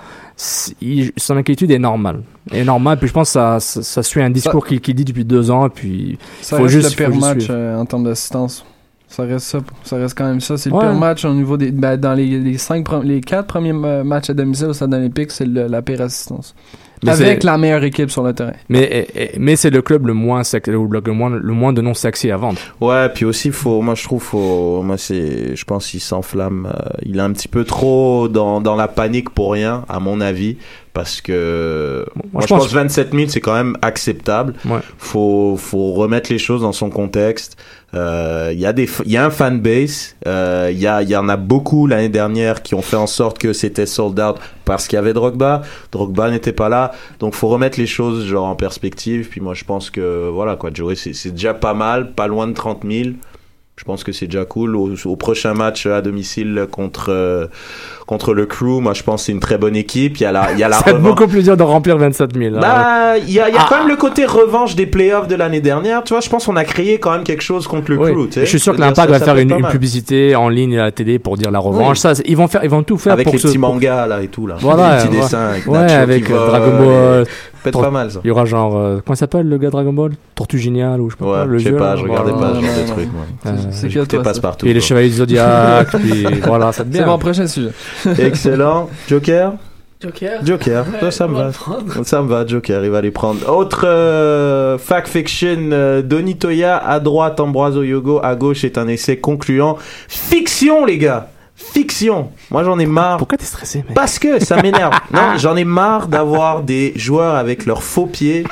Il- 0.81 1.13
son 1.17 1.37
inquiétude 1.37 1.71
est 1.71 1.79
normale. 1.79 2.23
Est 2.53 2.65
normale, 2.65 2.99
puis 2.99 3.09
je 3.09 3.13
pense 3.13 3.29
que 3.29 3.33
ça, 3.35 3.61
ça, 3.61 3.83
ça 3.83 4.03
suit 4.03 4.21
un 4.21 4.31
discours 4.31 4.67
qu'il 4.67 4.81
dit 4.95 5.05
depuis 5.05 5.25
deux 5.25 5.51
ans, 5.51 5.69
puis 5.69 6.19
Ça 6.43 6.57
Faut 6.57 6.65
reste 6.65 6.75
juste- 6.75 6.91
le 6.99 7.07
pire 7.07 7.17
match 7.21 7.47
euh, 7.51 7.77
en 7.79 7.87
termes 7.87 8.05
d'assistance. 8.05 8.65
Ça 9.09 9.23
reste 9.23 9.47
ça. 9.47 9.61
Ça 9.85 9.97
reste 9.97 10.19
quand 10.19 10.25
même 10.25 10.41
ça. 10.41 10.57
C'est 10.57 10.71
le 10.71 10.79
pire 10.79 10.95
match 10.95 11.25
au 11.25 11.33
niveau 11.33 11.57
des. 11.57 11.71
ben, 11.71 11.97
dans 11.97 12.15
les, 12.15 12.27
les, 12.41 12.59
cinq, 12.59 12.87
les 13.05 13.21
quatre 13.21 13.47
premiers 13.47 13.73
euh, 13.73 14.03
matchs 14.03 14.31
à 14.31 14.35
domicile 14.35 14.67
au 14.67 14.73
Stade 14.73 14.93
olympique, 14.93 15.31
c'est 15.31 15.47
la 15.47 15.83
pire 15.83 16.01
assistance. 16.01 16.55
Mais 17.05 17.13
Avec 17.13 17.43
la 17.45 17.59
meilleure 17.59 17.85
équipe 17.85 18.11
sur 18.11 18.23
le 18.23 18.33
terrain. 18.33 18.53
mais, 18.69 19.07
mais 19.39 19.57
c'est 19.57 19.71
le 19.71 19.83
club 19.83 20.07
le 20.07 20.15
moins, 20.15 20.43
le 20.67 21.13
moins, 21.13 21.31
le 21.31 21.53
moins 21.53 21.73
de 21.73 21.81
non 21.81 21.95
sexy 21.95 22.31
à 22.31 22.37
vendre. 22.37 22.59
Ouais, 22.81 23.09
puis 23.11 23.25
aussi, 23.25 23.51
faut, 23.51 23.81
moi 23.83 23.95
je 23.95 24.05
trouve, 24.05 24.23
faut, 24.23 24.83
moi 24.83 24.97
c'est, 24.99 25.55
je 25.55 25.65
pense 25.65 25.89
qu'il 25.89 26.01
s'enflamme. 26.01 26.67
euh, 26.75 26.89
il 27.05 27.19
est 27.19 27.23
un 27.23 27.33
petit 27.33 27.49
peu 27.49 27.65
trop 27.65 28.29
dans, 28.29 28.61
dans 28.61 28.77
la 28.77 28.89
panique 28.89 29.31
pour 29.31 29.53
rien, 29.53 29.85
à 29.89 30.01
mon 30.01 30.21
avis, 30.21 30.57
parce 30.95 31.21
que 31.21 32.07
moi, 32.33 32.41
je, 32.43 32.47
pense, 32.47 32.73
27 32.73 33.13
000 33.13 33.25
c'est 33.29 33.41
quand 33.41 33.53
même 33.53 33.77
acceptable. 33.83 34.55
Ouais. 34.65 34.79
Faut, 34.97 35.57
faut 35.59 35.93
remettre 35.93 36.33
les 36.33 36.39
choses 36.39 36.63
dans 36.63 36.73
son 36.73 36.89
contexte. 36.89 37.57
Euh, 37.95 38.51
Il 38.53 38.61
y 38.61 38.65
a 38.67 38.73
des, 38.73 38.89
il 39.05 39.11
y 39.13 39.17
a 39.17 39.25
un 39.27 39.31
fanbase. 39.31 40.15
euh, 40.27 40.71
Il 40.73 40.79
y 40.79 40.87
a, 40.87 41.03
il 41.03 41.09
y 41.09 41.17
en 41.17 41.29
a 41.29 41.37
beaucoup 41.37 41.87
l'année 41.89 42.09
dernière 42.09 42.63
qui 42.63 42.75
ont 42.75 42.83
fait 42.83 42.97
en 42.97 43.07
sorte 43.09 43.39
que 43.39 43.53
c'était 43.53 43.87
sold 43.87 44.19
out 44.21 44.37
parce 44.65 44.87
qu'il 44.89 44.97
y 44.97 44.99
avait 45.01 45.13
Drogba. 45.13 45.63
Drogba 45.93 46.31
n'était 46.31 46.53
pas 46.53 46.69
là, 46.69 46.93
donc 47.19 47.35
faut 47.35 47.49
remettre 47.49 47.79
les 47.79 47.87
choses 47.87 48.25
genre 48.27 48.47
en 48.47 48.55
perspective. 48.57 49.29
Puis 49.29 49.41
moi 49.41 49.55
je 49.55 49.65
pense 49.65 49.91
que 49.91 50.29
voilà 50.33 50.55
quoi, 50.57 50.71
Joey 50.73 50.95
c'est 50.95 51.13
c'est 51.13 51.31
déjà 51.33 51.55
pas 51.55 51.75
mal, 51.75 52.13
pas 52.15 52.29
loin 52.29 52.47
de 52.47 52.53
30 52.55 52.83
000. 52.89 53.11
Je 53.77 53.83
pense 53.83 54.05
que 54.05 54.13
c'est 54.13 54.27
déjà 54.27 54.45
cool. 54.45 54.77
Au, 54.77 54.93
au 55.05 55.17
prochain 55.17 55.53
match 55.53 55.87
à 55.87 56.01
domicile 56.01 56.69
contre 56.71 57.07
euh, 57.11 57.47
contre 58.07 58.33
le 58.33 58.47
Crew, 58.47 58.81
moi 58.81 58.95
je 58.95 59.03
pense 59.03 59.23
que 59.23 59.27
c'est 59.27 59.33
une 59.33 59.41
très 59.41 59.59
bonne 59.59 59.75
équipe. 59.75 60.17
Il 60.19 60.23
y 60.23 60.27
a 60.27 60.31
la 60.31 60.53
il 60.53 60.59
y 60.61 60.63
a 60.63 60.69
la 60.69 60.77
Ça 60.79 60.85
va 60.85 60.91
être 60.93 60.97
revanche. 60.99 61.11
beaucoup 61.19 61.29
plus 61.29 61.43
dur 61.43 61.57
de 61.57 61.63
remplir 61.65 61.99
27 61.99 62.37
000. 62.39 62.55
hein. 62.55 62.59
Bah, 62.61 63.19
il 63.19 63.33
y 63.33 63.41
a, 63.41 63.49
il 63.49 63.55
y 63.55 63.59
a 63.59 63.63
Ah. 63.63 63.67
quand 63.69 63.79
même 63.81 63.89
le 63.89 63.97
côté 63.97 64.27
revanche 64.27 64.77
des 64.77 64.87
playoffs 64.87 65.27
de 65.27 65.35
l'année 65.35 65.61
dernière. 65.61 66.05
Tu 66.05 66.13
vois, 66.15 66.21
je 66.21 66.29
pense 66.31 66.47
qu'on 66.47 66.55
a 66.55 66.63
créé 66.65 67.01
quand 67.01 67.11
même 67.11 67.25
quelque 67.25 67.43
chose 67.43 67.67
contre 67.67 67.91
le 67.91 67.99
Oui. 67.99 68.13
Crew. 68.13 68.27
tu 68.29 68.33
sais. 68.35 68.41
Je 68.43 68.47
suis 68.47 68.61
sûr 68.61 68.77
que 68.77 68.81
l'impact 68.81 69.11
va 69.11 69.19
faire 69.19 69.37
une, 69.39 69.51
une 69.51 69.67
publicité 69.67 70.37
en 70.37 70.49
ligne 70.49 70.79
à 70.79 70.85
la 70.85 70.93
télé 70.93 71.19
pour 71.19 71.37
dire 71.37 71.51
la 71.51 71.59
revanche. 71.59 71.97
Oui. 71.97 72.01
Ça, 72.01 72.13
ils 72.25 72.37
vont 72.37 72.47
faire, 72.47 72.63
ils 72.63 72.71
vont 72.71 72.85
tout 72.85 72.97
faire 72.97 73.15
Avec 73.15 73.25
pour 73.25 73.33
les 73.35 73.41
ce- 73.41 73.49
petits 73.49 73.59
mangas 73.59 74.07
là 74.07 74.23
et 74.23 74.29
tout 74.29 74.47
là. 74.47 74.55
Voilà, 74.61 74.99
les 74.99 75.03
petits 75.09 75.17
ouais. 75.17 75.23
dessins 75.23 75.47
avec 75.49 75.67
Ouais, 75.67 75.79
Nacho 75.81 75.95
avec 75.97 76.31
euh, 76.31 76.47
Dragon 76.47 76.79
Ball. 76.79 77.23
et- 77.23 77.29
Pas 77.73 77.91
mal 77.91 78.11
ça. 78.11 78.21
Il 78.25 78.29
y 78.29 78.31
aura 78.31 78.45
genre, 78.45 78.77
euh, 78.77 79.01
comment 79.05 79.15
il 79.15 79.19
s'appelle 79.19 79.49
le 79.49 79.59
gars 79.59 79.71
Dragon 79.71 79.93
Ball? 79.93 80.13
Tortue 80.35 80.59
Géniale 80.59 81.01
ou 81.01 81.11
je 81.11 81.17
sais 81.17 81.19
pas 81.19 81.25
Ouais, 81.27 81.33
quoi, 81.33 81.45
le 81.47 81.59
je 81.59 81.65
sais 81.65 81.73
pas, 81.73 81.97
je 81.97 82.03
regardais 82.03 82.33
voilà. 82.33 82.53
pas 82.53 82.61
ce 82.61 82.65
genre 82.65 82.77
de 82.87 82.93
trucs. 82.93 83.09
Euh, 83.47 83.51
C'est 83.71 83.89
que 83.89 84.05
toi, 84.05 84.23
passe 84.23 84.39
partout. 84.41 84.67
Et 84.67 84.73
les 84.75 84.81
Chevaliers 84.81 85.09
du 85.09 85.15
Zodiac, 85.17 85.89
puis 85.97 86.25
voilà, 86.45 86.73
ça 86.73 86.85
te 86.85 86.95
C'est 86.95 87.05
mon 87.07 87.19
prochain 87.19 87.47
sujet. 87.47 87.71
Excellent. 88.19 88.89
Joker? 89.09 89.53
Joker. 90.03 90.45
Joker, 90.45 90.85
Ouais, 90.93 91.01
ça, 91.01 91.11
ça 91.11 91.29
me 91.29 91.35
va. 91.35 91.51
Ça 92.05 92.21
me 92.21 92.29
va, 92.29 92.47
Joker, 92.47 92.85
il 92.85 92.91
va 92.91 93.01
les 93.01 93.11
prendre. 93.11 93.49
Autre 93.49 93.87
euh, 93.87 94.77
fact 94.77 95.09
fiction, 95.09 95.71
euh, 95.73 96.03
Donny 96.03 96.37
Toya 96.37 96.77
à 96.77 97.01
droite, 97.01 97.41
Ambroise 97.41 97.77
Yogo 97.77 98.21
à 98.23 98.35
gauche 98.35 98.65
est 98.65 98.77
un 98.77 98.87
essai 98.89 99.17
concluant. 99.17 99.79
Fiction, 100.09 100.85
les 100.85 100.99
gars 100.99 101.29
Fiction 101.75 102.31
Moi 102.53 102.63
j'en 102.63 102.79
ai 102.79 102.87
marre. 102.87 103.19
Pourquoi 103.19 103.37
t'es 103.37 103.45
stressé, 103.45 103.79
mec 103.79 103.95
Parce 103.95 104.19
que 104.21 104.43
ça 104.43 104.63
m'énerve. 104.63 104.95
non, 105.13 105.37
j'en 105.39 105.57
ai 105.57 105.65
marre 105.65 106.07
d'avoir 106.07 106.63
des 106.63 106.93
joueurs 106.95 107.35
avec 107.35 107.67
leurs 107.67 107.83
faux 107.83 108.07
pieds 108.07 108.45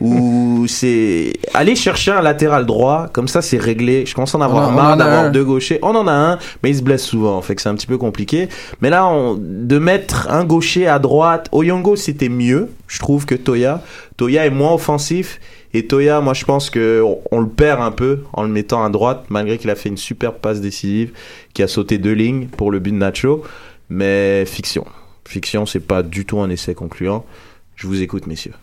où 0.00 0.66
c'est 0.68 1.32
aller 1.54 1.74
chercher 1.74 2.10
un 2.12 2.20
latéral 2.20 2.66
droit, 2.66 3.08
comme 3.12 3.28
ça 3.28 3.40
c'est 3.42 3.56
réglé. 3.58 4.04
Je 4.06 4.14
commence 4.14 4.34
à 4.34 4.38
en 4.38 4.42
avoir 4.42 4.68
On 4.68 4.72
marre 4.72 4.92
en 4.92 4.96
d'avoir 4.96 5.24
un. 5.24 5.30
deux 5.30 5.44
gauchers. 5.44 5.78
On 5.82 5.94
en 5.94 6.06
a 6.06 6.12
un, 6.12 6.38
mais 6.62 6.70
il 6.70 6.76
se 6.76 6.82
blesse 6.82 7.04
souvent, 7.04 7.40
fait 7.40 7.54
que 7.54 7.62
c'est 7.62 7.68
un 7.70 7.74
petit 7.74 7.86
peu 7.86 7.98
compliqué. 7.98 8.48
Mais 8.82 8.90
là, 8.90 9.06
on- 9.06 9.36
de 9.40 9.78
mettre 9.78 10.28
un 10.30 10.44
gaucher 10.44 10.86
à 10.86 10.98
droite, 10.98 11.48
Oyongo 11.52 11.96
c'était 11.96 12.28
mieux, 12.28 12.70
je 12.88 12.98
trouve 12.98 13.24
que 13.26 13.34
Toya. 13.34 13.80
Toya 14.16 14.44
est 14.46 14.50
moins 14.50 14.72
offensif. 14.74 15.40
Et 15.76 15.86
Toya, 15.86 16.22
moi 16.22 16.32
je 16.32 16.46
pense 16.46 16.70
que 16.70 17.02
on, 17.04 17.20
on 17.30 17.40
le 17.40 17.48
perd 17.48 17.82
un 17.82 17.90
peu 17.90 18.20
en 18.32 18.44
le 18.44 18.48
mettant 18.48 18.82
à 18.82 18.88
droite, 18.88 19.26
malgré 19.28 19.58
qu'il 19.58 19.68
a 19.68 19.74
fait 19.74 19.90
une 19.90 19.98
superbe 19.98 20.36
passe 20.36 20.62
décisive, 20.62 21.12
qui 21.52 21.62
a 21.62 21.68
sauté 21.68 21.98
deux 21.98 22.14
lignes 22.14 22.46
pour 22.46 22.70
le 22.70 22.78
but 22.78 22.92
de 22.92 22.96
Nacho. 22.96 23.42
Mais 23.90 24.46
fiction. 24.46 24.86
Fiction, 25.28 25.66
c'est 25.66 25.80
pas 25.80 26.02
du 26.02 26.24
tout 26.24 26.40
un 26.40 26.48
essai 26.48 26.74
concluant. 26.74 27.26
Je 27.74 27.86
vous 27.86 28.00
écoute, 28.00 28.26
messieurs. 28.26 28.54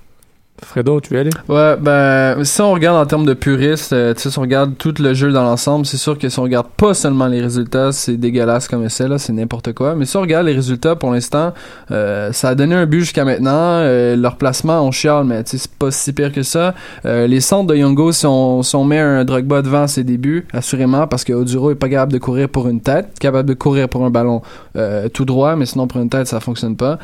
Fredo, 0.61 1.01
tu 1.01 1.13
veux 1.13 1.19
aller? 1.19 1.31
Ouais, 1.49 1.75
ben, 1.77 2.43
si 2.43 2.61
on 2.61 2.73
regarde 2.73 2.97
en 2.97 3.05
termes 3.05 3.25
de 3.25 3.33
puristes, 3.33 3.91
euh, 3.91 4.13
tu 4.13 4.21
sais, 4.21 4.29
si 4.29 4.37
on 4.37 4.43
regarde 4.43 4.77
tout 4.77 4.93
le 4.99 5.13
jeu 5.13 5.31
dans 5.31 5.43
l'ensemble, 5.43 5.85
c'est 5.85 5.97
sûr 5.97 6.17
que 6.17 6.29
si 6.29 6.39
on 6.39 6.43
regarde 6.43 6.67
pas 6.77 6.93
seulement 6.93 7.27
les 7.27 7.41
résultats, 7.41 7.91
c'est 7.91 8.17
dégueulasse 8.17 8.67
comme 8.67 8.85
essai, 8.85 9.07
là, 9.07 9.17
c'est 9.17 9.33
n'importe 9.33 9.73
quoi. 9.73 9.95
Mais 9.95 10.05
si 10.05 10.15
on 10.15 10.21
regarde 10.21 10.45
les 10.45 10.53
résultats, 10.53 10.95
pour 10.95 11.11
l'instant, 11.11 11.53
euh, 11.91 12.31
ça 12.31 12.49
a 12.49 12.55
donné 12.55 12.75
un 12.75 12.85
but 12.85 12.99
jusqu'à 12.99 13.25
maintenant. 13.25 13.51
Euh, 13.51 14.15
leur 14.15 14.37
placement, 14.37 14.81
on 14.81 14.91
chiale, 14.91 15.25
mais 15.25 15.43
tu 15.43 15.51
sais, 15.51 15.57
c'est 15.57 15.71
pas 15.71 15.91
si 15.91 16.13
pire 16.13 16.31
que 16.31 16.43
ça. 16.43 16.75
Euh, 17.05 17.27
les 17.27 17.41
centres 17.41 17.67
de 17.67 17.75
Youngo, 17.75 18.11
si 18.11 18.25
on, 18.25 18.61
si 18.61 18.75
on 18.75 18.85
met 18.85 18.99
un 18.99 19.25
Drogba 19.25 19.63
devant 19.63 19.87
ses 19.87 20.03
débuts, 20.03 20.47
assurément, 20.53 21.07
parce 21.07 21.23
que 21.23 21.33
Oduro 21.33 21.71
est 21.71 21.75
pas 21.75 21.89
capable 21.89 22.13
de 22.13 22.19
courir 22.19 22.47
pour 22.47 22.67
une 22.67 22.79
tête, 22.79 23.19
capable 23.19 23.49
de 23.49 23.55
courir 23.55 23.89
pour 23.89 24.05
un 24.05 24.11
ballon 24.11 24.41
euh, 24.75 25.09
tout 25.09 25.25
droit, 25.25 25.55
mais 25.55 25.65
sinon 25.65 25.87
pour 25.87 25.99
une 25.99 26.09
tête, 26.09 26.27
ça 26.27 26.39
fonctionne 26.39 26.75
pas. 26.75 26.99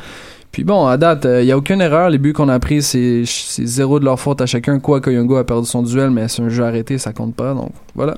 Puis 0.52 0.64
bon, 0.64 0.86
à 0.86 0.96
date, 0.96 1.26
il 1.26 1.44
n'y 1.44 1.52
a 1.52 1.56
aucune 1.56 1.80
erreur. 1.80 2.10
Les 2.10 2.18
buts 2.18 2.32
qu'on 2.32 2.48
a 2.48 2.58
pris, 2.58 2.82
c'est 2.82 3.22
zéro 3.24 4.00
de 4.00 4.04
leur 4.04 4.18
faute 4.18 4.40
à 4.40 4.46
chacun. 4.46 4.80
Quoi 4.80 5.00
que 5.00 5.10
Youngo 5.10 5.36
a 5.36 5.44
perdu 5.44 5.66
son 5.66 5.82
duel, 5.82 6.10
mais 6.10 6.28
c'est 6.28 6.42
un 6.42 6.48
jeu 6.48 6.64
arrêté, 6.64 6.98
ça 6.98 7.12
compte 7.12 7.34
pas. 7.34 7.54
Donc 7.54 7.70
voilà. 7.94 8.16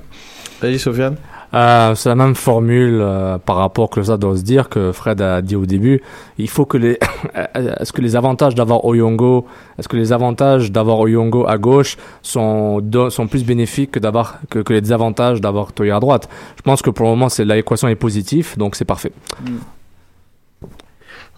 Vas-y, 0.61 0.79
Sofiane. 0.79 1.17
Euh, 1.53 1.93
c'est 1.93 2.09
la 2.09 2.15
même 2.15 2.33
formule 2.33 2.99
euh, 2.99 3.37
par 3.37 3.57
rapport 3.57 3.89
que 3.89 4.01
ça 4.01 4.17
doit 4.17 4.35
se 4.35 4.41
dire 4.41 4.69
que 4.69 4.91
Fred 4.91 5.21
a 5.21 5.41
dit 5.41 5.55
au 5.55 5.67
début. 5.67 6.01
Il 6.39 6.49
faut 6.49 6.65
que 6.65 6.77
les, 6.77 6.97
est-ce 7.55 7.93
que 7.93 8.01
les 8.01 8.15
avantages 8.15 8.55
d'avoir 8.55 8.83
Oyongo, 8.85 9.45
est-ce 9.77 9.87
que 9.87 9.97
les 9.97 10.11
avantages 10.11 10.71
d'avoir 10.71 10.99
Oyongo 10.99 11.45
à 11.47 11.57
gauche 11.59 11.97
sont 12.23 12.81
sont 13.09 13.27
plus 13.27 13.45
bénéfiques 13.45 13.91
que 13.91 13.99
d'avoir 13.99 14.39
que, 14.49 14.59
que 14.59 14.73
les 14.73 14.81
désavantages 14.81 15.41
d'avoir 15.41 15.73
Toya 15.73 15.97
à 15.97 15.99
droite? 15.99 16.27
Je 16.55 16.63
pense 16.63 16.81
que 16.81 16.89
pour 16.89 17.05
le 17.05 17.11
moment 17.11 17.29
c'est 17.29 17.45
l'équation 17.45 17.87
est 17.87 17.95
positive, 17.95 18.57
donc 18.57 18.75
c'est 18.75 18.85
parfait. 18.85 19.11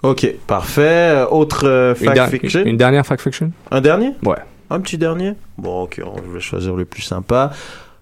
Ok, 0.03 0.27
parfait. 0.47 1.23
Autre 1.31 1.65
euh, 1.67 1.95
Une, 1.99 2.05
fact 2.15 2.29
fiction? 2.31 2.63
une 2.65 2.77
dernière 2.77 3.05
fact 3.05 3.21
fiction? 3.21 3.51
Un 3.71 3.81
dernier? 3.81 4.11
Ouais. 4.23 4.37
Un 4.69 4.79
petit 4.79 4.97
dernier? 4.97 5.33
Bon, 5.57 5.83
ok, 5.83 6.01
on 6.05 6.19
va 6.31 6.39
choisir 6.39 6.75
le 6.75 6.85
plus 6.85 7.01
sympa. 7.01 7.51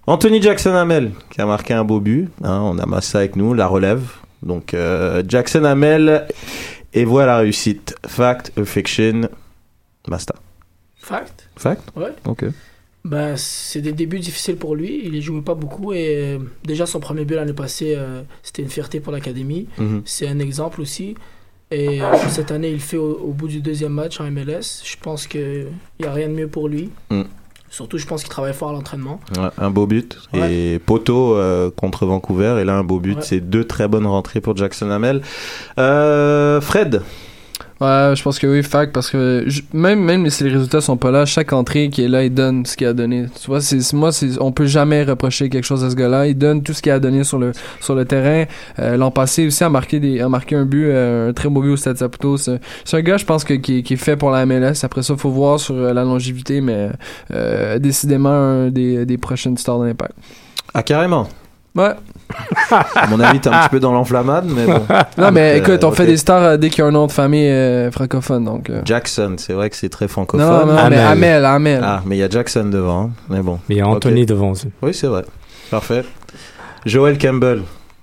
Anthony 0.06 0.40
Jackson 0.42 0.74
Hamel, 0.74 1.12
qui 1.30 1.40
a 1.40 1.46
marqué 1.46 1.72
un 1.74 1.84
beau 1.84 2.00
but. 2.00 2.28
hein, 2.42 2.60
on 2.62 2.78
a 2.78 2.86
Massa 2.86 3.18
avec 3.18 3.36
nous, 3.36 3.54
la 3.54 3.66
relève. 3.66 4.02
Donc, 4.42 4.74
euh, 4.74 5.22
Jackson 5.26 5.64
Hamel, 5.64 6.26
et 6.92 7.04
voilà 7.04 7.32
la 7.32 7.38
réussite. 7.38 7.94
Fact 8.06 8.52
ou 8.58 8.64
fiction 8.66 9.22
Basta. 10.06 10.34
Fact? 10.96 11.48
Fact? 11.56 11.82
Ouais. 11.96 12.12
Ok. 12.26 12.44
Ben, 13.06 13.34
c'est 13.36 13.82
des 13.82 13.92
débuts 13.92 14.18
difficiles 14.18 14.56
pour 14.56 14.74
lui. 14.76 15.02
Il 15.04 15.12
ne 15.12 15.20
jouait 15.20 15.42
pas 15.42 15.54
beaucoup 15.54 15.92
et 15.92 16.16
euh, 16.16 16.38
déjà 16.64 16.86
son 16.86 17.00
premier 17.00 17.26
but 17.26 17.34
l'année 17.34 17.52
passée, 17.52 17.94
euh, 17.96 18.22
c'était 18.42 18.62
une 18.62 18.70
fierté 18.70 19.00
pour 19.00 19.12
l'académie. 19.12 19.68
Mhm. 19.78 20.02
C'est 20.06 20.26
un 20.28 20.38
exemple 20.38 20.80
aussi. 20.80 21.14
Et 21.70 22.00
cette 22.28 22.50
année, 22.52 22.70
il 22.70 22.80
fait 22.80 22.96
au, 22.96 23.18
au 23.18 23.32
bout 23.32 23.48
du 23.48 23.60
deuxième 23.60 23.92
match 23.92 24.20
en 24.20 24.30
MLS. 24.30 24.82
Je 24.84 24.96
pense 25.00 25.26
qu'il 25.26 25.66
n'y 25.98 26.06
a 26.06 26.12
rien 26.12 26.28
de 26.28 26.34
mieux 26.34 26.48
pour 26.48 26.68
lui. 26.68 26.90
Mm. 27.10 27.22
Surtout, 27.74 27.98
je 27.98 28.06
pense 28.06 28.22
qu'il 28.22 28.30
travaille 28.30 28.54
fort 28.54 28.68
à 28.68 28.72
l'entraînement. 28.72 29.18
Ouais, 29.36 29.48
un 29.58 29.70
beau 29.70 29.88
but. 29.88 30.16
Et 30.32 30.78
poteau 30.86 31.34
euh, 31.34 31.72
contre 31.72 32.06
Vancouver. 32.06 32.58
Et 32.60 32.64
là, 32.64 32.76
un 32.76 32.84
beau 32.84 33.00
but. 33.00 33.16
Ouais. 33.16 33.22
C'est 33.22 33.40
deux 33.40 33.64
très 33.64 33.88
bonnes 33.88 34.06
rentrées 34.06 34.40
pour 34.40 34.56
Jackson 34.56 34.90
Hamel. 34.90 35.22
Euh, 35.78 36.60
Fred 36.60 37.02
Ouais, 37.80 38.12
je 38.14 38.22
pense 38.22 38.38
que 38.38 38.46
oui, 38.46 38.62
fact, 38.62 38.92
parce 38.92 39.10
que 39.10 39.42
je- 39.48 39.62
même, 39.72 39.98
même 40.00 40.30
si 40.30 40.44
les 40.44 40.50
résultats 40.50 40.80
sont 40.80 40.96
pas 40.96 41.10
là, 41.10 41.26
chaque 41.26 41.52
entrée 41.52 41.90
qui 41.90 42.04
est 42.04 42.08
là, 42.08 42.22
il 42.22 42.32
donne 42.32 42.64
ce 42.64 42.76
qu'il 42.76 42.86
a 42.86 42.92
donné. 42.92 43.26
Tu 43.40 43.48
vois, 43.48 43.60
c'est, 43.60 43.92
moi, 43.92 44.12
c'est, 44.12 44.40
on 44.40 44.52
peut 44.52 44.64
jamais 44.66 45.02
reprocher 45.02 45.48
quelque 45.50 45.64
chose 45.64 45.82
à 45.82 45.90
ce 45.90 45.96
gars-là. 45.96 46.28
Il 46.28 46.38
donne 46.38 46.62
tout 46.62 46.72
ce 46.72 46.80
qu'il 46.80 46.92
a 46.92 47.00
donné 47.00 47.24
sur 47.24 47.38
le, 47.38 47.50
sur 47.80 47.96
le 47.96 48.04
terrain. 48.04 48.44
Euh, 48.78 48.96
l'an 48.96 49.10
passé 49.10 49.46
aussi, 49.48 49.64
a 49.64 49.68
marqué 49.68 49.98
des, 49.98 50.20
a 50.20 50.28
marqué 50.28 50.54
un 50.54 50.64
but, 50.64 50.86
euh, 50.86 51.30
un 51.30 51.32
très 51.32 51.48
beau 51.48 51.62
but 51.62 51.70
au 51.70 51.76
Stade 51.76 51.96
Saputo. 51.98 52.36
C'est, 52.36 52.60
un 52.92 53.00
gars, 53.02 53.16
je 53.16 53.24
pense, 53.24 53.42
que, 53.42 53.54
qui, 53.54 53.82
qui 53.82 53.94
est 53.94 53.96
fait 53.96 54.16
pour 54.16 54.30
la 54.30 54.46
MLS. 54.46 54.84
Après 54.84 55.02
ça, 55.02 55.16
faut 55.16 55.30
voir 55.30 55.58
sur 55.58 55.74
euh, 55.74 55.92
la 55.92 56.04
longévité, 56.04 56.60
mais, 56.60 56.90
euh, 57.32 57.78
décidément 57.80 58.30
un 58.30 58.68
des, 58.68 59.04
des 59.04 59.18
prochaines 59.18 59.56
stars 59.58 59.80
de 59.80 59.86
l'impact. 59.86 60.12
Ah, 60.74 60.84
carrément. 60.84 61.28
Ouais. 61.74 61.90
À 62.70 63.06
mon 63.08 63.20
avis, 63.20 63.40
t'es 63.40 63.48
un 63.48 63.60
petit 63.60 63.68
peu 63.70 63.80
dans 63.80 63.92
l'enflammade, 63.92 64.46
mais 64.48 64.66
bon. 64.66 64.82
Non, 65.18 65.30
mais 65.32 65.58
écoute, 65.58 65.84
on 65.84 65.90
euh, 65.90 65.94
fait 65.94 66.06
des 66.06 66.16
stars 66.16 66.42
euh, 66.42 66.56
dès 66.56 66.70
qu'il 66.70 66.80
y 66.80 66.82
a 66.82 66.86
un 66.86 66.90
nom 66.90 67.06
de 67.06 67.12
famille 67.12 67.48
euh, 67.48 67.90
francophone, 67.90 68.44
donc. 68.44 68.70
euh. 68.70 68.82
Jackson, 68.84 69.34
c'est 69.38 69.52
vrai 69.52 69.70
que 69.70 69.76
c'est 69.76 69.88
très 69.88 70.08
francophone. 70.08 70.46
Non, 70.46 70.66
non, 70.66 70.88
mais 70.90 70.98
Amel, 70.98 71.44
Amel. 71.44 71.80
Ah, 71.84 72.02
mais 72.06 72.16
il 72.16 72.20
y 72.20 72.22
a 72.22 72.28
Jackson 72.28 72.64
devant, 72.70 73.04
hein. 73.04 73.10
mais 73.28 73.40
bon. 73.40 73.58
Mais 73.68 73.76
il 73.76 73.78
y 73.78 73.80
a 73.80 73.86
Anthony 73.88 74.22
Ok. 74.22 74.28
devant 74.28 74.50
aussi. 74.50 74.68
Oui, 74.82 74.92
c'est 74.94 75.06
vrai. 75.06 75.24
Parfait. 75.70 76.04
Joel 76.86 77.18
Campbell. 77.18 77.62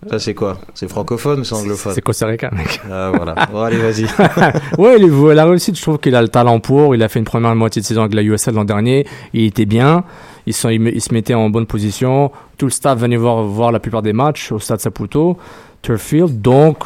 Ça, 0.10 0.18
c'est 0.18 0.34
quoi? 0.34 0.58
C'est 0.74 0.90
francophone 0.90 1.42
ou 1.42 1.44
c'est 1.44 1.54
anglophone? 1.54 1.94
C'est 1.94 2.02
Costa 2.02 2.26
Rica, 2.26 2.50
mec. 2.52 2.82
Ah, 2.92 3.12
voilà. 3.16 3.36
Bon, 3.52 3.62
allez, 3.62 3.78
vas-y. 3.78 4.06
ouais, 4.80 4.96
il 4.98 5.04
est- 5.06 5.34
la 5.36 5.46
réussite, 5.46 5.78
je 5.78 5.82
trouve 5.84 6.00
qu'il 6.00 6.16
a 6.16 6.24
le 6.24 6.28
talent 6.28 6.60
pour. 6.60 6.96
Il 6.96 7.04
a 7.04 7.08
fait 7.08 7.20
une 7.20 7.26
première 7.26 7.54
moitié 7.56 7.84
de 7.84 7.86
saison 7.86 8.02
avec 8.02 8.16
la 8.16 8.24
USL 8.24 8.56
l'an 8.56 8.66
dernier. 8.66 9.06
Il 9.34 9.46
était 9.46 9.66
bien. 9.68 10.04
Ils, 10.48 10.54
se 10.54 11.14
mettaient 11.14 11.34
en 11.34 11.50
bonne 11.50 11.66
position. 11.66 12.32
Tout 12.58 12.66
le 12.66 12.72
staff 12.72 12.98
venait 13.00 13.18
voir, 13.18 13.44
voir 13.44 13.72
la 13.72 13.80
plupart 13.80 14.02
des 14.02 14.14
matchs 14.14 14.52
au 14.52 14.60
stade 14.60 14.80
Saputo, 14.80 15.38
Turfield. 15.82 16.42
Donc, 16.42 16.78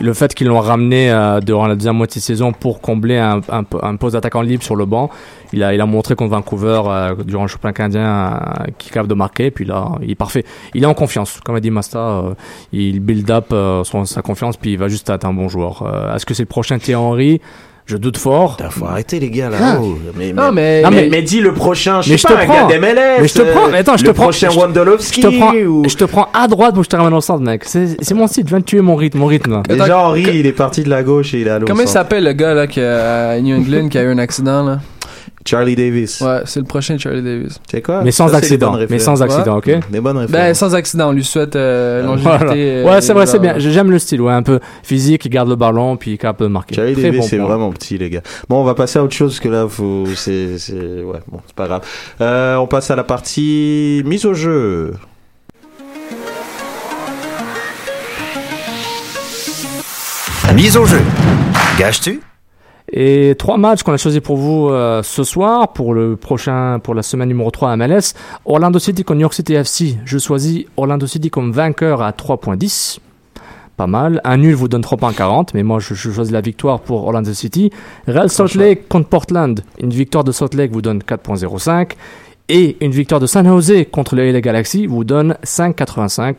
le 0.00 0.14
fait 0.14 0.32
qu'ils 0.32 0.46
l'ont 0.46 0.60
ramené 0.60 1.10
euh, 1.10 1.40
durant 1.40 1.66
la 1.66 1.74
deuxième 1.74 1.96
moitié 1.96 2.18
de 2.20 2.24
saison 2.24 2.52
pour 2.52 2.80
combler 2.80 3.18
un, 3.18 3.40
un, 3.50 3.64
un 3.82 3.96
poste 3.96 4.14
d'attaquant 4.14 4.40
libre 4.40 4.62
sur 4.62 4.74
le 4.74 4.86
banc, 4.86 5.10
il 5.52 5.62
a, 5.62 5.74
il 5.74 5.80
a 5.82 5.86
montré 5.86 6.14
contre 6.14 6.30
Vancouver 6.30 6.80
euh, 6.86 7.14
durant 7.24 7.42
le 7.42 7.48
championnat 7.48 7.74
canadien 7.74 8.06
euh, 8.32 8.64
qu'il 8.78 8.90
capable 8.90 9.08
de 9.10 9.14
marquer. 9.14 9.50
Puis 9.50 9.66
là, 9.66 9.92
il 10.00 10.10
est 10.10 10.14
parfait. 10.14 10.44
Il 10.72 10.82
est 10.82 10.86
en 10.86 10.94
confiance. 10.94 11.40
Comme 11.44 11.56
a 11.56 11.60
dit 11.60 11.70
Masta, 11.70 11.98
euh, 11.98 12.34
il 12.72 13.00
build 13.00 13.30
up 13.30 13.48
son- 13.84 14.06
sa 14.06 14.22
confiance 14.22 14.56
puis 14.56 14.72
il 14.72 14.78
va 14.78 14.88
juste 14.88 15.10
être 15.10 15.26
un 15.26 15.34
bon 15.34 15.48
joueur. 15.48 15.84
Est-ce 16.14 16.24
que 16.24 16.32
c'est 16.32 16.44
le 16.44 16.48
prochain 16.48 16.78
Thierry 16.78 17.02
Henry? 17.02 17.40
Je 17.84 17.96
doute 17.96 18.16
fort. 18.16 18.56
faut 18.70 18.86
arrêter 18.86 19.18
les 19.18 19.28
gars 19.28 19.50
là. 19.50 19.56
Ah. 19.60 19.78
Oh, 19.82 19.98
mais, 20.16 20.32
Non, 20.32 20.52
mais, 20.52 20.82
mais- 20.82 20.90
mais, 20.90 20.96
mais- 21.02 21.08
mais 21.10 21.22
dis 21.22 21.40
le 21.40 21.52
prochain, 21.52 22.00
je 22.00 22.10
mais 22.10 22.16
sais 22.16 22.28
je 22.28 22.34
pas, 22.34 22.40
te 22.40 22.44
un 22.44 22.46
prends. 22.46 22.68
gars. 22.68 22.78
Mais 22.80 23.28
je 23.28 23.34
te 23.34 23.42
prends. 23.42 23.66
euh, 23.66 23.70
mais 23.72 23.78
attends, 23.78 23.96
je 23.96 24.04
le 24.04 24.10
te 24.10 24.14
prends. 24.14 24.22
prochain 24.24 24.50
je- 24.50 24.58
Wondolowski. 24.58 25.20
Je 25.20 25.26
te 25.28 25.36
prends. 25.38 25.52
ou- 25.54 25.82
Je 25.88 25.96
te 25.96 26.04
prends 26.04 26.28
à 26.32 26.46
droite 26.46 26.70
pour 26.74 26.80
que 26.82 26.84
je 26.84 26.90
te 26.90 26.96
ramène 26.96 27.12
au 27.14 27.20
centre, 27.20 27.42
mec. 27.42 27.64
C'est 27.64 27.96
c'est 28.02 28.14
mon 28.14 28.26
style. 28.28 28.44
Je 28.44 28.50
viens 28.50 28.60
de 28.60 28.64
tuer 28.64 28.80
mon 28.80 28.94
rythme, 28.94 29.18
mon 29.18 29.26
rythme. 29.26 29.62
Déjà, 29.68 29.98
Henri, 29.98 30.26
il 30.32 30.46
est 30.46 30.52
parti 30.52 30.82
de 30.84 30.90
la 30.90 31.02
gauche 31.02 31.34
et 31.34 31.40
il 31.40 31.46
est 31.48 31.50
allé 31.50 31.64
au 31.64 31.66
Comment 31.66 31.82
il 31.82 31.88
s'appelle 31.88 32.24
le 32.24 32.32
gars 32.32 32.54
là 32.54 32.66
qui 32.66 32.80
a, 32.80 33.30
à 33.30 33.40
New 33.40 33.56
England 33.58 33.88
qui 33.88 33.98
a 33.98 34.02
eu 34.02 34.08
un 34.12 34.18
accident 34.18 34.62
là? 34.64 34.78
Charlie 35.44 35.74
Davis. 35.74 36.20
Ouais, 36.20 36.42
c'est 36.44 36.60
le 36.60 36.66
prochain 36.66 36.96
Charlie 36.98 37.22
Davis. 37.22 37.58
C'est 37.70 37.82
quoi? 37.82 38.02
Mais 38.04 38.12
sans 38.12 38.28
Ça, 38.28 38.36
accident. 38.36 38.72
bonnes 38.72 38.86
Mais 38.88 38.98
sans 38.98 39.22
accident, 39.22 39.56
ok? 39.58 39.70
Des 39.90 40.00
bonnes 40.00 40.16
références. 40.18 40.30
Ben 40.46 40.54
sans 40.54 40.74
accident, 40.74 41.08
on 41.08 41.12
lui 41.12 41.24
souhaite 41.24 41.56
euh, 41.56 42.02
longévité. 42.02 42.28
Voilà. 42.38 42.52
euh, 42.54 42.84
Ouais, 42.84 43.00
c'est 43.00 43.12
vrai, 43.12 43.26
c'est 43.26 43.38
bien. 43.38 43.54
J'aime 43.58 43.90
le 43.90 43.98
style, 43.98 44.20
ouais, 44.20 44.32
un 44.32 44.42
peu 44.42 44.60
physique, 44.82 45.24
il 45.24 45.30
garde 45.30 45.48
le 45.48 45.56
ballon, 45.56 45.96
puis 45.96 46.12
il 46.12 46.14
est 46.14 46.18
capable 46.18 46.44
de 46.44 46.52
marquer. 46.52 46.74
Charlie 46.76 46.92
Très 46.94 47.02
Davis, 47.02 47.20
bon 47.20 47.26
c'est 47.26 47.38
vraiment 47.38 47.70
petit, 47.72 47.98
les 47.98 48.08
gars. 48.10 48.22
Bon, 48.48 48.60
on 48.60 48.64
va 48.64 48.74
passer 48.74 48.98
à 48.98 49.02
autre 49.04 49.14
chose, 49.14 49.32
parce 49.32 49.40
que 49.40 49.48
là, 49.48 49.66
faut, 49.68 50.04
c'est, 50.14 50.58
c'est, 50.58 50.74
ouais, 50.74 51.18
bon, 51.28 51.40
c'est 51.46 51.56
pas 51.56 51.66
grave. 51.66 51.82
Euh, 52.20 52.56
on 52.56 52.66
passe 52.66 52.90
à 52.90 52.96
la 52.96 53.04
partie 53.04 54.02
mise 54.04 54.24
au 54.26 54.34
jeu. 54.34 54.94
Mise 60.54 60.76
au 60.76 60.84
jeu. 60.84 61.00
Gâches-tu 61.78 62.20
Et 62.90 63.34
trois 63.38 63.58
matchs 63.58 63.82
qu'on 63.82 63.92
a 63.92 63.96
choisis 63.96 64.20
pour 64.20 64.36
vous 64.36 64.68
euh, 64.68 65.02
ce 65.02 65.24
soir, 65.24 65.72
pour 65.72 65.94
le 65.94 66.16
prochain, 66.16 66.78
pour 66.82 66.94
la 66.94 67.02
semaine 67.02 67.28
numéro 67.28 67.50
3 67.50 67.72
à 67.72 67.76
MLS. 67.76 68.14
Orlando 68.44 68.78
City 68.78 69.04
contre 69.04 69.16
New 69.16 69.22
York 69.22 69.34
City 69.34 69.54
FC. 69.54 69.98
Je 70.04 70.18
choisis 70.18 70.64
Orlando 70.76 71.06
City 71.06 71.30
comme 71.30 71.52
vainqueur 71.52 72.02
à 72.02 72.10
3.10. 72.10 72.98
Pas 73.76 73.86
mal. 73.86 74.20
Un 74.24 74.36
nul 74.36 74.54
vous 74.54 74.68
donne 74.68 74.82
3.40, 74.82 75.50
mais 75.54 75.62
moi 75.62 75.78
je, 75.78 75.94
je 75.94 76.10
choisis 76.10 76.32
la 76.32 76.42
victoire 76.42 76.80
pour 76.80 77.04
Orlando 77.04 77.32
City. 77.32 77.70
Real 78.06 78.28
Salt 78.28 78.54
Lake 78.56 78.88
contre 78.88 79.08
Portland. 79.08 79.60
Une 79.80 79.90
victoire 79.90 80.24
de 80.24 80.32
Salt 80.32 80.54
Lake 80.54 80.72
vous 80.72 80.82
donne 80.82 80.98
4.05. 80.98 81.92
Et 82.48 82.76
une 82.84 82.90
victoire 82.90 83.20
de 83.20 83.26
San 83.26 83.46
Jose 83.46 83.86
contre 83.90 84.16
les 84.16 84.30
LA 84.30 84.40
Galaxy 84.40 84.86
vous 84.86 85.04
donne 85.04 85.36
5.85. 85.44 86.34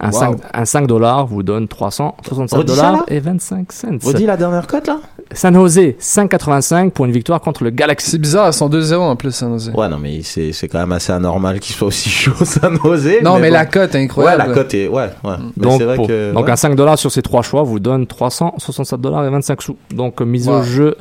Un, 0.00 0.10
Wow. 0.10 0.18
5, 0.18 0.36
un 0.52 0.64
5 0.64 0.86
dollars 0.86 1.26
vous 1.26 1.42
donne 1.42 1.68
367 1.68 2.58
Redis 2.58 2.74
ça, 2.74 2.82
dollars 2.90 3.04
et 3.08 3.20
25 3.20 3.72
cents. 3.72 3.88
Redis 4.02 4.26
la 4.26 4.36
dernière 4.36 4.66
cote, 4.66 4.86
là 4.88 4.98
San 5.32 5.54
Jose 5.54 5.78
5,85 6.00 6.90
pour 6.90 7.04
une 7.04 7.12
victoire 7.12 7.40
contre 7.40 7.64
le 7.64 7.70
Galaxy. 7.70 8.10
C'est 8.10 8.18
bizarre, 8.18 8.48
ils 8.48 8.52
sont 8.52 8.68
2-0 8.68 8.96
en 8.96 9.16
plus, 9.16 9.30
San 9.32 9.50
Jose. 9.52 9.72
Ouais, 9.74 9.88
non, 9.88 9.98
mais 9.98 10.22
c'est, 10.22 10.52
c'est 10.52 10.68
quand 10.68 10.78
même 10.80 10.92
assez 10.92 11.12
anormal 11.12 11.60
qu'il 11.60 11.74
soit 11.74 11.88
aussi 11.88 12.08
chaud, 12.10 12.32
San 12.44 12.76
Jose. 12.82 13.08
Non, 13.22 13.38
mais 13.38 13.48
bon. 13.48 13.54
la 13.54 13.66
cote 13.66 13.94
est 13.94 14.02
incroyable. 14.02 14.42
Ouais, 14.42 14.48
la 14.48 14.54
cote 14.54 14.74
est, 14.74 14.88
ouais, 14.88 15.08
ouais. 15.24 15.34
Mais 15.56 15.62
Donc, 15.62 15.78
c'est 15.78 15.84
vrai 15.84 15.96
pour- 15.96 16.08
que. 16.08 16.32
donc 16.32 16.44
ouais. 16.46 16.50
un 16.52 16.56
5 16.56 16.74
dollars 16.74 16.98
sur 16.98 17.10
ces 17.12 17.22
trois 17.22 17.42
choix 17.42 17.62
vous 17.62 17.78
donne 17.80 18.06
367 18.06 19.00
dollars 19.00 19.24
et 19.24 19.30
25 19.30 19.62
sous. 19.62 19.76
Donc 19.94 20.20
mise 20.20 20.48
Wow. 20.48 20.58
au 20.58 20.62
jeu 20.62 20.96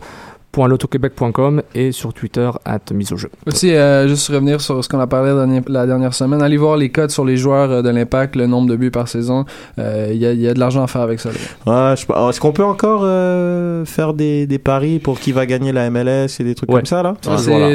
.lotoquebec.com 0.55 1.61
et 1.75 1.91
sur 1.91 2.13
Twitter 2.13 2.49
at 2.65 2.79
mise 2.93 3.11
au 3.11 3.17
jeu. 3.17 3.29
Aussi, 3.47 3.73
euh, 3.73 4.07
juste 4.07 4.27
revenir 4.29 4.61
sur 4.61 4.83
ce 4.83 4.89
qu'on 4.89 4.99
a 4.99 5.07
parlé 5.07 5.31
la 5.67 5.85
dernière, 5.85 6.13
semaine. 6.13 6.41
Allez 6.41 6.57
voir 6.57 6.77
les 6.77 6.89
codes 6.89 7.09
sur 7.11 7.25
les 7.25 7.37
joueurs 7.37 7.71
euh, 7.71 7.81
de 7.81 7.89
l'impact, 7.89 8.35
le 8.35 8.47
nombre 8.47 8.69
de 8.69 8.75
buts 8.75 8.91
par 8.91 9.07
saison. 9.07 9.45
Euh, 9.79 10.09
Il 10.11 10.17
y, 10.17 10.25
a, 10.25 10.31
il 10.33 10.41
y 10.41 10.47
a 10.47 10.53
de 10.53 10.59
l'argent 10.59 10.83
à 10.83 10.87
faire 10.87 11.01
avec 11.01 11.19
ça. 11.19 11.29
Ouais. 11.65 11.93
Est-ce 11.93 12.39
qu'on 12.39 12.51
peut 12.51 12.63
encore 12.63 13.01
euh, 13.03 13.85
faire 13.85 14.13
des, 14.13 14.45
des 14.47 14.59
paris 14.59 14.99
pour 14.99 15.19
qui 15.19 15.31
va 15.31 15.45
gagner 15.45 15.71
la 15.71 15.89
MLS 15.89 16.27
et 16.39 16.43
des 16.43 16.55
trucs 16.55 16.69
Ouais. 16.69 16.77
comme 16.79 16.85
ça, 16.85 17.01
là? 17.03 17.15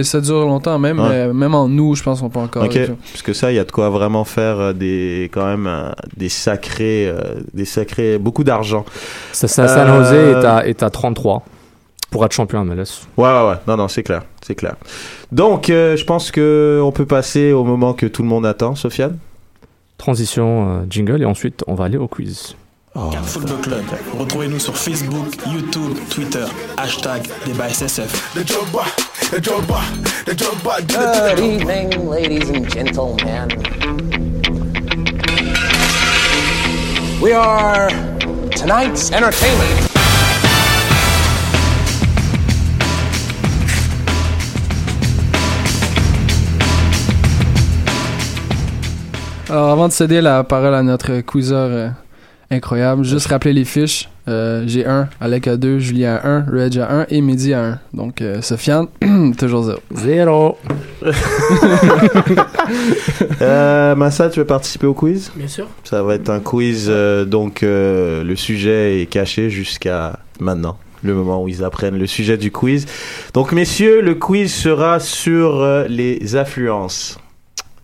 Ça, 0.03 0.21
dure 0.21 0.41
longtemps, 0.41 0.79
même, 0.79 0.99
Ouais. 1.01 1.07
euh, 1.11 1.33
même 1.33 1.55
en 1.55 1.69
nous, 1.69 1.95
je 1.95 2.03
pense 2.03 2.21
qu'on 2.21 2.31
peut 2.31 2.39
encore. 2.41 2.65
Ok, 2.65 2.77
avec 2.77 2.89
ça. 2.89 2.95
parce 3.13 3.23
que 3.23 3.33
ça, 3.33 3.53
il 3.53 3.57
y 3.57 3.59
a 3.59 3.65
de 3.65 3.73
quoi 3.73 3.89
vraiment 3.91 4.25
faire 4.25 4.59
euh, 4.61 4.73
des, 4.73 5.31
quand 5.33 5.47
même, 5.47 5.67
euh, 5.67 5.91
des 6.17 6.29
sacrés, 6.29 7.09
euh, 7.09 7.21
des 7.55 7.65
sacrés, 7.65 8.19
beaucoup 8.19 8.45
d'argent. 8.45 8.85
Ça, 9.33 9.49
ça, 9.49 9.69
San 9.69 9.89
Euh, 9.89 9.99
Jose 10.05 10.13
est 10.15 10.45
à, 10.47 10.67
est 10.67 10.83
à 10.83 10.91
33. 10.91 11.43
Pour 12.11 12.25
être 12.25 12.33
champion 12.33 12.65
MLS. 12.65 13.07
Ouais, 13.17 13.25
ouais, 13.29 13.49
ouais. 13.49 13.57
Non, 13.67 13.77
non, 13.77 13.89
c'est 13.89 14.03
clair. 14.03 14.23
C'est 14.45 14.55
clair. 14.55 14.77
Donc, 15.31 15.69
euh, 15.69 15.97
je 15.97 16.05
pense 16.05 16.31
que 16.31 16.81
on 16.83 16.91
peut 16.91 17.05
passer 17.07 17.53
au 17.53 17.65
moment 17.65 17.93
que 17.93 18.07
tout 18.07 18.23
le 18.23 18.29
monde 18.29 18.47
attend, 18.47 18.75
Sofiane. 18.75 19.19
Transition 19.99 20.69
euh, 20.69 20.87
jingle 20.89 21.23
et 21.23 21.27
ensuite 21.27 21.65
on 21.67 21.75
va 21.75 21.85
aller 21.85 21.99
au 21.99 22.09
quiz. 22.09 22.55
Cannes 22.95 23.23
Football 23.25 23.61
Club. 23.61 23.85
Retrouvez-nous 24.19 24.59
sur 24.59 24.77
Facebook, 24.77 25.37
YouTube, 25.47 25.97
Twitter, 26.11 26.45
hashtag 26.77 27.29
débat 27.47 27.69
SSF. 27.69 28.35
Good 28.35 28.51
evening, 31.39 32.09
ladies 32.09 32.51
and 32.51 32.69
gentlemen. 32.69 33.49
We 37.21 37.33
are 37.33 37.89
tonight's 38.57 39.13
entertainment. 39.13 39.88
Alors, 49.51 49.71
avant 49.71 49.89
de 49.89 49.93
céder 49.93 50.21
la 50.21 50.45
parole 50.45 50.75
à 50.75 50.83
notre 50.83 51.21
quizzer 51.21 51.55
euh, 51.57 51.89
incroyable, 52.51 53.03
juste 53.05 53.29
rappeler 53.29 53.53
les 53.55 53.65
fiches. 53.65 54.09
Euh, 54.29 54.65
J'ai 54.67 54.85
1, 54.85 55.09
Alec 55.23 55.49
a 55.49 55.57
2, 55.57 55.79
Julie 55.79 56.05
a 56.05 56.21
1, 56.23 56.45
Reg 56.53 56.79
a 56.79 56.91
1 56.91 57.07
et 57.09 57.23
Mehdi 57.23 57.55
a 57.55 57.63
1. 57.65 57.79
Donc, 57.95 58.21
euh, 58.21 58.43
Sofiane, 58.43 58.89
toujours 59.39 59.63
0. 59.65 59.79
Zéro. 59.95 60.59
Euh, 63.41 63.95
Massa, 63.95 64.29
tu 64.29 64.41
veux 64.41 64.45
participer 64.47 64.87
au 64.87 64.93
quiz? 64.95 65.31
Bien 65.35 65.49
sûr. 65.49 65.67
Ça 65.85 66.03
va 66.03 66.15
être 66.17 66.29
un 66.29 66.41
quiz, 66.41 66.87
euh, 66.89 67.25
donc 67.25 67.63
euh, 67.63 68.23
le 68.23 68.37
sujet 68.37 69.01
est 69.01 69.07
caché 69.07 69.49
jusqu'à 69.49 70.19
maintenant, 70.41 70.77
le 71.03 71.15
moment 71.15 71.43
où 71.43 71.49
ils 71.49 71.65
apprennent 71.65 71.97
le 71.99 72.07
sujet 72.07 72.37
du 72.37 72.51
quiz. 72.51 72.85
Donc 73.33 73.53
messieurs, 73.53 74.03
le 74.03 74.15
quiz 74.17 74.53
sera 74.53 75.01
sur 75.01 75.63
euh, 75.63 75.87
les 75.89 76.37
affluences, 76.37 77.19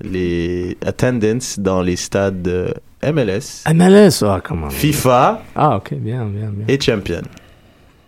les 0.03 0.77
attendances 0.85 1.59
dans 1.59 1.83
les 1.83 1.97
stades 1.97 2.47
euh, 2.49 2.73
MLS, 3.13 3.65
MLS, 3.75 4.23
ah, 4.25 4.41
comment 4.43 4.71
FIFA 4.71 5.43
Ah, 5.55 5.77
ok, 5.77 5.95
bien, 5.95 6.25
bien, 6.25 6.49
bien. 6.51 6.65
et 6.69 6.81
Champion. 6.81 7.23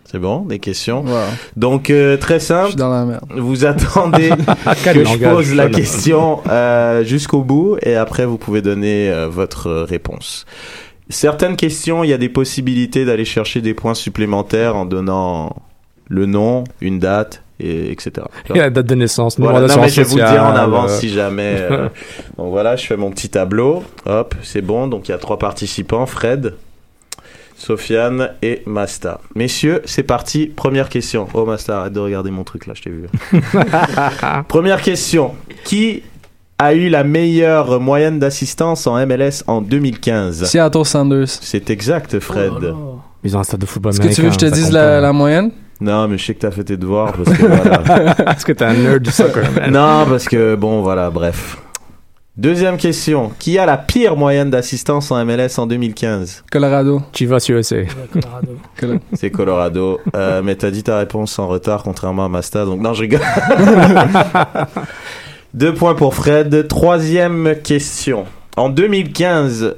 C'est 0.09 0.19
bon, 0.19 0.45
des 0.45 0.59
questions. 0.59 1.01
Wow. 1.03 1.17
Donc 1.57 1.89
euh, 1.89 2.15
très 2.15 2.39
Je 2.39 2.45
simple. 2.45 2.67
suis 2.69 2.75
dans 2.77 2.89
la 2.89 3.03
merde. 3.03 3.25
Vous 3.35 3.65
attendez 3.65 4.29
que 4.83 4.93
je 4.93 4.99
langage 5.03 5.33
pose 5.33 5.53
la 5.53 5.69
question 5.69 6.39
euh, 6.49 7.03
jusqu'au 7.03 7.41
bout 7.43 7.77
et 7.83 7.95
après 7.95 8.25
vous 8.25 8.37
pouvez 8.37 8.61
donner 8.61 9.09
euh, 9.09 9.27
votre 9.27 9.69
réponse. 9.81 10.45
Certaines 11.09 11.57
questions, 11.57 12.03
il 12.05 12.09
y 12.09 12.13
a 12.13 12.17
des 12.17 12.29
possibilités 12.29 13.03
d'aller 13.03 13.25
chercher 13.25 13.59
des 13.61 13.73
points 13.73 13.93
supplémentaires 13.95 14.77
en 14.77 14.85
donnant 14.85 15.55
le 16.07 16.25
nom, 16.25 16.63
une 16.79 16.99
date, 16.99 17.43
et 17.59 17.91
etc. 17.91 18.11
Et 18.53 18.59
la 18.59 18.69
date 18.69 18.85
de 18.85 18.95
naissance, 18.95 19.39
Voilà, 19.39 19.67
non, 19.67 19.81
mais 19.81 19.89
je 19.89 20.01
vais 20.01 20.07
vous 20.07 20.17
le 20.17 20.23
dire 20.23 20.43
en 20.43 20.49
sociale, 20.49 20.57
avance 20.57 20.91
euh, 20.91 20.99
si 20.99 21.09
jamais. 21.09 21.57
euh, 21.59 21.89
donc 22.37 22.51
voilà, 22.51 22.75
je 22.75 22.85
fais 22.85 22.97
mon 22.97 23.09
petit 23.11 23.29
tableau. 23.29 23.83
Hop, 24.05 24.35
c'est 24.43 24.61
bon. 24.61 24.87
Donc 24.87 25.07
il 25.07 25.11
y 25.11 25.15
a 25.15 25.17
trois 25.17 25.39
participants 25.39 26.05
Fred, 26.05 26.53
Sofiane 27.57 28.31
et 28.43 28.61
Masta. 28.65 29.21
Messieurs, 29.35 29.81
c'est 29.85 30.03
parti. 30.03 30.45
Première 30.47 30.89
question. 30.89 31.27
Oh 31.33 31.45
Masta, 31.45 31.79
arrête 31.79 31.93
de 31.93 31.99
regarder 31.99 32.29
mon 32.29 32.43
truc 32.43 32.67
là, 32.67 32.73
je 32.75 32.83
t'ai 32.83 32.89
vu. 32.91 33.05
Première 34.47 34.81
question. 34.81 35.33
Qui 35.63 36.03
a 36.59 36.73
eu 36.73 36.89
la 36.89 37.03
meilleure 37.03 37.79
moyenne 37.79 38.19
d'assistance 38.19 38.87
en 38.87 39.03
MLS 39.05 39.43
en 39.47 39.61
2015 39.61 40.45
Seattle 40.45 40.85
Sanders. 40.85 41.27
C'est 41.27 41.69
exact, 41.69 42.19
Fred. 42.19 42.73
Oh. 42.73 42.99
Ils 43.23 43.35
ont 43.35 43.39
un 43.39 43.43
stade 43.43 43.59
de 43.59 43.65
football 43.65 43.93
Est-ce 43.93 44.01
que 44.01 44.13
tu 44.13 44.21
veux 44.21 44.27
que 44.27 44.33
je 44.33 44.39
te 44.39 44.45
dise 44.45 44.71
la 44.71 45.11
moyenne? 45.11 45.51
Non, 45.79 46.07
mais 46.07 46.17
je 46.17 46.25
sais 46.25 46.33
que 46.33 46.39
t'as 46.39 46.51
fait 46.51 46.63
tes 46.63 46.77
devoirs 46.77 47.13
parce 47.13 47.37
que 47.37 47.45
voilà. 47.45 48.31
Est-ce 48.35 48.45
que 48.45 48.51
t'es 48.53 48.65
un 48.65 48.73
nerd 48.73 49.03
du 49.03 49.11
soccer, 49.11 49.43
man? 49.51 49.71
Non, 49.71 50.05
parce 50.09 50.25
que 50.25 50.55
bon, 50.55 50.81
voilà, 50.81 51.09
bref. 51.11 51.57
Deuxième 52.35 52.77
question. 52.77 53.31
Qui 53.39 53.57
a 53.57 53.65
la 53.65 53.77
pire 53.77 54.15
moyenne 54.15 54.49
d'assistance 54.51 55.09
en 55.11 55.23
MLS 55.25 55.57
en 55.57 55.65
2015 55.65 56.43
Colorado. 56.51 57.01
Chivas 57.13 57.45
USA. 57.49 57.77
Colorado. 58.13 58.57
Colo- 58.79 58.99
C'est 59.13 59.31
Colorado. 59.31 59.99
Euh, 60.15 60.41
mais 60.43 60.55
t'as 60.55 60.69
dit 60.69 60.83
ta 60.83 60.99
réponse 60.99 61.37
en 61.39 61.47
retard, 61.47 61.81
contrairement 61.83 62.25
à 62.25 62.29
Masta, 62.29 62.63
donc 62.65 62.79
non, 62.81 62.93
je 62.93 63.01
rigole. 63.01 63.21
Deux 65.53 65.73
points 65.73 65.95
pour 65.95 66.13
Fred. 66.13 66.67
Troisième 66.67 67.55
question. 67.63 68.25
En 68.55 68.69
2015, 68.69 69.75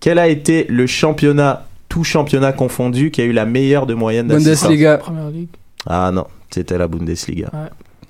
quel 0.00 0.18
a 0.18 0.28
été 0.28 0.66
le 0.68 0.86
championnat, 0.86 1.64
tout 1.98 2.04
championnat 2.04 2.52
confondu, 2.52 3.10
qui 3.10 3.20
a 3.20 3.24
eu 3.24 3.32
la 3.32 3.44
meilleure 3.44 3.84
de 3.84 3.94
moyenne 3.94 4.28
d'assistance 4.28 4.62
Bundesliga. 4.68 4.98
Première 4.98 5.30
ligue. 5.30 5.48
Ah 5.84 6.12
non, 6.12 6.26
c'était 6.48 6.78
la 6.78 6.86
Bundesliga. 6.86 7.48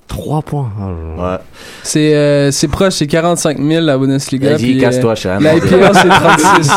Trois 0.09 0.43
points. 0.43 0.71
Ah. 0.79 1.23
Ouais. 1.23 1.39
C'est 1.85 2.15
euh, 2.15 2.51
c'est 2.51 2.69
proche, 2.69 2.95
c'est 2.95 3.07
45 3.07 3.59
000 3.59 3.87
la 3.87 3.97
Bundesliga. 3.97 4.59
Vas-y, 4.59 4.77
casse-toi, 4.77 5.15
euh, 5.25 5.41
La 5.41 5.55
c'est 5.55 6.09
36. 6.09 6.71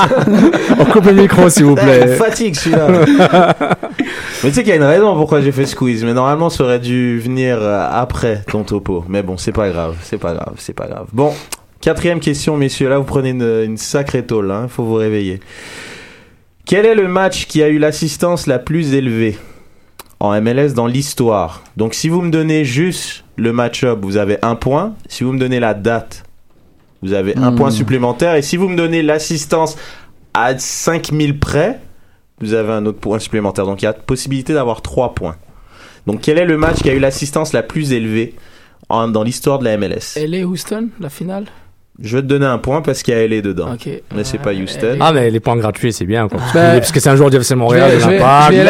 On 0.79 0.85
coupe 0.85 1.05
le 1.05 1.13
micro, 1.13 1.49
s'il 1.49 1.65
vous 1.65 1.75
il 1.75 1.83
plaît. 1.83 2.15
fatigue 2.15 2.55
celui-là. 2.55 2.87
mais 4.43 4.49
tu 4.49 4.53
sais 4.53 4.63
qu'il 4.63 4.69
y 4.69 4.71
a 4.71 4.75
une 4.77 4.83
raison 4.83 5.13
pourquoi 5.15 5.41
j'ai 5.41 5.51
fait 5.51 5.65
ce 5.65 5.75
quiz. 5.75 6.05
Mais 6.05 6.13
normalement, 6.13 6.49
ça 6.49 6.63
aurait 6.63 6.79
dû 6.79 7.19
venir 7.19 7.57
euh, 7.59 7.85
après 7.91 8.43
ton 8.49 8.63
topo. 8.63 9.03
Mais 9.09 9.21
bon, 9.21 9.35
c'est 9.35 9.51
pas 9.51 9.69
grave. 9.69 9.95
C'est 10.01 10.17
pas 10.17 10.33
grave. 10.33 10.53
C'est 10.57 10.73
pas 10.73 10.87
grave. 10.87 11.07
Bon, 11.11 11.33
quatrième 11.81 12.21
question, 12.21 12.55
messieurs. 12.55 12.87
Là, 12.87 12.99
vous 12.99 13.03
prenez 13.03 13.31
une, 13.31 13.63
une 13.65 13.77
sacrée 13.77 14.25
tôle. 14.25 14.49
Hein. 14.51 14.67
Faut 14.69 14.83
vous 14.85 14.95
réveiller. 14.95 15.41
Quel 16.71 16.85
est 16.85 16.95
le 16.95 17.09
match 17.09 17.47
qui 17.47 17.61
a 17.61 17.67
eu 17.67 17.79
l'assistance 17.79 18.47
la 18.47 18.57
plus 18.57 18.93
élevée 18.93 19.37
en 20.21 20.39
MLS 20.39 20.69
dans 20.73 20.87
l'histoire? 20.87 21.65
Donc, 21.75 21.93
si 21.93 22.07
vous 22.07 22.21
me 22.21 22.31
donnez 22.31 22.63
juste 22.63 23.25
le 23.35 23.51
match-up, 23.51 23.99
vous 24.01 24.15
avez 24.15 24.37
un 24.41 24.55
point. 24.55 24.95
Si 25.09 25.25
vous 25.25 25.33
me 25.33 25.37
donnez 25.37 25.59
la 25.59 25.73
date, 25.73 26.23
vous 27.01 27.11
avez 27.11 27.35
un 27.35 27.51
Hmm. 27.51 27.55
point 27.57 27.71
supplémentaire. 27.71 28.35
Et 28.35 28.41
si 28.41 28.55
vous 28.55 28.69
me 28.69 28.77
donnez 28.77 29.01
l'assistance 29.01 29.75
à 30.33 30.57
5000 30.57 31.39
près, 31.39 31.81
vous 32.39 32.53
avez 32.53 32.71
un 32.71 32.85
autre 32.85 32.99
point 32.99 33.19
supplémentaire. 33.19 33.65
Donc 33.65 33.81
il 33.81 33.85
y 33.85 33.89
a 33.89 33.93
possibilité 33.93 34.53
d'avoir 34.53 34.81
3 34.81 35.13
points. 35.13 35.35
Donc 36.07 36.21
quel 36.21 36.37
est 36.37 36.45
le 36.45 36.55
match 36.57 36.77
qui 36.81 36.89
a 36.89 36.93
eu 36.93 36.99
l'assistance 36.99 37.51
la 37.51 37.63
plus 37.63 37.91
élevée 37.91 38.33
en- 38.87 39.09
dans 39.09 39.23
l'histoire 39.23 39.59
de 39.59 39.65
la 39.65 39.73
MLS 39.77 40.15
LA 40.15 40.45
Houston, 40.47 40.87
la 41.01 41.09
finale? 41.09 41.47
Je 42.03 42.17
vais 42.17 42.23
te 42.23 42.27
donner 42.27 42.45
un 42.45 42.57
point 42.57 42.81
parce 42.81 43.03
qu'il 43.03 43.13
y 43.13 43.17
a 43.17 43.27
LA 43.27 43.41
dedans. 43.41 43.73
Ok. 43.73 43.87
Mais 44.15 44.23
c'est 44.23 44.37
pas 44.39 44.53
Houston. 44.53 44.97
Ah, 44.99 45.11
mais 45.13 45.29
les 45.29 45.39
points 45.39 45.55
gratuits, 45.57 45.93
c'est 45.93 46.05
bien, 46.05 46.27
quoi. 46.27 46.39
Ben, 46.53 46.79
Parce 46.79 46.91
que 46.91 46.99
c'est 46.99 47.09
un 47.09 47.15
joueur 47.15 47.29
du 47.29 47.37
FC 47.37 47.53
Montréal, 47.53 47.91
je 47.91 47.95
de 47.95 47.97
vais- 47.97 48.03
je 48.03 48.09
vais- 48.09 48.17
l'Impact. 48.17 48.45
je 48.45 48.51
vais 48.51 48.57
Il 48.57 48.69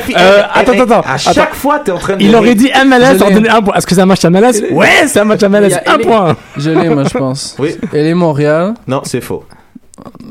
fille. 0.00 0.14
Euh, 0.18 0.42
attends, 0.52 0.72
eh, 0.74 0.80
attends, 0.80 1.00
À 1.00 1.14
attends. 1.14 1.32
chaque 1.32 1.54
fois, 1.54 1.78
t'es 1.78 1.92
en 1.92 1.98
train 1.98 2.16
de. 2.16 2.22
Il 2.22 2.34
aurait 2.36 2.54
dit 2.54 2.68
MLS, 2.74 3.18
l'ai. 3.28 3.34
donnait 3.34 3.48
un 3.48 3.62
point. 3.62 3.74
Est-ce 3.74 3.86
que 3.86 3.94
c'est 3.94 4.00
un 4.00 4.06
match 4.06 4.24
MLS 4.24 4.62
Ouais, 4.72 4.88
c'est 5.06 5.20
un 5.20 5.24
match 5.24 5.42
y 5.42 5.46
MLS, 5.48 5.74
un 5.86 5.96
LA. 5.96 5.98
point. 6.06 6.36
Je 6.58 6.70
l'ai, 6.70 6.88
moi, 6.90 7.04
je 7.04 7.16
pense. 7.16 7.56
Oui. 7.58 7.76
Elle 7.94 8.06
est 8.08 8.14
Montréal. 8.14 8.74
Non, 8.86 9.00
c'est 9.04 9.20
faux. 9.22 9.44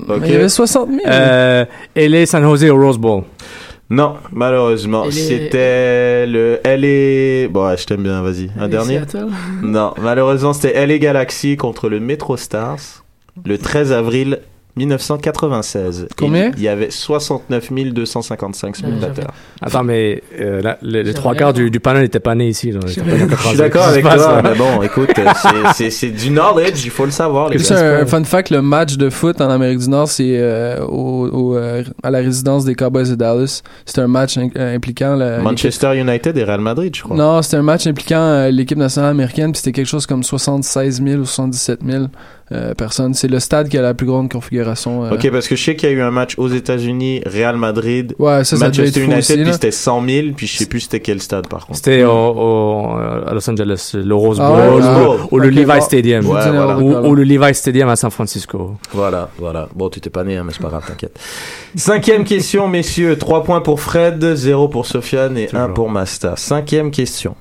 Ok. 0.08 0.18
Mais 0.22 0.28
Il 0.28 0.34
y 0.34 0.36
avait 0.36 0.50
60 0.50 0.90
000. 0.90 1.00
Euh, 1.08 1.66
LA, 1.96 2.26
San 2.28 2.44
Jose 2.44 2.66
au 2.70 2.76
Rose 2.78 2.98
Bowl. 3.00 3.24
Non, 3.90 4.16
malheureusement, 4.32 5.12
c'était 5.12 6.26
le 6.26 6.60
LA. 6.66 7.48
Bon, 7.50 7.68
ouais, 7.68 7.78
je 7.78 7.86
t'aime 7.86 8.04
bien, 8.04 8.22
vas-y. 8.22 8.50
Un 8.60 8.68
dernier. 8.68 9.02
Non, 9.62 9.94
malheureusement, 10.02 10.54
c'était 10.54 10.86
LA 10.86 10.98
Galaxy 10.98 11.56
contre 11.56 11.90
le 11.90 12.00
Metro 12.00 12.36
Stars 12.38 13.04
le 13.44 13.58
13 13.58 13.92
avril 13.92 14.40
1996. 14.78 16.08
Combien 16.18 16.52
Il 16.58 16.62
y 16.64 16.68
avait 16.68 16.90
69 16.90 17.72
255 17.94 18.76
spectateurs. 18.76 19.34
Attends, 19.62 19.84
mais 19.84 20.22
euh, 20.40 20.62
là, 20.62 20.78
les, 20.82 21.14
trois 21.14 21.34
quarts 21.36 21.54
du, 21.54 21.70
du 21.72 21.80
panel 21.80 22.04
n'étaient 22.04 22.20
pas 22.20 22.36
nés 22.36 22.50
ici. 22.50 22.72
Je 22.74 22.88
suis 22.88 23.02
85. 23.02 23.56
d'accord 23.58 23.86
avec 23.88 24.02
toi, 24.04 24.12
passe, 24.12 24.22
là? 24.28 24.42
mais 24.44 24.56
bon, 24.56 24.82
écoute, 24.82 25.10
euh, 25.18 25.32
c'est- 25.74 26.06
du 26.12 26.30
knowledge, 26.30 26.84
il 26.86 26.92
faut 26.92 27.06
le 27.06 27.12
savoir, 27.12 27.50
les 27.50 27.72
un, 27.72 28.02
un 28.02 28.06
fun 28.06 28.24
fact, 28.24 28.50
le 28.50 28.62
match 28.62 28.98
de 28.98 29.10
foot 29.10 29.42
en 29.42 29.50
Amérique 29.50 29.80
du 29.80 29.90
Nord, 29.90 30.08
c'est 30.08 30.38
euh, 30.38 30.84
au, 30.86 31.28
au, 31.28 31.56
euh, 31.58 31.84
à 32.04 32.12
la 32.12 32.20
résidence 32.20 32.66
des 32.66 32.76
Cowboys 32.76 33.10
de 33.10 33.16
Dallas. 33.16 33.62
C'est 33.86 34.00
un 34.00 34.08
match 34.08 34.38
in- 34.38 34.50
euh, 34.58 34.76
impliquant 34.76 35.16
la- 35.16 35.40
Manchester 35.40 35.98
United 35.98 36.38
et 36.38 36.44
Real 36.44 36.62
Madrid, 36.62 36.96
je 36.96 37.02
crois. 37.04 37.16
Non, 37.18 37.42
c'était 37.42 37.58
un 37.58 37.64
match 37.64 37.88
impliquant 37.88 38.20
euh, 38.22 38.50
l'équipe 38.52 38.78
nationale 38.78 39.12
américaine, 39.12 39.52
puis 39.52 39.60
c'était 39.60 39.72
quelque 39.72 39.88
chose 39.88 40.06
comme 40.06 40.24
76 40.24 41.02
000 41.04 41.22
ou 41.22 41.26
77 41.26 41.80
000 41.86 42.04
euh, 42.04 42.08
personnes. 42.78 43.14
C'est 43.14 43.28
le 43.28 43.40
stade 43.40 43.70
qui 43.70 43.78
a 43.78 43.82
la 43.82 43.94
plus 43.94 44.06
grande 44.06 44.32
configuration. 44.32 45.06
euh. 45.06 45.12
Ok, 45.12 45.30
parce 45.32 45.48
que 45.48 45.56
je 45.56 45.64
sais 45.64 45.76
qu'il 45.76 45.90
y 45.90 45.92
a 45.92 45.96
eu 45.96 46.02
un 46.02 46.12
match 46.12 46.36
aux 46.38 46.48
États-unis, 46.48 47.22
Real 47.26 47.58
Madrid, 47.58 48.14
Ouais, 48.20 48.44
ça, 48.44 48.56
Manchester 48.58 49.02
United, 49.02 49.18
aussi, 49.20 49.38
puis 49.44 49.54
c'était 49.54 49.72
100 49.72 50.06
000, 50.08 50.28
puis 50.36 50.48
je 50.48 50.58
sais 50.58 50.66
plus 50.68 50.82
c'était 50.82 51.00
quel 51.00 51.22
stade 51.22 51.48
par 51.48 51.66
contre. 51.66 51.78
C'était 51.78 52.04
au, 52.04 52.12
au- 52.12 52.96
à 52.98 53.34
Los 53.34 53.50
Angeles, 53.50 53.92
le 53.96 54.16
Rose 54.16 54.38
Bowl, 54.38 54.48
Ah 54.48 54.70
ouais, 54.76 54.82
ou, 54.82 55.04
Bowl. 55.06 55.20
ou 55.32 55.40
le 55.40 55.50
Levi 55.50 55.66
bon. 55.66 55.82
Stadium. 55.82 56.26
Ouais, 56.26 56.32
voilà. 56.32 56.66
va 56.66 56.78
Ou, 56.78 57.08
ou 57.08 57.16
le 57.16 57.24
Levi 57.24 57.54
Stadium 57.56 57.90
à 57.90 57.96
San 57.96 58.12
Francisco. 58.12 58.76
Voilà, 58.94 59.30
voilà. 59.40 59.68
Bon, 59.76 59.90
tu 59.90 60.00
t'es 60.00 60.10
pas 60.10 60.24
né, 60.24 60.38
hein, 60.38 60.44
mais 60.46 60.54
c'est 60.54 60.62
pas 60.62 60.70
grave, 60.70 60.84
t'inquiète. 60.88 61.18
Cinquième 61.76 62.24
question, 62.24 62.68
messieurs. 62.68 63.18
3 63.18 63.44
points 63.44 63.62
pour 63.62 63.80
Fred, 63.82 64.36
0 64.36 64.68
pour 64.68 64.86
Sofiane 64.86 65.38
et 65.38 65.46
1 65.46 65.48
Toujours. 65.50 65.74
pour 65.74 65.90
Masta. 65.90 66.34
Cinquième 66.38 66.92
question. 66.92 67.36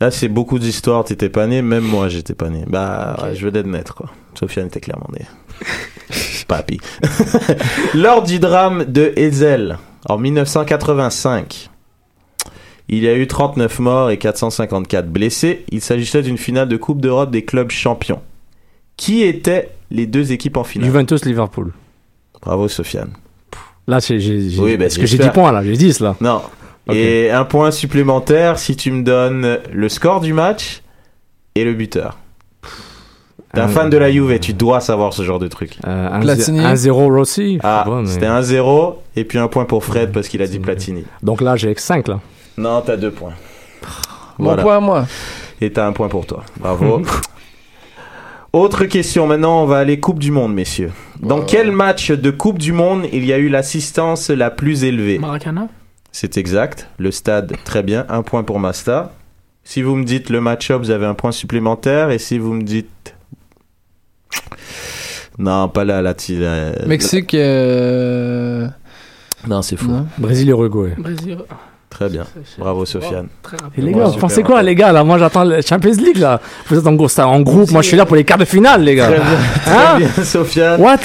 Là, 0.00 0.10
c'est 0.10 0.28
beaucoup 0.28 0.58
d'histoires. 0.58 1.04
T'étais 1.04 1.28
pas 1.28 1.46
né, 1.46 1.60
même 1.62 1.84
moi, 1.84 2.08
j'étais 2.08 2.34
pas 2.34 2.48
né. 2.48 2.64
Bah, 2.66 3.16
je 3.34 3.44
veux 3.44 3.50
d'admettre, 3.50 3.94
quoi. 3.94 4.10
Sofiane 4.34 4.66
était 4.68 4.80
clairement 4.80 5.08
né. 5.12 5.26
Papy. 6.48 6.80
Lors 7.94 8.22
du 8.22 8.38
drame 8.38 8.84
de 8.84 9.12
Ezel, 9.16 9.78
en 10.08 10.16
1985, 10.18 11.68
Il 12.88 13.04
y 13.04 13.08
a 13.08 13.14
eu 13.14 13.26
39 13.26 13.78
morts 13.78 14.10
et 14.10 14.18
454 14.18 15.08
blessés. 15.08 15.64
Il 15.70 15.80
s'agissait 15.80 16.22
d'une 16.22 16.38
finale 16.38 16.68
de 16.68 16.76
Coupe 16.76 17.00
d'Europe 17.00 17.30
des 17.30 17.44
clubs 17.44 17.70
champions. 17.70 18.20
Qui 18.96 19.22
étaient 19.22 19.70
les 19.90 20.06
deux 20.06 20.32
équipes 20.32 20.56
en 20.56 20.64
finale? 20.64 20.86
Juventus 20.88 21.24
Liverpool. 21.24 21.72
Bravo 22.42 22.68
Sofiane. 22.68 23.12
Là, 23.86 23.98
j'ai, 24.00 24.18
Oui, 24.58 24.76
parce 24.78 24.94
que 24.96 25.02
j'ai 25.02 25.06
j'espère. 25.18 25.32
10 25.32 25.34
points 25.34 25.52
là, 25.52 25.62
j'ai 25.64 25.76
10 25.76 26.00
là. 26.00 26.16
Non. 26.20 26.42
Et 26.92 27.30
un 27.30 27.44
point 27.44 27.70
supplémentaire 27.70 28.58
si 28.58 28.74
tu 28.76 28.90
me 28.90 29.02
donnes 29.02 29.58
le 29.72 29.88
score 29.88 30.20
du 30.20 30.32
match 30.32 30.82
et 31.54 31.64
le 31.64 31.74
buteur. 31.74 32.18
T'es 33.52 33.60
un 33.60 33.68
fan 33.68 33.90
de 33.90 33.96
la 33.96 34.10
Juve, 34.12 34.38
tu 34.38 34.52
dois 34.52 34.78
savoir 34.80 35.12
ce 35.12 35.22
genre 35.24 35.40
de 35.40 35.48
truc. 35.48 35.76
Euh, 35.86 36.08
un 36.12 36.20
Platini. 36.20 36.60
1-0 36.60 36.92
Rossi. 37.12 37.58
Ah, 37.64 37.84
Ouais, 37.88 38.02
mais- 38.02 38.06
c'était 38.08 38.26
1-0 38.26 39.02
et 39.16 39.24
puis 39.24 39.38
un 39.38 39.48
point 39.48 39.64
pour 39.64 39.84
Fred 39.84 40.12
parce 40.12 40.28
qu'il 40.28 40.40
a 40.42 40.46
dit 40.46 40.60
Platini. 40.60 41.04
Donc 41.22 41.40
là, 41.40 41.56
j'ai 41.56 41.74
5 41.76 42.06
là. 42.08 42.20
Non, 42.56 42.80
t'as 42.84 42.96
deux 42.96 43.10
points. 43.10 43.32
Mon 44.38 44.46
Voilà. 44.46 44.62
point 44.62 44.76
à 44.76 44.80
moi. 44.80 45.06
Et 45.60 45.72
t'as 45.72 45.86
un 45.86 45.92
point 45.92 46.08
pour 46.08 46.26
toi. 46.26 46.44
Bravo. 46.58 47.02
Autre 48.52 48.84
question, 48.86 49.26
maintenant 49.28 49.62
on 49.62 49.66
va 49.66 49.78
aller 49.78 50.00
Coupe 50.00 50.18
du 50.18 50.30
Monde, 50.32 50.54
messieurs. 50.54 50.90
Dans 51.20 51.40
quel 51.42 51.70
match 51.70 52.10
de 52.10 52.30
Coupe 52.30 52.58
du 52.58 52.72
Monde 52.72 53.04
il 53.12 53.24
y 53.24 53.32
a 53.32 53.38
eu 53.38 53.48
l'assistance 53.48 54.28
la 54.30 54.50
plus 54.50 54.82
élevée? 54.84 55.18
Maracana? 55.18 55.68
C'est 56.12 56.36
exact. 56.36 56.88
Le 56.98 57.10
stade, 57.10 57.52
très 57.64 57.82
bien. 57.82 58.04
Un 58.08 58.22
point 58.22 58.42
pour 58.42 58.58
Masta. 58.58 59.12
Si 59.64 59.82
vous 59.82 59.94
me 59.96 60.04
dites 60.04 60.30
le 60.30 60.40
match-up, 60.40 60.80
vous 60.80 60.90
avez 60.90 61.06
un 61.06 61.14
point 61.14 61.32
supplémentaire. 61.32 62.10
Et 62.10 62.18
si 62.18 62.38
vous 62.38 62.52
me 62.52 62.62
dites. 62.62 63.14
Non, 65.38 65.68
pas 65.68 65.84
la. 65.84 66.02
la, 66.02 66.14
la- 66.28 66.86
Mexique. 66.86 67.34
euh, 67.34 68.66
Non, 69.46 69.62
c'est 69.62 69.80
non. 69.82 70.06
Brésil-Uruguay. 70.18 70.94
Brésil. 70.98 71.38
Très 71.88 72.08
bien. 72.08 72.24
Bravo, 72.58 72.84
Sofiane. 72.86 73.28
Et 73.76 73.80
les 73.82 73.92
gars, 73.92 74.04
vous 74.04 74.18
pensez 74.18 74.42
quoi, 74.42 74.62
les 74.62 74.74
gars 74.74 74.92
là? 74.92 75.02
Moi, 75.02 75.18
j'attends 75.18 75.42
la 75.44 75.60
Champions 75.60 75.90
League 75.98 76.18
là. 76.18 76.40
Vous 76.68 76.78
êtes 76.78 76.86
en, 76.86 76.92
gros, 76.94 77.08
en 77.20 77.40
groupe. 77.40 77.70
Moi, 77.72 77.82
je 77.82 77.88
suis 77.88 77.96
là 77.96 78.06
pour 78.06 78.16
les 78.16 78.24
quarts 78.24 78.38
de 78.38 78.44
finale, 78.44 78.84
les 78.84 78.94
gars. 78.94 79.08
Très 79.08 79.16
bien, 79.18 79.24
Hein? 79.66 79.96
Très 79.96 79.98
bien, 79.98 80.24
Sofiane. 80.24 80.80
What? 80.80 80.98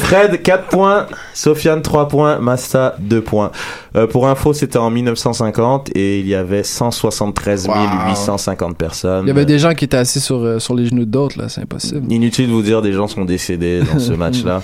Fred, 0.00 0.42
4 0.42 0.68
points. 0.68 1.06
Sofiane, 1.34 1.82
3 1.82 2.08
points. 2.08 2.38
Masta, 2.38 2.96
2 2.98 3.20
points. 3.20 3.50
Euh, 3.96 4.06
pour 4.06 4.28
info, 4.28 4.52
c'était 4.52 4.78
en 4.78 4.90
1950 4.90 5.90
et 5.94 6.20
il 6.20 6.26
y 6.26 6.34
avait 6.34 6.62
173 6.62 7.68
850 8.08 8.76
personnes. 8.76 9.24
Il 9.24 9.28
y 9.28 9.30
avait 9.30 9.46
des 9.46 9.58
gens 9.58 9.74
qui 9.74 9.84
étaient 9.84 9.96
assis 9.96 10.20
sur, 10.20 10.38
euh, 10.38 10.58
sur 10.58 10.74
les 10.74 10.86
genoux 10.86 11.04
d'autres, 11.04 11.38
là, 11.38 11.48
c'est 11.48 11.60
impossible. 11.62 12.10
Inutile 12.12 12.48
de 12.48 12.52
vous 12.52 12.62
dire, 12.62 12.82
des 12.82 12.92
gens 12.92 13.06
sont 13.08 13.24
décédés 13.24 13.82
dans 13.82 13.98
ce 13.98 14.12
match-là. 14.14 14.62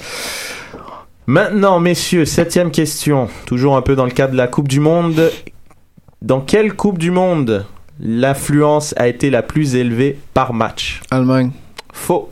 Maintenant, 1.26 1.80
messieurs, 1.80 2.24
septième 2.24 2.70
question. 2.70 3.28
Toujours 3.46 3.76
un 3.76 3.82
peu 3.82 3.96
dans 3.96 4.04
le 4.04 4.12
cadre 4.12 4.32
de 4.32 4.36
la 4.36 4.46
Coupe 4.46 4.68
du 4.68 4.80
Monde. 4.80 5.30
Dans 6.22 6.40
quelle 6.40 6.74
Coupe 6.74 6.98
du 6.98 7.10
Monde 7.10 7.66
l'affluence 8.00 8.94
a 8.96 9.08
été 9.08 9.30
la 9.30 9.42
plus 9.42 9.74
élevée 9.74 10.18
par 10.34 10.52
match? 10.52 11.02
Allemagne. 11.10 11.50
Faux. 11.92 12.30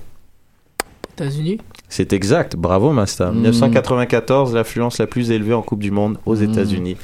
États-Unis 1.14 1.59
C'est 1.97 2.12
exact. 2.12 2.57
Bravo, 2.57 2.90
Masta. 2.90 3.30
Mm. 3.30 3.34
1994, 3.34 4.53
l'affluence 4.53 4.99
la 4.99 5.07
plus 5.07 5.30
élevée 5.30 5.55
en 5.55 5.62
Coupe 5.62 5.78
du 5.78 5.92
Monde 5.92 6.18
aux 6.26 6.34
États-Unis. 6.34 6.97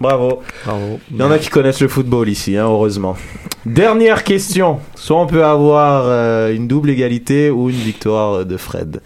Bravo. 0.00 0.40
Bravo. 0.64 1.00
Il 1.10 1.16
y 1.16 1.22
en 1.24 1.32
a 1.32 1.38
qui 1.38 1.48
connaissent 1.50 1.80
le 1.80 1.88
football 1.88 2.28
ici, 2.28 2.56
hein, 2.56 2.66
heureusement. 2.66 3.16
Dernière 3.64 4.22
question. 4.22 4.78
Soit 4.94 5.20
on 5.20 5.26
peut 5.26 5.44
avoir 5.44 6.04
euh, 6.06 6.54
une 6.54 6.68
double 6.68 6.90
égalité 6.90 7.50
ou 7.50 7.70
une 7.70 7.76
victoire 7.76 8.46
de 8.46 8.56
Fred. 8.56 9.00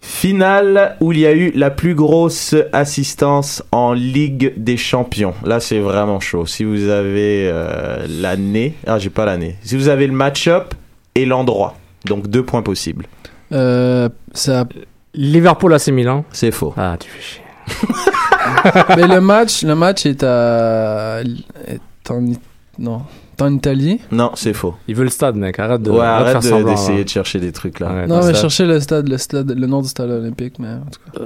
Finale 0.00 0.96
où 1.00 1.12
il 1.12 1.20
y 1.20 1.26
a 1.26 1.32
eu 1.32 1.52
la 1.54 1.70
plus 1.70 1.94
grosse 1.94 2.56
assistance 2.72 3.62
en 3.70 3.92
Ligue 3.92 4.54
des 4.56 4.76
Champions. 4.76 5.34
Là, 5.44 5.60
c'est 5.60 5.78
vraiment 5.78 6.18
chaud. 6.18 6.46
Si 6.46 6.64
vous 6.64 6.88
avez 6.88 7.48
euh, 7.48 8.04
l'année, 8.08 8.74
ah, 8.88 8.98
j'ai 8.98 9.10
pas 9.10 9.24
l'année. 9.24 9.54
Si 9.62 9.76
vous 9.76 9.86
avez 9.86 10.08
le 10.08 10.14
match-up 10.14 10.74
et 11.14 11.26
l'endroit, 11.26 11.76
donc 12.06 12.26
deux 12.26 12.42
points 12.42 12.62
possibles. 12.62 13.06
Euh, 13.52 14.08
ça... 14.32 14.64
Liverpool 15.14 15.74
AC 15.74 15.88
Milan. 15.88 16.24
C'est 16.30 16.50
faux. 16.52 16.72
Ah, 16.76 16.96
tu 16.98 17.08
fais 17.10 17.20
chier. 17.20 17.42
Mais 18.96 19.06
le 19.08 19.20
match, 19.20 19.62
le 19.64 19.74
match 19.74 20.06
est 20.06 20.22
à. 20.22 21.20
est 21.66 22.10
en... 22.10 22.22
Non. 22.78 23.02
En 23.40 23.52
Italie. 23.54 24.00
Non, 24.12 24.32
c'est 24.34 24.52
faux. 24.52 24.74
Il 24.86 24.94
veut 24.94 25.04
le 25.04 25.10
stade, 25.10 25.34
mec. 25.34 25.58
Arrête 25.58 25.82
de, 25.82 25.90
Ouais, 25.90 26.00
arrête 26.04 26.42
de 26.42 26.58
de- 26.58 26.62
d'essayer 26.64 26.98
là. 26.98 27.04
de 27.04 27.08
chercher 27.08 27.40
des 27.40 27.52
trucs 27.52 27.80
là. 27.80 27.88
Arrête. 27.88 28.08
Non, 28.08 28.24
mais 28.24 28.34
cherchez 28.34 28.66
le 28.66 28.78
stade, 28.80 29.08
le 29.08 29.16
stade, 29.18 29.50
le 29.50 29.66
nom 29.66 29.80
du 29.82 29.88
stade 29.88 30.10
olympique, 30.10 30.58
mais 30.58 30.68
en 30.74 30.90
tout 30.90 31.00
cas. 31.12 31.24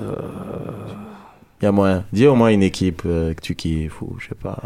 Il 1.61 1.65
y 1.65 1.69
a 1.69 1.73
moyen. 1.73 2.05
Dis 2.13 2.27
au 2.27 2.35
moins 2.37 2.49
une 2.51 2.63
équipe 2.63 3.03
euh, 3.07 3.35
que 3.35 3.41
tu 3.41 3.55
kiffes 3.55 4.01
ou 4.03 4.17
je 4.19 4.29
sais 4.29 4.35
pas. 4.35 4.59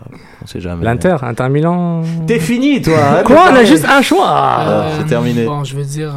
On 0.43 0.47
sait 0.47 0.61
jamais. 0.61 0.85
L'Inter, 0.85 1.17
Inter 1.23 1.49
Milan. 1.49 2.03
T'es 2.27 2.39
fini, 2.39 2.83
toi. 2.83 3.21
de 3.23 3.27
Quoi 3.27 3.47
On 3.53 3.57
a 3.57 3.65
juste 3.65 3.85
un 3.89 4.03
choix. 4.03 4.27
Ah, 4.29 4.91
c'est 4.99 5.07
terminé. 5.07 5.45
Bon, 5.45 5.65
je 5.65 5.75
veux 5.77 5.85
dire. 5.85 6.15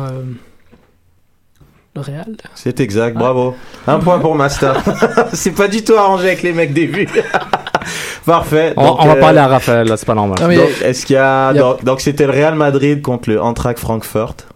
Le 1.96 2.02
Real. 2.02 2.36
C'est 2.56 2.80
exact, 2.80 3.18
bravo. 3.18 3.56
Un 3.88 4.00
point 4.00 4.20
pour 4.20 4.36
Masta. 4.36 4.76
c'est 5.34 5.52
pas 5.52 5.68
du 5.68 5.84
tout 5.84 5.94
arrangé 5.96 6.28
avec 6.28 6.42
les 6.44 6.54
mecs 6.54 6.74
des 6.74 6.86
vues. 6.88 7.08
Parfait. 8.26 8.74
On, 8.78 8.86
Donc, 8.86 8.98
on 9.04 9.08
va 9.08 9.14
euh, 9.16 9.20
parler 9.20 9.40
à 9.40 9.48
Raphaël, 9.48 9.88
là, 9.88 9.98
c'est 9.98 10.06
pas 10.06 10.14
normal. 10.16 10.38
Non, 10.40 10.48
mais- 10.48 10.58
donc, 10.58 10.70
est-ce 10.84 11.06
qu'il 11.06 11.16
y 11.16 11.20
a, 11.20 11.52
il 11.52 11.56
y 11.56 11.60
a- 11.60 11.62
donc, 11.62 11.84
donc 11.84 12.02
c'était 12.02 12.26
le 12.28 12.32
Real 12.34 12.56
Madrid 12.56 13.02
contre 13.02 13.30
le 13.30 13.40
Eintracht 13.42 13.80
Frankfurt. 13.80 14.48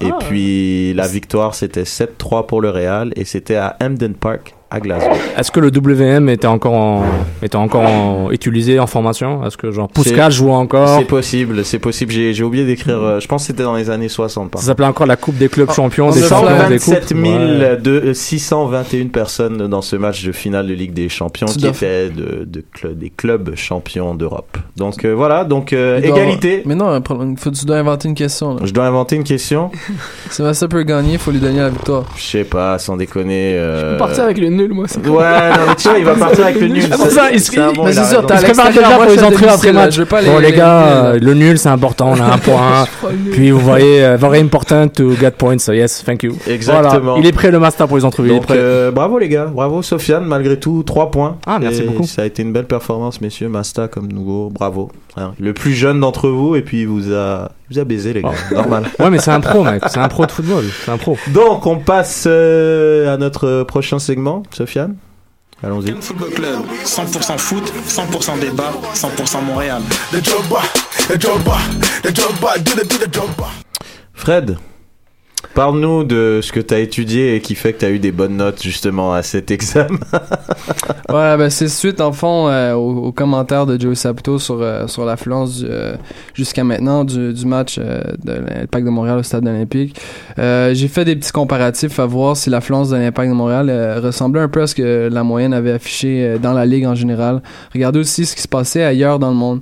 Et 0.00 0.06
Ah. 0.10 0.18
puis 0.28 0.94
la 0.94 1.06
victoire 1.08 1.54
c'était 1.54 1.84
7-3 1.84 2.46
pour 2.46 2.60
le 2.60 2.70
Real 2.70 3.12
et 3.16 3.24
c'était 3.24 3.56
à 3.56 3.76
Hamden 3.82 4.14
Park 4.14 4.54
à 4.72 4.80
Glasgow. 4.80 5.10
Est-ce 5.36 5.50
que 5.50 5.60
le 5.60 5.68
WM 5.68 6.28
était 6.28 6.46
encore 6.46 6.72
en, 6.74 7.04
était 7.42 7.56
encore 7.56 7.82
en- 7.82 8.30
utilisé 8.30 8.78
en 8.80 8.86
formation? 8.86 9.44
Est-ce 9.46 9.56
que 9.56 9.70
genre 9.70 9.88
Puskas 9.88 10.30
jouait 10.30 10.50
encore? 10.52 10.98
C'est 10.98 11.04
possible, 11.04 11.64
c'est 11.64 11.78
possible. 11.78 12.10
J'ai 12.12 12.32
j'ai 12.34 12.42
oublié 12.44 12.64
d'écrire. 12.64 12.98
euh, 13.02 13.20
je 13.20 13.28
pense 13.28 13.42
que 13.42 13.46
c'était 13.48 13.62
dans 13.64 13.74
les 13.76 13.90
années 13.90 14.08
60. 14.08 14.50
par 14.50 14.60
Ça 14.60 14.68
s'appelait 14.68 14.86
encore 14.86 15.06
la 15.06 15.16
Coupe 15.16 15.36
des 15.36 15.48
clubs 15.48 15.70
champions, 15.72 16.08
on 16.08 16.12
des 16.12 16.22
champions, 16.22 16.68
des 16.68 16.78
127 16.78 17.08
coupes. 17.08 17.16
000 17.26 17.32
Ouais. 17.38 17.76
de, 17.76 17.90
euh, 17.90 18.14
621 18.14 19.08
personnes 19.08 19.66
dans 19.68 19.82
ce 19.82 19.96
match 19.96 20.24
de 20.24 20.32
finale 20.32 20.66
de 20.66 20.74
Ligue 20.74 20.94
des 20.94 21.08
Champions 21.08 21.46
qui 21.46 21.66
était 21.66 22.08
de, 22.08 22.44
de 22.46 22.64
cl- 22.74 22.94
des 22.96 23.10
clubs 23.10 23.54
champions 23.56 24.14
d'Europe. 24.14 24.56
Donc 24.76 25.04
euh, 25.04 25.12
voilà, 25.14 25.44
donc 25.44 25.72
euh, 25.72 26.00
Il 26.02 26.08
doit 26.08 26.18
égalité. 26.18 26.62
Mais 26.64 26.74
non, 26.74 27.00
faut, 27.38 27.50
tu 27.50 27.66
dois 27.66 27.76
inventer 27.76 28.08
une 28.08 28.14
question. 28.14 28.54
Là. 28.54 28.60
Je 28.64 28.72
dois 28.72 28.86
inventer 28.86 29.16
une 29.16 29.24
question. 29.24 29.70
Sébastien 30.30 30.68
peut 30.68 30.82
gagner, 30.82 31.18
faut 31.18 31.30
lui 31.30 31.40
donner 31.40 31.58
la 31.60 31.68
victoire. 31.68 32.04
Je 32.16 32.22
sais 32.22 32.44
pas, 32.44 32.78
sans 32.78 32.96
déconner. 32.96 33.54
euh, 33.58 33.80
Je 33.88 33.92
peux 33.92 33.98
partir 33.98 34.24
avec 34.24 34.38
le 34.38 34.48
nul, 34.62 34.72
moi. 34.72 34.84
c'est 34.88 35.06
Ouais, 35.06 35.10
non, 35.50 35.56
mais 35.68 35.74
tu 35.76 35.88
vois, 35.88 35.98
il 35.98 36.04
va 36.04 36.14
partir 36.26 36.44
avec 36.44 36.60
le 36.60 36.68
nul. 36.68 36.88
Pour 36.88 37.06
ça, 37.06 37.30
il- 37.32 37.40
c'est 37.40 37.52
c'est 37.92 38.04
sûr, 38.04 38.26
t'as 38.26 38.36
pour 38.40 39.04
les 39.06 39.22
entrées 39.24 39.48
après 39.48 39.72
match. 39.72 39.98
Bon, 40.00 40.38
les- 40.38 40.52
gars, 40.52 41.12
les- 41.14 41.20
le 41.20 41.34
nul, 41.34 41.58
c'est 41.58 41.68
important, 41.68 42.12
on 42.16 42.20
a 42.20 42.34
un 42.34 42.38
point. 42.38 42.86
Puis 43.32 43.50
vous 43.50 43.58
voyez, 43.60 44.04
euh, 44.04 44.16
very 44.16 44.38
important 44.40 44.88
to 44.88 45.12
get 45.14 45.32
points, 45.32 45.58
so 45.58 45.72
yes, 45.72 46.02
thank 46.04 46.22
you. 46.22 46.34
Exactement. 46.46 47.16
Il 47.16 47.26
est 47.26 47.32
prêt 47.32 47.50
le 47.50 47.58
master 47.58 47.86
pour 47.88 47.96
les 47.96 48.04
entrevues. 48.04 48.32
Euh, 48.50 48.90
bravo 48.90 49.18
les 49.18 49.28
gars, 49.28 49.46
bravo 49.46 49.82
Sofiane, 49.82 50.24
malgré 50.24 50.58
tout, 50.58 50.82
3 50.84 51.10
points. 51.10 51.36
Ah, 51.46 51.58
merci 51.60 51.82
beaucoup. 51.82 52.04
Ça 52.06 52.22
a 52.22 52.24
été 52.26 52.42
une 52.42 52.52
belle 52.52 52.66
performance, 52.66 53.20
messieurs. 53.20 53.48
Masta 53.48 53.88
comme 53.88 54.12
nouveau, 54.12 54.50
bravo. 54.50 54.90
Hein, 55.16 55.32
Le 55.38 55.52
plus 55.52 55.72
jeune 55.74 56.00
d'entre 56.00 56.28
vous, 56.28 56.56
et 56.56 56.62
puis 56.62 56.82
il 56.82 56.88
vous 56.88 57.12
a, 57.12 57.50
vous 57.72 57.78
a 57.78 57.84
baisé 57.84 58.12
les 58.12 58.22
gars, 58.22 58.32
normal. 58.50 58.84
Ouais, 58.98 59.10
mais 59.10 59.18
c'est 59.18 59.30
un 59.30 59.40
pro, 59.40 59.64
mec. 59.64 59.82
C'est 59.88 59.98
un 59.98 60.08
pro 60.08 60.26
de 60.26 60.32
football. 60.32 60.64
C'est 60.84 60.90
un 60.90 60.98
pro. 60.98 61.16
Donc, 61.28 61.66
on 61.66 61.78
passe 61.78 62.24
euh, 62.26 63.12
à 63.12 63.16
notre 63.16 63.64
prochain 63.64 63.98
segment, 63.98 64.42
Sofiane. 64.52 64.96
Allons-y. 65.64 65.86
Cannes 65.86 66.02
Football 66.02 66.30
Club, 66.30 66.60
100% 66.84 67.38
foot, 67.38 67.72
100% 67.88 68.40
débat, 68.40 68.72
100% 68.94 69.44
Montréal. 69.44 69.80
Fred, 74.14 74.56
parle-nous 75.54 76.04
de 76.04 76.40
ce 76.42 76.52
que 76.52 76.60
tu 76.60 76.74
as 76.74 76.78
étudié 76.78 77.36
et 77.36 77.40
qui 77.40 77.54
fait 77.54 77.72
que 77.72 77.80
tu 77.80 77.84
as 77.84 77.90
eu 77.90 77.98
des 77.98 78.12
bonnes 78.12 78.36
notes 78.36 78.62
justement 78.62 79.12
à 79.12 79.22
cet 79.22 79.50
examen. 79.50 79.98
Ouais, 81.08 81.36
ben 81.36 81.50
c'est 81.50 81.68
suite 81.68 82.00
en 82.00 82.12
fond 82.12 82.48
euh, 82.48 82.72
aux, 82.72 83.12
commentaires 83.12 83.66
de 83.66 83.78
Joey 83.78 83.94
Saputo 83.94 84.38
sur 84.38 84.62
euh, 84.62 84.86
sur 84.86 85.04
l'affluence 85.04 85.62
euh, 85.62 85.94
jusqu'à 86.32 86.64
maintenant 86.64 87.04
du, 87.04 87.34
du 87.34 87.44
match 87.44 87.78
de 87.78 88.32
l'Impact 88.32 88.86
de 88.86 88.90
Montréal 88.90 89.18
au 89.18 89.22
Stade 89.22 89.46
olympique. 89.46 90.00
J'ai 90.38 90.88
fait 90.88 91.04
des 91.04 91.16
petits 91.16 91.32
comparatifs 91.32 91.98
à 91.98 92.06
voir 92.06 92.36
si 92.36 92.48
l'affluence 92.48 92.88
de 92.88 92.96
l'Impact 92.96 93.28
de 93.28 93.34
Montréal 93.34 93.98
ressemblait 94.02 94.40
un 94.40 94.48
peu 94.48 94.62
à 94.62 94.66
ce 94.66 94.74
que 94.74 95.10
la 95.12 95.22
moyenne 95.22 95.52
avait 95.52 95.72
affiché 95.72 96.36
dans 96.42 96.52
la 96.54 96.64
ligue 96.64 96.86
en 96.86 96.94
général. 96.94 97.42
Regardez 97.74 97.98
aussi 97.98 98.24
ce 98.24 98.34
qui 98.34 98.42
se 98.42 98.48
passait 98.48 98.84
ailleurs 98.84 99.18
dans 99.18 99.30
le 99.30 99.36
monde. 99.36 99.60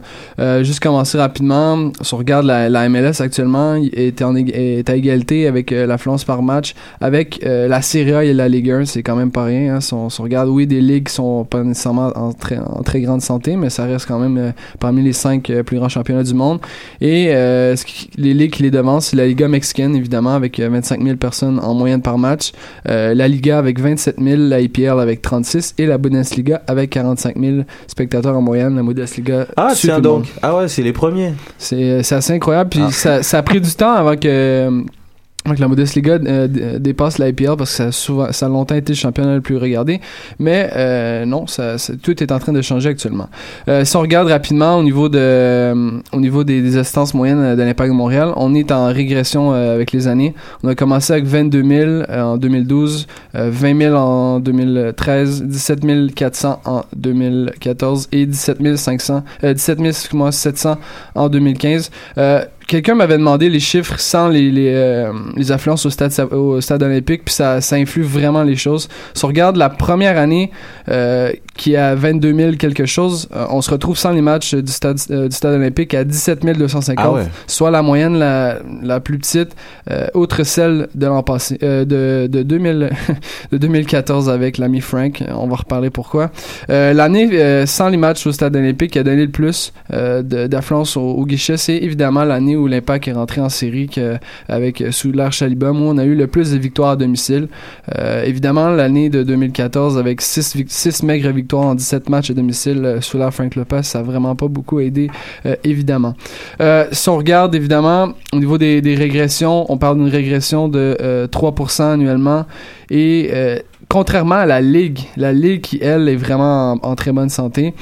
Juste 0.62 0.81
commencer 0.81 1.18
rapidement, 1.18 1.91
si 2.01 2.14
on 2.14 2.18
regarde 2.18 2.47
la, 2.47 2.89
MLS 2.89 3.20
actuellement, 3.20 3.74
est, 3.74 4.22
est 4.22 4.91
à 4.91 4.95
égalité 4.95 5.49
avec 5.49 5.70
euh, 5.73 5.87
l'affluence 5.87 6.25
par 6.25 6.43
match 6.43 6.75
avec 7.01 7.41
euh, 7.45 7.68
la 7.68 7.83
Serie 7.83 8.12
A 8.12 8.25
et 8.25 8.33
la 8.35 8.49
Ligue 8.49 8.71
1, 8.71 8.85
c'est 8.87 9.03
quand 9.03 9.16
même 9.16 9.31
pas 9.31 9.45
rien. 9.45 9.77
Hein. 9.77 9.81
Si, 9.81 9.95
on, 9.95 10.11
si 10.11 10.21
on 10.21 10.25
regarde, 10.25 10.49
oui, 10.49 10.66
des 10.66 10.81
ligues 10.81 11.07
qui 11.09 11.14
sont 11.14 11.45
pas 11.45 11.62
nécessairement 11.62 12.11
en 12.14 12.33
très, 12.33 12.59
en 12.59 12.83
très 12.83 13.01
grande 13.01 13.23
santé, 13.23 13.57
mais 13.57 13.71
ça 13.71 13.85
reste 13.85 14.07
quand 14.07 14.18
même 14.18 14.39
euh, 14.39 14.51
parmi 14.79 15.03
les 15.03 15.12
cinq 15.12 15.51
euh, 15.51 15.62
plus 15.62 15.79
grands 15.79 15.89
championnats 15.89 16.23
du 16.23 16.35
monde. 16.35 16.61
Et 17.01 17.27
ce 17.31 17.85
qui- 17.85 18.11
les 18.16 18.35
ligues 18.35 18.53
qui 18.53 18.62
les 18.62 18.71
devancent, 18.71 19.07
c'est 19.09 19.16
la 19.16 19.27
Liga 19.27 19.49
mexicaine, 19.49 19.95
évidemment, 19.95 20.35
avec 20.35 20.59
euh, 20.61 20.68
25 20.68 21.03
000 21.03 21.16
personnes 21.16 21.59
en 21.62 21.75
moyenne 21.75 22.03
par 22.03 22.18
match. 22.18 22.53
La 22.85 23.29
Liga 23.29 23.59
avec 23.59 23.81
27 23.81 24.16
000, 24.21 24.37
la 24.43 24.61
IPL 24.61 24.99
avec 25.01 25.23
36 25.23 25.75
et 25.79 25.87
la 25.87 25.99
Bundesliga 25.99 26.62
avec 26.66 26.91
45 26.91 27.37
000 27.39 27.57
spectateurs 27.87 28.37
en 28.37 28.41
moyenne. 28.43 28.77
La 28.77 28.83
Bundesliga 28.83 29.47
Ah, 29.57 29.73
tiens 29.75 30.01
donc. 30.01 30.27
Ah 30.43 30.57
ouais, 30.57 30.68
c'est 30.68 30.83
les 30.83 30.93
premiers. 30.93 31.33
C'est 31.59 32.03
c'est 32.03 32.14
assez 32.14 32.33
incroyable. 32.33 32.71
Puis 32.71 32.81
Ah. 32.85 32.91
ça, 32.91 33.23
ça 33.23 33.39
a 33.39 33.43
pris 33.43 33.61
du 33.61 33.71
temps 33.73 33.93
avant 33.93 34.16
que, 34.16 34.83
que 35.45 35.61
la 35.61 35.68
Bundesliga 35.68 36.12
euh, 36.26 36.47
d- 36.47 36.78
dépasse 36.78 37.16
la 37.18 37.28
IPL 37.28 37.57
parce 37.57 37.70
que 37.70 37.76
ça 37.76 37.84
a, 37.86 37.93
souvent, 37.93 38.30
ça 38.30 38.47
a 38.47 38.49
longtemps 38.51 38.74
été 38.74 38.93
le 38.93 38.97
championnat 38.97 39.34
le 39.36 39.41
plus 39.41 39.57
regardé. 39.57 40.01
Mais 40.38 40.70
euh, 40.76 41.24
non, 41.24 41.47
ça, 41.47 41.78
ça- 41.78 41.95
tout 42.01 42.22
est 42.22 42.30
en 42.30 42.38
train 42.38 42.53
de 42.53 42.61
changer 42.62 42.91
actuellement. 42.91 43.28
Euh, 43.68 43.84
si 43.84 43.97
on 43.97 44.01
regarde 44.01 44.28
rapidement 44.28 44.76
au 44.76 44.82
niveau, 44.82 45.09
de, 45.09 45.18
euh, 45.18 45.91
au 46.12 46.20
niveau 46.20 46.45
des, 46.45 46.61
des 46.61 46.76
assistances 46.76 47.14
moyennes 47.14 47.57
de 47.57 47.62
l'Impact 47.62 47.91
de 47.91 47.97
Montréal, 47.97 48.32
on 48.36 48.55
est 48.55 48.70
en 48.70 48.86
régression 48.93 49.53
euh, 49.55 49.74
avec 49.74 49.93
les 49.93 50.09
années. 50.09 50.34
On 50.62 50.68
a 50.68 50.74
commencé 50.74 51.12
avec 51.14 51.24
22 51.24 51.62
000 51.64 51.91
euh, 51.91 52.22
en 52.22 52.36
2012, 52.36 53.07
euh, 53.34 53.49
20 53.51 53.78
000 53.78 53.95
en 53.97 54.41
2013, 54.41 55.43
17 55.45 56.14
400 56.14 56.61
en 56.66 56.82
2014 56.97 58.09
et 58.12 58.26
17 58.26 58.76
500, 58.76 59.22
euh, 59.45 59.55
17 59.55 59.80
excuse-moi, 59.80 60.32
700 60.32 60.76
en 61.14 61.28
2015. 61.28 61.91
Quelqu'un 62.67 62.95
m'avait 62.95 63.19
demandé 63.19 63.49
les 63.51 63.59
chiffres 63.59 63.99
sans 63.99 64.29
les, 64.29 64.51
les, 64.51 64.73
euh, 64.75 65.13
les 65.37 65.51
affluences 65.51 65.87
au 65.87 65.91
stade, 65.91 66.13
au 66.31 66.61
stade 66.61 66.83
olympique, 66.83 67.25
puis 67.25 67.35
ça, 67.35 67.61
ça 67.61 67.77
influe 67.77 68.03
vraiment 68.03 68.45
les 68.45 68.55
choses. 68.55 68.89
Si 69.15 69.25
on 69.25 69.29
regarde 69.29 69.57
la 69.57 69.69
première 69.71 70.17
année 70.17 70.53
euh, 70.89 71.33
qui 71.57 71.73
est 71.73 71.79
à 71.79 71.95
22 71.97 72.33
000 72.35 72.53
quelque 72.53 72.87
chose, 72.87 73.29
euh, 73.35 73.47
on 73.51 73.61
se 73.61 73.71
retrouve 73.71 73.97
sans 73.99 74.13
les 74.13 74.21
matchs 74.21 74.55
du 74.55 74.71
stade, 74.71 74.99
du 74.99 75.35
stade 75.35 75.55
olympique 75.55 75.95
à 75.95 76.05
17 76.05 76.45
250, 76.57 77.05
Ah 77.05 77.13
ouais. 77.13 77.25
soit 77.49 77.71
la 77.73 77.83
moyenne 77.83 78.19
la, 78.19 78.59
la 78.83 79.01
plus 79.01 79.19
petite, 79.19 79.57
outre 80.15 80.45
celle 80.45 80.89
de 80.95 81.07
l'an 81.07 81.23
passé, 81.23 81.59
de, 81.61 82.29
de, 82.31 82.43
2000, 82.43 82.91
de 83.53 83.59
2014 83.59 84.31
avec 84.31 84.59
l'ami 84.59 84.81
Frank. 84.81 85.25
On 85.35 85.49
va 85.49 85.57
reparler 85.57 85.91
pourquoi. 85.91 86.31
L'année 86.69 87.67
sans 87.67 87.89
les 87.89 87.97
matchs 87.97 88.27
au 88.27 88.33
stade 88.33 88.55
olympique 88.55 88.93
qui 88.93 88.99
a 88.99 89.03
donné 89.03 89.23
le 89.27 89.31
plus 89.31 89.73
d'affluence 89.91 90.97
au, 90.97 91.01
au 91.03 91.27
guichet, 91.27 91.57
c'est 91.57 91.77
évidemment 91.77 92.25
l'année 92.25 92.57
où 92.61 92.67
l'Impact 92.67 93.09
est 93.09 93.13
rentré 93.13 93.41
en 93.41 93.49
série 93.49 93.89
que, 93.89 94.17
avec 94.49 94.85
sous 94.91 95.13
l'ère 95.13 95.33
Chalibom 95.33 95.81
où 95.83 95.85
on 95.87 95.99
a 95.99 96.05
eu 96.05 96.15
le 96.15 96.27
plus 96.27 96.53
de 96.53 96.59
victoires 96.59 96.91
à 96.91 96.97
domicile. 96.97 97.49
Euh, 97.99 98.25
évidemment, 98.25 98.69
l'année 98.69 99.11
de 99.11 99.23
2014 99.23 99.99
avec 99.99 100.21
6 100.21 101.03
maigres 101.03 101.31
victoires 101.31 101.67
en 101.67 101.75
17 101.75 102.09
matchs 102.09 102.31
à 102.31 102.35
domicile 102.35 102.85
euh, 102.85 103.01
sous 103.01 103.19
l'ère 103.19 103.33
Frank 103.33 103.55
Lopez, 103.55 103.83
ça 103.83 104.01
a 104.01 104.03
vraiment 104.03 104.37
pas 104.37 104.49
beaucoup 104.49 104.81
aidé, 104.81 105.11
euh, 105.47 105.57
évidemment. 105.65 106.15
Si 106.93 107.09
on 107.09 107.17
regarde 107.17 107.55
évidemment 107.55 108.11
au 108.33 108.39
niveau 108.39 108.59
des, 108.59 108.81
régressions, 108.95 109.71
on 109.73 109.79
parle 109.79 109.99
d'une 109.99 110.09
régression 110.09 110.69
de 110.69 110.97
euh, 111.01 111.27
3% 111.27 111.95
annuellement 111.95 112.47
et 112.91 113.31
contrairement 113.89 114.37
à 114.37 114.47
la 114.47 114.61
ligue, 114.61 115.01
la 115.17 115.33
ligue 115.33 115.61
qui 115.61 115.79
elle 115.81 116.09
est 116.09 116.17
vraiment 116.17 116.73
en, 116.73 116.79
en 116.83 116.95
très 116.97 117.13
bonne 117.13 117.29
santé, 117.29 117.75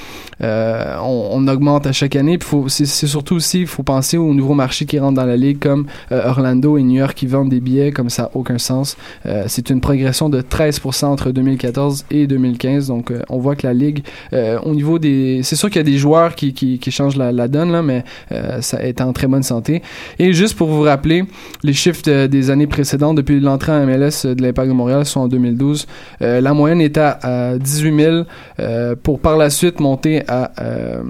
euh, 0.42 0.96
on, 1.02 1.28
on 1.32 1.48
augmente 1.48 1.86
à 1.86 1.92
chaque 1.92 2.16
année. 2.16 2.38
C'est 2.68 2.86
surtout 3.06 3.36
aussi, 3.36 3.60
il 3.60 3.66
faut 3.66 3.82
penser 3.82 4.16
aux 4.16 4.34
nouveaux 4.34 4.54
marchés 4.54 4.86
qui 4.86 4.98
rentrent 4.98 5.16
dans 5.20 5.26
la 5.26 5.36
ligue 5.36 5.58
comme 5.58 5.86
euh, 6.12 6.28
Orlando 6.28 6.76
et 6.78 6.82
New 6.82 6.98
York 6.98 7.14
qui 7.14 7.26
vendent 7.26 7.48
des 7.50 7.60
billets 7.60 7.92
comme 7.92 8.10
ça, 8.10 8.30
aucun 8.34 8.58
sens. 8.58 8.96
Euh, 9.26 9.44
c'est 9.48 9.70
une 9.70 9.80
progression 9.80 10.28
de 10.28 10.40
13% 10.40 11.06
entre 11.06 11.30
2014 11.30 12.04
et 12.10 12.26
2015. 12.26 12.88
Donc 12.88 13.10
euh, 13.10 13.22
on 13.28 13.38
voit 13.38 13.56
que 13.56 13.66
la 13.66 13.74
ligue, 13.74 14.04
euh, 14.32 14.58
au 14.64 14.74
niveau 14.74 14.98
des, 14.98 15.40
c'est 15.42 15.56
sûr 15.56 15.68
qu'il 15.68 15.78
y 15.78 15.80
a 15.80 15.90
des 15.90 15.98
joueurs 15.98 16.34
qui, 16.34 16.52
qui, 16.52 16.78
qui 16.78 16.90
changent 16.90 17.16
la, 17.16 17.32
la 17.32 17.48
donne 17.48 17.72
là, 17.72 17.82
mais 17.82 18.04
euh, 18.32 18.60
ça 18.60 18.82
est 18.82 19.00
en 19.00 19.12
très 19.12 19.26
bonne 19.26 19.42
santé. 19.42 19.82
Et 20.18 20.32
juste 20.32 20.56
pour 20.56 20.68
vous 20.68 20.82
rappeler, 20.82 21.24
les 21.62 21.72
chiffres 21.72 22.02
de- 22.04 22.26
des 22.26 22.50
années 22.50 22.66
précédentes, 22.66 23.16
depuis 23.16 23.40
l'entrée 23.40 23.72
en 23.72 23.84
MLS 23.86 24.24
de 24.26 24.42
l'Impact 24.42 24.68
de 24.68 24.74
Montréal, 24.74 25.04
sont 25.04 25.20
en 25.20 25.28
2012. 25.28 25.86
Euh, 26.22 26.40
la 26.40 26.52
moyenne 26.52 26.80
était 26.80 27.00
à, 27.00 27.18
à 27.52 27.58
18 27.58 27.96
000 27.96 28.16
euh, 28.60 28.94
pour 29.02 29.20
par 29.20 29.36
la 29.36 29.50
suite 29.50 29.80
monter 29.80 30.22
à 30.28 30.52
euh, 30.62 31.02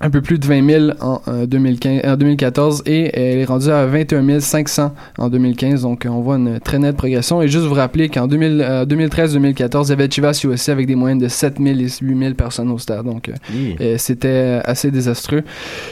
un 0.00 0.10
peu 0.10 0.20
plus 0.20 0.38
de 0.38 0.46
20 0.46 0.66
000 0.66 0.90
en, 1.00 1.20
euh, 1.28 1.46
2015, 1.46 2.02
en 2.04 2.16
2014 2.16 2.82
et 2.86 3.10
elle 3.18 3.38
est 3.38 3.44
rendue 3.44 3.70
à 3.70 3.86
21 3.86 4.40
500 4.40 4.94
en 5.18 5.28
2015. 5.28 5.82
Donc 5.82 6.06
on 6.08 6.20
voit 6.20 6.36
une 6.36 6.60
très 6.60 6.78
nette 6.78 6.96
progression. 6.96 7.42
Et 7.42 7.48
juste 7.48 7.64
vous 7.64 7.74
rappeler 7.74 8.08
qu'en 8.08 8.26
2000, 8.26 8.60
euh, 8.60 8.84
2013-2014, 8.86 9.86
il 9.86 9.90
y 9.90 9.92
avait 9.92 10.08
Chivas 10.10 10.40
USA 10.44 10.72
avec 10.72 10.86
des 10.86 10.94
moyennes 10.94 11.18
de 11.18 11.28
7 11.28 11.56
000 11.58 11.78
et 11.80 11.88
8 12.00 12.18
000 12.18 12.34
personnes 12.34 12.70
au 12.70 12.78
stade. 12.78 13.04
Donc 13.04 13.28
euh, 13.28 13.32
euh, 13.80 13.94
c'était 13.98 14.60
assez 14.64 14.90
désastreux. 14.90 15.42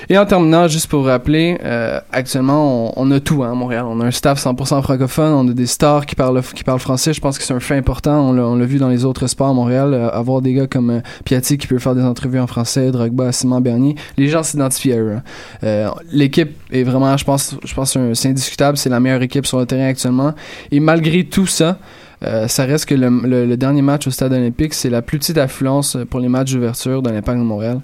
Et 0.08 0.16
en 0.16 0.26
terminant, 0.26 0.68
juste 0.68 0.88
pour 0.88 1.00
vous 1.00 1.06
rappeler, 1.06 1.58
euh, 1.64 2.00
actuellement, 2.12 2.92
on, 2.96 3.08
on 3.08 3.10
a 3.10 3.20
tout 3.20 3.42
hein, 3.42 3.50
à 3.50 3.54
Montréal. 3.54 3.86
On 3.88 4.00
a 4.00 4.04
un 4.06 4.10
staff 4.10 4.42
100% 4.42 4.82
francophone, 4.82 5.32
on 5.32 5.48
a 5.48 5.52
des 5.52 5.66
stars 5.66 6.06
qui 6.06 6.14
parlent, 6.14 6.42
qui 6.54 6.62
parlent 6.64 6.80
français. 6.80 7.12
Je 7.12 7.20
pense 7.20 7.38
que 7.38 7.44
c'est 7.44 7.54
un 7.54 7.60
fait 7.60 7.76
important. 7.76 8.28
On 8.28 8.32
l'a, 8.32 8.46
on 8.46 8.56
l'a 8.56 8.66
vu 8.66 8.78
dans 8.78 8.88
les 8.88 9.04
autres 9.04 9.26
sports 9.26 9.48
à 9.48 9.52
Montréal. 9.52 9.94
euh, 9.96 10.10
avoir 10.10 10.42
des 10.42 10.52
gars 10.52 10.66
comme 10.66 10.90
euh, 10.90 11.00
Piatti 11.24 11.58
qui 11.58 11.66
peut 11.66 11.78
faire 11.78 11.94
des 11.94 12.02
entrevues 12.02 12.38
en 12.40 12.46
français, 12.46 12.90
Drogba, 12.90 13.32
Simon 13.32 13.60
Bernier. 13.60 13.95
Les 14.16 14.28
gens 14.28 14.42
s'identifient 14.42 14.92
à 14.92 14.98
eux. 14.98 15.12
hein. 15.16 15.22
Euh, 15.64 15.88
l'équipe 16.12 16.56
est 16.70 16.82
vraiment, 16.82 17.16
je 17.16 17.24
pense, 17.24 17.56
je 17.64 17.74
pense 17.74 17.96
c'est 18.14 18.28
indiscutable. 18.28 18.76
C'est 18.76 18.90
la 18.90 19.00
meilleure 19.00 19.22
équipe 19.22 19.46
sur 19.46 19.58
le 19.58 19.66
terrain 19.66 19.88
actuellement. 19.88 20.34
Et 20.70 20.80
malgré 20.80 21.24
tout 21.24 21.46
ça, 21.46 21.78
euh, 22.24 22.48
ça 22.48 22.64
reste 22.64 22.86
que 22.86 22.94
le 22.94 23.56
dernier 23.56 23.82
match 23.82 24.06
au 24.06 24.10
stade 24.10 24.32
olympique, 24.32 24.72
c'est 24.72 24.88
la 24.88 25.02
plus 25.02 25.18
petite 25.18 25.36
affluence 25.36 25.98
pour 26.08 26.20
les 26.20 26.28
matchs 26.28 26.52
d'ouverture 26.52 27.02
de 27.02 27.10
l'Impact 27.10 27.38
de 27.38 27.44
Montréal. 27.44 27.80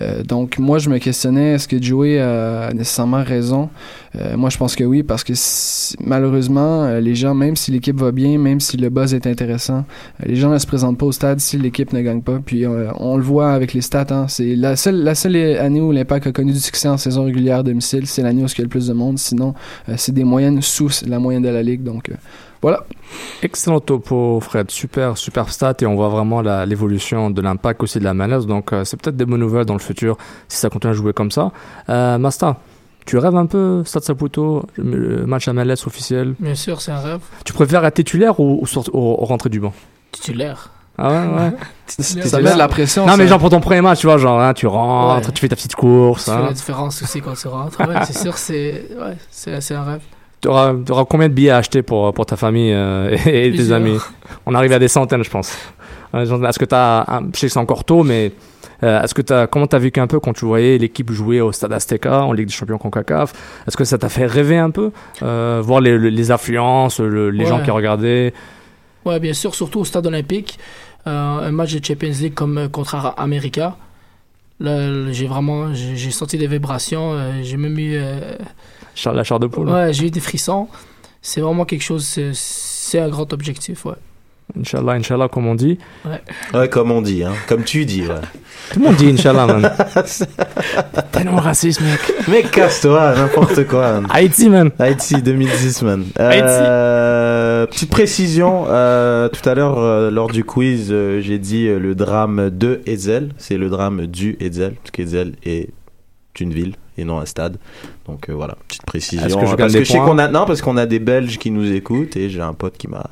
Euh, 0.00 0.22
donc 0.22 0.58
moi, 0.58 0.78
je 0.78 0.88
me 0.88 0.98
questionnais, 0.98 1.52
est-ce 1.52 1.68
que 1.68 1.80
Joey 1.80 2.18
a 2.18 2.72
nécessairement 2.72 3.22
raison? 3.22 3.68
Euh, 4.16 4.36
moi, 4.36 4.50
je 4.50 4.56
pense 4.58 4.76
que 4.76 4.84
oui, 4.84 5.02
parce 5.02 5.24
que 5.24 5.32
malheureusement, 6.04 6.84
euh, 6.84 7.00
les 7.00 7.14
gens, 7.14 7.34
même 7.34 7.56
si 7.56 7.70
l'équipe 7.70 7.96
va 7.96 8.12
bien, 8.12 8.38
même 8.38 8.60
si 8.60 8.76
le 8.76 8.88
buzz 8.88 9.12
est 9.14 9.26
intéressant, 9.26 9.84
euh, 10.20 10.26
les 10.26 10.36
gens 10.36 10.50
ne 10.50 10.58
se 10.58 10.66
présentent 10.66 10.98
pas 10.98 11.06
au 11.06 11.12
stade 11.12 11.40
si 11.40 11.58
l'équipe 11.58 11.92
ne 11.92 12.00
gagne 12.00 12.22
pas. 12.22 12.38
Puis 12.44 12.64
on 12.66 13.16
le 13.16 13.22
voit 13.22 13.52
avec 13.52 13.72
les 13.72 13.80
stats. 13.80 14.06
hein. 14.10 14.26
c'est 14.28 14.54
la 14.54 14.76
seule, 14.76 15.02
la 15.02 15.14
seule 15.14 15.36
année 15.58 15.80
où 15.80 15.90
l'Impact 15.92 16.28
a 16.28 16.32
connu 16.32 16.52
du 16.52 16.60
succès 16.60 16.88
en 16.88 16.96
saison 16.96 17.24
régulière 17.24 17.58
à 17.58 17.62
domicile, 17.62 18.06
c'est 18.06 18.22
l'année 18.22 18.42
où 18.42 18.46
il 18.46 18.58
y 18.58 18.60
a 18.60 18.64
le 18.64 18.68
plus 18.68 18.86
de 18.86 18.92
monde. 18.92 19.18
Sinon, 19.18 19.54
c'est 19.96 20.12
des 20.12 20.24
moyennes 20.24 20.62
sous 20.62 20.90
la 21.06 21.18
moyenne 21.18 21.42
de 21.42 21.48
la 21.48 21.62
ligue. 21.62 21.82
Donc 21.82 22.10
voilà. 22.62 22.84
Excellent 23.42 23.80
topo, 23.80 24.40
Fred. 24.40 24.70
Super, 24.70 25.18
super 25.18 25.48
stat. 25.50 25.74
Et 25.80 25.86
on 25.86 25.96
voit 25.96 26.08
vraiment 26.08 26.40
l'évolution 26.64 27.30
de 27.30 27.42
l'impact 27.42 27.82
aussi 27.82 27.98
de 27.98 28.04
la 28.04 28.14
MLS. 28.14 28.46
Donc, 28.46 28.70
c'est 28.84 29.00
peut-être 29.00 29.16
des 29.16 29.26
bonnes 29.26 29.40
nouvelles 29.40 29.66
dans 29.66 29.74
le 29.74 29.80
futur 29.80 30.16
si 30.48 30.58
ça 30.58 30.70
continue 30.70 30.92
à 30.92 30.94
jouer 30.94 31.12
comme 31.12 31.30
ça. 31.30 31.52
Masta, 31.88 32.56
tu 33.06 33.18
rêves 33.18 33.36
un 33.36 33.46
peu, 33.46 33.82
Stade 33.84 34.02
Saputo, 34.04 34.64
le 34.76 35.26
match 35.26 35.48
MLS 35.48 35.86
officiel? 35.86 36.34
Bien 36.40 36.54
sûr, 36.54 36.80
c'est 36.80 36.92
un 36.92 37.00
rêve. 37.00 37.20
Tu 37.44 37.52
préfères 37.52 37.84
être 37.84 37.94
titulaire 37.94 38.40
ou, 38.40 38.64
ou 38.92 39.14
rentrée 39.24 39.50
du 39.50 39.60
banc? 39.60 39.72
Titulaire. 40.12 40.70
Ah 40.96 41.08
ouais, 41.10 41.16
ouais. 41.42 41.52
Titulaire. 41.86 42.26
Ça 42.26 42.40
met 42.40 42.52
de 42.52 42.58
la 42.58 42.68
pression. 42.68 43.04
Non, 43.04 43.12
ça. 43.12 43.16
mais 43.16 43.26
genre 43.26 43.38
pour 43.40 43.50
ton 43.50 43.60
premier 43.60 43.80
match, 43.80 44.00
tu 44.00 44.06
vois, 44.06 44.16
genre, 44.16 44.40
hein, 44.40 44.54
tu 44.54 44.66
rentres, 44.66 45.26
Ouais. 45.28 45.32
tu 45.34 45.40
fais 45.40 45.48
ta 45.48 45.56
petite 45.56 45.74
course. 45.74 46.24
Tu 46.24 46.30
fais 46.30 46.36
Hein. 46.36 46.46
la 46.46 46.52
différence 46.52 47.02
aussi 47.02 47.20
quand 47.20 47.34
tu 47.34 47.48
rentres. 47.48 47.80
Ouais, 47.80 48.04
c'est 48.06 48.16
sûr, 48.16 48.38
c'est 48.38 48.86
ouais, 48.98 49.74
un 49.74 49.82
rêve. 49.82 50.00
Tu 50.40 50.48
auras, 50.48 50.72
tu 50.84 50.92
auras 50.92 51.04
combien 51.04 51.28
de 51.28 51.34
billets 51.34 51.50
à 51.50 51.56
acheter 51.56 51.82
pour, 51.82 52.12
pour 52.14 52.26
ta 52.26 52.36
famille 52.36 52.72
euh, 52.72 53.10
et, 53.26 53.50
tes 53.50 53.50
Plusieurs. 53.50 53.78
amis? 53.78 53.98
On 54.46 54.54
arrive 54.54 54.72
à 54.72 54.78
des 54.78 54.88
centaines, 54.88 55.24
je 55.24 55.30
pense. 55.30 55.56
Euh, 56.14 56.22
Est-ce 56.46 56.58
que 56.58 56.64
tu 56.64 56.74
as. 56.74 57.04
Je 57.32 57.38
sais 57.40 57.46
que 57.48 57.52
c'est 57.52 57.58
encore 57.58 57.84
tôt, 57.84 58.02
mais. 58.04 58.32
Euh, 58.84 59.02
est-ce 59.02 59.14
que 59.14 59.22
t'as, 59.22 59.46
comment 59.46 59.66
t'as 59.66 59.78
vécu 59.78 59.98
un 60.00 60.06
peu 60.06 60.20
quand 60.20 60.32
tu 60.34 60.44
voyais 60.44 60.78
l'équipe 60.78 61.10
jouer 61.10 61.40
au 61.40 61.50
Stade 61.52 61.72
Azteca 61.72 62.22
en 62.24 62.32
Ligue 62.32 62.46
des 62.48 62.52
Champions 62.52 62.78
CONCACAF? 62.78 63.32
Est-ce 63.66 63.76
que 63.76 63.84
ça 63.84 63.98
t'a 63.98 64.08
fait 64.08 64.26
rêver 64.26 64.58
un 64.58 64.70
peu 64.70 64.90
euh, 65.22 65.60
Voir 65.64 65.80
les, 65.80 65.98
les- 65.98 66.10
les 66.10 66.30
affluences, 66.30 67.00
le- 67.00 67.30
les 67.30 67.44
Ouais. 67.44 67.50
gens 67.50 67.62
qui 67.62 67.70
regardaient? 67.70 68.32
Ouais, 69.04 69.18
bien 69.20 69.32
sûr, 69.32 69.54
surtout 69.54 69.80
au 69.80 69.84
stade 69.84 70.06
olympique. 70.06 70.58
Euh, 71.06 71.10
un 71.48 71.52
match 71.52 71.74
de 71.74 71.84
Champions 71.84 72.12
League 72.20 72.34
comme 72.34 72.68
contre 72.70 73.14
America. 73.16 73.76
Là, 74.60 75.10
j'ai 75.12 75.26
vraiment 75.26 75.74
j'ai 75.74 76.10
senti 76.10 76.38
des 76.38 76.46
vibrations. 76.46 77.16
j'ai 77.42 77.56
même 77.56 77.78
eu. 77.78 77.98
Charles 78.94 79.16
la 79.16 79.24
chair 79.24 79.40
de 79.40 79.46
poule 79.48 79.68
ouais, 79.68 79.92
j'ai 79.92 80.06
eu 80.06 80.10
des 80.10 80.20
frissons. 80.20 80.68
C'est 81.20 81.40
vraiment 81.40 81.64
quelque 81.64 81.82
chose. 81.82 82.04
c'est- 82.04 82.30
C'est 82.34 83.00
un 83.00 83.08
grand 83.08 83.32
objectif, 83.32 83.84
ouais. 83.86 83.94
Inch'Allah, 84.58 84.92
Inch'Allah, 84.92 85.28
comme 85.28 85.46
on 85.46 85.54
dit. 85.54 85.78
Ouais. 86.04 86.20
Ouais, 86.58 86.68
comme 86.68 86.90
on 86.90 87.02
dit, 87.02 87.24
hein. 87.24 87.32
Comme 87.48 87.64
tu 87.64 87.84
dis, 87.84 88.02
ouais. 88.02 88.14
Tout 88.72 88.78
le 88.78 88.86
monde 88.86 88.96
dit 88.96 89.08
Inch'Allah, 89.08 89.46
man. 89.46 89.72
Tellement 91.12 91.36
raciste, 91.36 91.80
mec. 91.80 92.28
Mec, 92.28 92.50
casse-toi, 92.50 93.14
n'importe 93.16 93.66
quoi. 93.66 94.00
man. 94.00 94.06
Haïti, 94.10 94.48
man. 94.48 94.70
Haïti 94.78 95.20
2010, 95.20 95.82
man. 95.82 96.04
Haïti. 96.18 96.44
Euh, 96.46 97.66
petite 97.66 97.90
précision, 97.90 98.66
euh, 98.68 99.28
tout 99.28 99.48
à 99.48 99.54
l'heure, 99.54 99.78
euh, 99.78 100.10
lors 100.10 100.30
du 100.30 100.44
quiz, 100.44 100.88
euh, 100.90 101.20
j'ai 101.20 101.38
dit 101.38 101.66
le 101.66 101.94
drame 101.94 102.50
de 102.50 102.80
Hetzel. 102.86 103.30
C'est 103.38 103.56
le 103.56 103.70
drame 103.70 104.06
du 104.06 104.36
Hetzel, 104.40 104.74
parce 104.74 104.90
qu'Hetzel 104.92 105.34
est 105.44 105.70
une 106.38 106.52
ville 106.52 106.74
et 106.98 107.04
non 107.04 107.18
un 107.18 107.26
stade. 107.26 107.56
Donc 108.06 108.28
voilà, 108.30 108.56
petite 108.68 108.84
précision. 108.84 109.40
Que 109.40 109.46
je 109.46 109.54
parce 109.56 109.72
que 109.72 109.78
je 109.80 109.84
sais 109.84 109.98
qu'on 109.98 110.18
a 110.18 110.28
non 110.28 110.44
parce 110.46 110.62
qu'on 110.62 110.76
a 110.76 110.86
des 110.86 110.98
Belges 110.98 111.38
qui 111.38 111.50
nous 111.50 111.72
écoutent 111.72 112.16
et 112.16 112.28
j'ai 112.28 112.40
un 112.40 112.52
pote 112.54 112.76
qui 112.76 112.88
m'a 112.88 113.10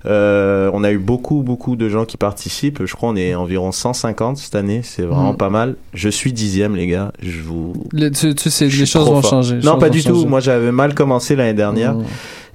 Euh, 0.06 0.70
on 0.72 0.82
a 0.82 0.90
eu 0.90 0.98
beaucoup, 0.98 1.42
beaucoup 1.42 1.76
de 1.76 1.88
gens 1.88 2.04
qui 2.06 2.16
participent. 2.16 2.84
Je 2.86 2.94
crois 2.94 3.10
on 3.10 3.16
est 3.16 3.34
environ 3.34 3.70
150 3.72 4.38
cette 4.38 4.54
année. 4.54 4.80
C'est 4.82 5.02
vraiment 5.02 5.32
Mm. 5.34 5.36
pas 5.36 5.50
mal. 5.50 5.76
Je 5.92 6.08
suis 6.08 6.32
dixième, 6.32 6.74
les 6.76 6.86
gars. 6.86 7.12
Je 7.22 7.40
vous. 7.42 7.74
Le- 7.92 8.10
tu, 8.10 8.34
tu 8.34 8.48
sais, 8.50 8.68
les 8.80 8.86
choses 8.86 9.06
vont 9.08 9.20
fort. 9.20 9.30
changer. 9.30 9.56
les 9.56 9.62
Non, 9.62 9.78
pas 9.78 9.90
du 9.90 10.02
tout. 10.02 10.26
Moi, 10.26 10.40
j'avais 10.40 10.72
mal 10.72 10.94
commencé 10.94 11.36
l'année 11.36 11.54
dernière. 11.54 11.94
Mm. 11.94 12.04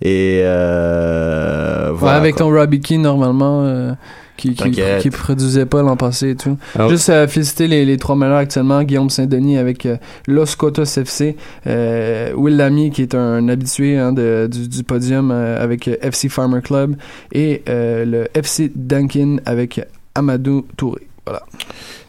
Et 0.01 0.41
euh, 0.43 1.91
Ouais, 1.91 1.97
voilà. 1.97 2.17
avec 2.17 2.35
quoi. 2.35 2.45
ton 2.45 2.51
Keane, 2.83 3.01
normalement, 3.03 3.61
euh, 3.63 3.93
qui, 4.37 4.53
qui, 4.53 5.09
produisait 5.09 5.65
pas 5.65 5.81
l'an 5.81 5.95
passé 5.97 6.31
et 6.31 6.35
tout. 6.35 6.57
Alors- 6.75 6.89
Juste 6.89 7.09
à 7.09 7.27
féliciter 7.27 7.67
les, 7.67 7.85
les 7.85 7.97
trois 7.97 8.15
meilleurs 8.15 8.37
actuellement, 8.37 8.83
Guillaume 8.83 9.09
Saint-Denis 9.09 9.57
avec 9.57 9.85
euh, 9.85 9.97
Los 10.27 10.55
Cotos 10.57 10.83
FC, 10.97 11.35
euh, 11.67 12.33
Will 12.35 12.57
Lamy 12.57 12.91
qui 12.91 13.01
est 13.01 13.15
un 13.15 13.47
habitué 13.49 13.97
hein, 13.97 14.11
de, 14.13 14.47
du, 14.51 14.67
du 14.67 14.83
podium 14.83 15.31
euh, 15.31 15.63
avec 15.63 15.87
euh, 15.87 15.95
FC 16.01 16.29
Farmer 16.29 16.61
Club 16.61 16.95
et 17.31 17.63
euh, 17.69 18.05
le 18.05 18.27
FC 18.37 18.71
Duncan 18.75 19.37
avec 19.45 19.81
Amadou 20.15 20.65
Touré. 20.77 21.07
Voilà. 21.25 21.41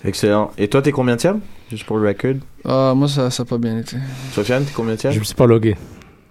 Excellent. 0.05 0.51
Et 0.59 0.69
toi, 0.69 0.83
t'es 0.83 0.93
combien 0.93 1.17
tième 1.17 1.41
Juste 1.71 1.85
pour 1.85 1.97
le 1.99 2.07
record. 2.09 2.35
Ah, 2.65 2.93
moi, 2.95 3.09
ça 3.09 3.29
n'a 3.37 3.45
pas 3.45 3.59
bien 3.59 3.79
été. 3.79 3.97
Sofiane, 4.33 4.65
t'es 4.65 4.73
combien 4.75 4.95
tième 4.95 5.13
Je 5.13 5.19
me 5.19 5.25
suis 5.25 5.35
pas 5.35 5.47
logué. 5.47 5.75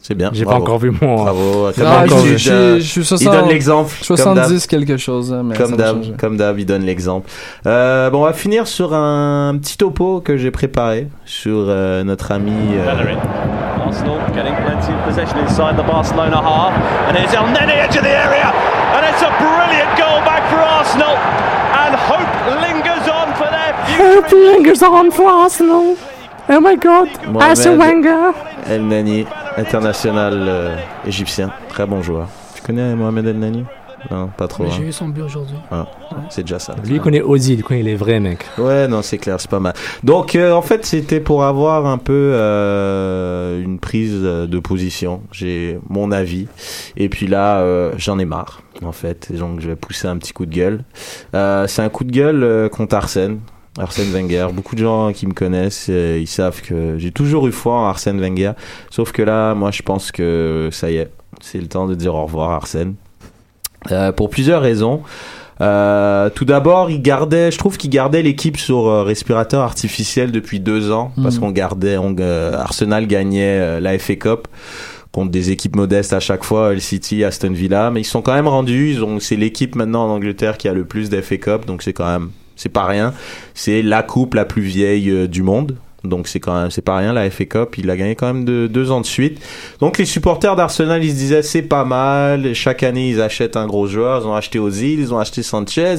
C'est 0.08 0.14
bien. 0.14 0.30
J'ai 0.34 0.45
pas 0.45 0.53
encore 0.53 0.78
vu 0.78 0.91
mon. 1.01 1.16
Bravo. 1.24 1.72
Comme 1.76 1.84
Ah, 1.88 2.06
d'habitude, 2.06 2.38
je, 2.38 2.38
je, 2.38 2.76
je 2.78 2.84
suis 2.84 3.01
il 3.01 3.06
60, 3.06 3.34
donne 3.34 3.47
l'exemple. 3.49 3.91
comme 4.06 4.16
d'hab. 4.36 4.36
70 4.45 4.68
quelque 4.68 4.97
chose. 4.97 5.34
hein, 5.34 5.41
mais 5.43 5.56
Comme 5.56 5.76
d'hab, 5.76 5.95
changer. 5.95 6.14
comme 6.20 6.38
d'hab, 6.38 6.60
il 6.60 6.66
donne 6.68 6.84
l'exemple. 6.84 7.28
Euh, 7.66 8.12
bon, 8.12 8.20
on 8.22 8.26
va 8.26 8.34
finir 8.34 8.68
sur 8.68 8.93
un 8.93 9.58
petit 9.60 9.78
topo 9.78 10.22
que 10.22 10.38
j'ai 10.38 10.51
préparé 10.51 11.08
sur 11.26 11.66
euh, 11.70 12.03
notre 12.03 12.32
ami. 12.32 12.51
euh, 12.76 13.16
Arsenal 13.84 14.20
getting 14.36 14.53
plenty 14.64 14.91
of 14.93 15.03
possession 15.08 15.39
inside 15.39 15.76
the 15.76 15.86
Barcelona 15.88 16.38
half. 16.38 16.74
And 17.10 17.16
here's 17.18 17.34
El 17.34 17.47
Nene 17.47 17.72
edge 17.72 17.95
of 17.97 18.03
the 18.03 18.10
area. 18.10 18.53
And 18.93 19.03
it's 19.10 19.24
a 19.24 19.32
brilliant 19.41 19.89
goal 19.97 20.22
back 20.24 20.43
for 20.51 20.60
Arsenal. 20.60 21.16
And 21.82 21.95
hope 21.95 22.62
lingers 22.62 23.08
on 23.10 23.34
for 23.34 23.49
their 23.49 23.74
Hope 23.97 24.32
lingers 24.32 24.84
on 24.84 25.10
for 25.10 25.28
Arsenal. 25.28 25.95
Oh 26.47 26.60
my 26.60 26.76
god. 26.76 27.08
Arsene 27.41 27.78
Mohamed 27.78 28.06
Wenger. 28.06 28.34
El 28.68 28.82
Nani, 28.84 29.26
international 29.58 30.34
euh, 30.36 30.76
égyptien, 31.06 31.51
très 31.70 31.86
bon 31.86 32.01
joueur. 32.01 32.28
Tu 32.56 32.62
connais 32.62 32.95
Mohamed 32.95 33.28
El 33.28 33.39
Nani? 33.39 33.64
Non, 34.12 34.30
pas 34.38 34.47
trop. 34.47 34.64
Mais 34.64 34.70
hein. 34.70 34.74
J'ai 34.78 34.84
eu 34.84 34.91
son 34.91 35.08
but 35.08 35.24
aujourd'hui. 35.24 35.56
Ah, 35.72 35.88
c'est 36.30 36.43
déjà 36.43 36.60
ça. 36.60 36.76
Lui 36.86 36.95
il 36.95 37.01
connaît 37.01 37.22
Ozzy, 37.22 37.56
il 37.56 37.64
connaît 37.64 37.82
les 37.82 37.95
vrais 37.95 38.20
mecs. 38.20 38.45
Ouais, 38.58 38.88
non, 38.88 39.01
c'est 39.01 39.18
clair, 39.18 39.39
c'est 39.39 39.49
pas 39.49 39.60
mal. 39.60 39.74
Donc, 40.03 40.36
euh, 40.36 40.53
en 40.53 40.62
fait, 40.62 40.86
c'était 40.86 41.20
pour 41.20 41.43
avoir 41.43 41.88
un 41.88 41.97
peu 41.97 42.32
euh, 42.34 43.62
une 43.64 43.80
prise 43.80 44.22
de 44.22 44.60
position. 44.60 45.22
J'ai 45.32 45.80
mon 45.89 46.12
avis. 46.12 46.47
Et 46.97 47.10
puis 47.10 47.26
là, 47.26 47.62
euh, 47.62 47.93
j'en 47.97 48.20
ai 48.20 48.26
marre, 48.26 48.62
en 48.84 48.91
fait. 48.91 49.32
Donc, 49.36 49.60
je 49.62 49.70
vais 49.70 49.76
pousser 49.76 50.08
un 50.08 50.18
petit 50.18 50.34
coup 50.34 50.45
de 50.45 50.53
gueule. 50.53 50.84
Euh, 51.34 51.66
c'est 51.66 51.82
un 51.82 51.89
coup 51.89 52.03
de 52.03 52.12
gueule 52.12 52.43
euh, 52.43 52.70
contre 52.70 52.95
Arsène. 52.95 53.39
Arsène 53.78 54.11
Wenger. 54.11 54.47
Beaucoup 54.53 54.76
de 54.76 54.82
gens 54.82 55.11
qui 55.13 55.28
me 55.28 55.34
connaissent, 55.34 55.88
euh, 55.89 56.17
ils 56.19 56.28
savent 56.28 56.61
que 56.61 56.97
j'ai 56.97 57.11
toujours 57.11 57.47
eu 57.47 57.51
foi 57.51 57.73
en 57.73 57.86
Arsène 57.88 58.19
Wenger. 58.21 58.53
Sauf 58.89 59.11
que 59.11 59.21
là, 59.21 59.53
moi, 59.53 59.71
je 59.71 59.82
pense 59.82 60.11
que 60.11 60.69
ça 60.71 60.89
y 60.91 60.97
est, 60.97 61.09
c'est 61.41 61.59
le 61.59 61.67
temps 61.67 61.86
de 61.88 61.95
dire 61.95 62.15
au 62.15 62.23
revoir, 62.26 62.51
Arsène. 62.51 62.95
Euh, 63.91 64.11
pour 64.11 64.30
plusieurs 64.30 64.61
raisons. 64.61 65.01
Euh, 65.61 66.30
tout 66.30 66.43
d'abord, 66.45 66.89
il 66.89 67.01
gardait, 67.01 67.49
je 67.51 67.57
trouve 67.57 67.78
qu'il 67.78 67.89
gardait 67.89 68.21
l'équipe 68.21 68.57
sur 68.57 68.88
euh, 68.88 69.03
respirateur 69.03 69.61
artificiel 69.61 70.32
depuis 70.32 70.59
deux 70.59 70.91
ans 70.91 71.11
parce 71.21 71.36
Mhm. 71.36 71.41
qu'on 71.41 71.51
gardait, 71.51 71.97
on, 71.97 72.15
Arsenal 72.53 73.07
gagnait 73.07 73.80
la 73.80 73.97
FA 73.97 74.15
Cup 74.15 74.47
contre 75.13 75.32
des 75.32 75.51
équipes 75.51 75.78
modestes 75.78 76.11
à 76.11 76.19
chaque 76.19 76.43
fois, 76.43 76.71
Hull 76.71 76.82
City, 76.82 77.23
Aston 77.23 77.51
Villa, 77.53 77.89
mais 77.89 78.01
ils 78.01 78.05
sont 78.05 78.21
quand 78.21 78.34
même 78.34 78.49
rendus. 78.49 78.91
Ils 78.91 79.03
ont, 79.03 79.19
c'est 79.21 79.38
l'équipe 79.38 79.76
maintenant 79.76 80.05
en 80.05 80.09
Angleterre 80.09 80.57
qui 80.57 80.67
a 80.67 80.73
le 80.73 80.84
plus 80.84 81.09
d'FA 81.09 81.38
Cup, 81.38 81.65
donc 81.65 81.84
c'est 81.84 81.93
quand 81.93 82.05
même, 82.11 82.32
c'est 82.56 82.70
pas 82.70 82.86
rien. 82.86 83.14
C'est 83.53 83.82
la 83.82 84.03
coupe 84.03 84.34
la 84.34 84.45
plus 84.45 84.62
vieille 84.62 85.10
euh, 85.10 85.28
du 85.28 85.43
monde. 85.43 85.78
Donc 86.06 86.28
c'est 86.28 86.39
quand 86.39 86.60
même 86.60 86.72
c'est 86.72 86.82
pas 86.82 86.97
rien 86.97 87.14
la 87.14 87.30
FA 87.30 87.45
Cup, 87.45 87.78
il 87.78 87.89
a 87.89 87.97
gagné 87.97 88.16
quand 88.16 88.28
même 88.28 88.45
de 88.45 88.68
deux 88.68 88.91
ans 88.91 89.01
de 89.01 89.06
suite. 89.06 89.41
Donc 89.80 89.97
les 89.97 90.06
supporters 90.06 90.56
d'Arsenal 90.56 91.03
ils 91.03 91.12
se 91.12 91.16
disaient 91.16 91.41
c'est 91.41 91.64
pas 91.64 91.84
mal, 91.84 92.53
chaque 92.53 92.84
année 92.84 93.10
ils 93.10 93.22
achètent 93.22 93.58
un 93.58 93.66
gros 93.68 93.88
joueur, 93.88 94.22
ils 94.22 94.28
ont 94.28 94.36
acheté 94.36 94.60
Ozil, 94.60 94.99
ils 94.99 95.14
ont 95.14 95.20
acheté 95.20 95.43
Sanchez. 95.43 95.95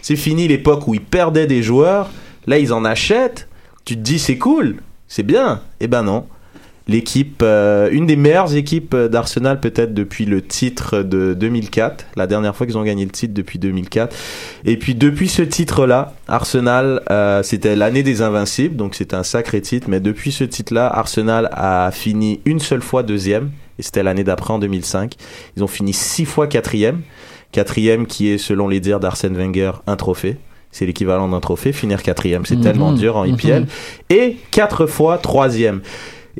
C'est 0.00 0.16
fini 0.16 0.48
l'époque 0.48 0.86
où 0.86 0.94
ils 0.94 1.02
perdaient 1.02 1.46
des 1.46 1.62
joueurs, 1.62 2.10
là 2.46 2.58
ils 2.58 2.72
en 2.72 2.84
achètent. 2.84 3.48
Tu 3.84 3.96
te 3.96 4.00
dis 4.00 4.18
c'est 4.18 4.38
cool, 4.38 4.76
c'est 5.08 5.24
bien. 5.24 5.62
Eh 5.80 5.88
ben 5.88 6.02
non. 6.02 6.26
L'équipe, 6.90 7.42
euh, 7.42 7.90
une 7.92 8.06
des 8.06 8.16
meilleures 8.16 8.54
équipes 8.54 8.94
euh, 8.94 9.08
d'Arsenal 9.08 9.60
peut-être 9.60 9.92
depuis 9.92 10.24
le 10.24 10.40
titre 10.40 11.02
de 11.02 11.34
2004, 11.34 12.06
la 12.16 12.26
dernière 12.26 12.56
fois 12.56 12.66
qu'ils 12.66 12.78
ont 12.78 12.82
gagné 12.82 13.04
le 13.04 13.10
titre 13.10 13.34
depuis 13.34 13.58
2004. 13.58 14.16
Et 14.64 14.78
puis 14.78 14.94
depuis 14.94 15.28
ce 15.28 15.42
titre-là, 15.42 16.14
Arsenal, 16.28 17.02
euh, 17.10 17.42
c'était 17.42 17.76
l'année 17.76 18.02
des 18.02 18.22
Invincibles, 18.22 18.74
donc 18.74 18.94
c'était 18.94 19.16
un 19.16 19.22
sacré 19.22 19.60
titre. 19.60 19.88
Mais 19.90 20.00
depuis 20.00 20.32
ce 20.32 20.44
titre-là, 20.44 20.86
Arsenal 20.86 21.50
a 21.52 21.90
fini 21.92 22.40
une 22.46 22.58
seule 22.58 22.82
fois 22.82 23.02
deuxième, 23.02 23.50
et 23.78 23.82
c'était 23.82 24.02
l'année 24.02 24.24
d'après 24.24 24.54
en 24.54 24.58
2005. 24.58 25.12
Ils 25.58 25.62
ont 25.62 25.68
fini 25.68 25.92
six 25.92 26.24
fois 26.24 26.46
quatrième, 26.46 27.02
quatrième 27.52 28.06
qui 28.06 28.28
est 28.28 28.38
selon 28.38 28.66
les 28.66 28.80
dires 28.80 28.98
d'Arsène 29.00 29.36
Wenger 29.36 29.72
un 29.86 29.96
trophée. 29.96 30.36
C'est 30.70 30.86
l'équivalent 30.86 31.28
d'un 31.28 31.40
trophée, 31.40 31.72
finir 31.72 32.02
quatrième. 32.02 32.44
C'est 32.46 32.56
Mhm. 32.56 32.62
tellement 32.62 32.92
dur 32.92 33.16
en 33.16 33.24
IPL. 33.26 33.60
Mhm. 33.62 33.66
Et 34.10 34.36
quatre 34.50 34.86
fois 34.86 35.18
troisième. 35.18 35.80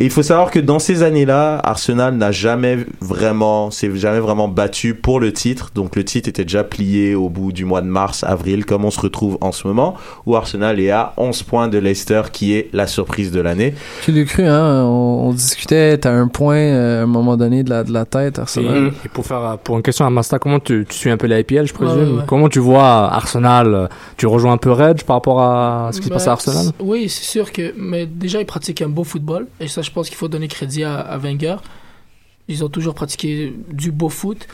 Et 0.00 0.04
il 0.04 0.10
faut 0.10 0.22
savoir 0.22 0.52
que 0.52 0.60
dans 0.60 0.78
ces 0.78 1.02
années-là, 1.02 1.58
Arsenal 1.64 2.14
n'a 2.14 2.30
jamais 2.30 2.78
vraiment, 3.00 3.72
s'est 3.72 3.94
jamais 3.96 4.20
vraiment 4.20 4.46
battu 4.46 4.94
pour 4.94 5.18
le 5.18 5.32
titre. 5.32 5.72
Donc 5.74 5.96
le 5.96 6.04
titre 6.04 6.28
était 6.28 6.44
déjà 6.44 6.62
plié 6.62 7.16
au 7.16 7.28
bout 7.28 7.50
du 7.50 7.64
mois 7.64 7.80
de 7.80 7.88
mars, 7.88 8.22
avril, 8.22 8.64
comme 8.64 8.84
on 8.84 8.92
se 8.92 9.00
retrouve 9.00 9.38
en 9.40 9.50
ce 9.50 9.66
moment, 9.66 9.96
où 10.24 10.36
Arsenal 10.36 10.78
est 10.78 10.90
à 10.92 11.14
11 11.16 11.42
points 11.42 11.66
de 11.66 11.78
Leicester, 11.78 12.22
qui 12.32 12.54
est 12.54 12.68
la 12.72 12.86
surprise 12.86 13.32
de 13.32 13.40
l'année. 13.40 13.74
Tu 14.02 14.12
l'as 14.12 14.22
cru, 14.22 14.44
hein? 14.46 14.84
On, 14.84 15.30
on 15.30 15.32
discutait, 15.32 15.98
t'as 15.98 16.12
un 16.12 16.28
point 16.28 16.58
euh, 16.58 17.00
à 17.00 17.02
un 17.02 17.06
moment 17.06 17.36
donné 17.36 17.64
de 17.64 17.70
la, 17.70 17.82
de 17.82 17.92
la 17.92 18.04
tête, 18.04 18.38
Arsenal. 18.38 18.92
et 19.04 19.08
pour 19.08 19.26
faire 19.26 19.58
pour 19.64 19.76
une 19.76 19.82
question 19.82 20.06
à 20.06 20.10
Masta, 20.10 20.38
comment 20.38 20.60
tu, 20.60 20.86
tu 20.88 20.96
suis 20.96 21.10
un 21.10 21.16
peu 21.16 21.26
la 21.26 21.40
IPL, 21.40 21.66
je 21.66 21.74
présume? 21.74 21.96
Ouais, 21.98 22.04
ouais, 22.04 22.18
ouais. 22.18 22.24
Comment 22.28 22.48
tu 22.48 22.60
vois 22.60 23.12
Arsenal? 23.12 23.88
Tu 24.16 24.28
rejoins 24.28 24.52
un 24.52 24.58
peu 24.58 24.70
Reg 24.70 25.02
par 25.02 25.16
rapport 25.16 25.42
à 25.42 25.90
ce 25.92 26.00
qui 26.00 26.06
se 26.06 26.12
passe 26.12 26.28
à 26.28 26.32
Arsenal? 26.32 26.66
Oui, 26.78 27.08
c'est 27.08 27.24
sûr 27.24 27.50
que. 27.50 27.74
Mais 27.76 28.06
déjà, 28.06 28.40
ils 28.40 28.46
pratiquent 28.46 28.82
un 28.82 28.88
beau 28.88 29.02
football. 29.02 29.48
Et 29.60 29.66
ça, 29.66 29.82
je 29.88 29.92
pense 29.92 30.08
qu'il 30.08 30.16
faut 30.16 30.28
donner 30.28 30.48
crédit 30.48 30.84
à, 30.84 30.98
à 30.98 31.16
Wenger. 31.18 31.56
Ils 32.48 32.64
ont 32.64 32.68
toujours 32.68 32.94
pratiqué 32.94 33.52
du 33.72 33.90
beau 33.90 34.08
foot. 34.08 34.46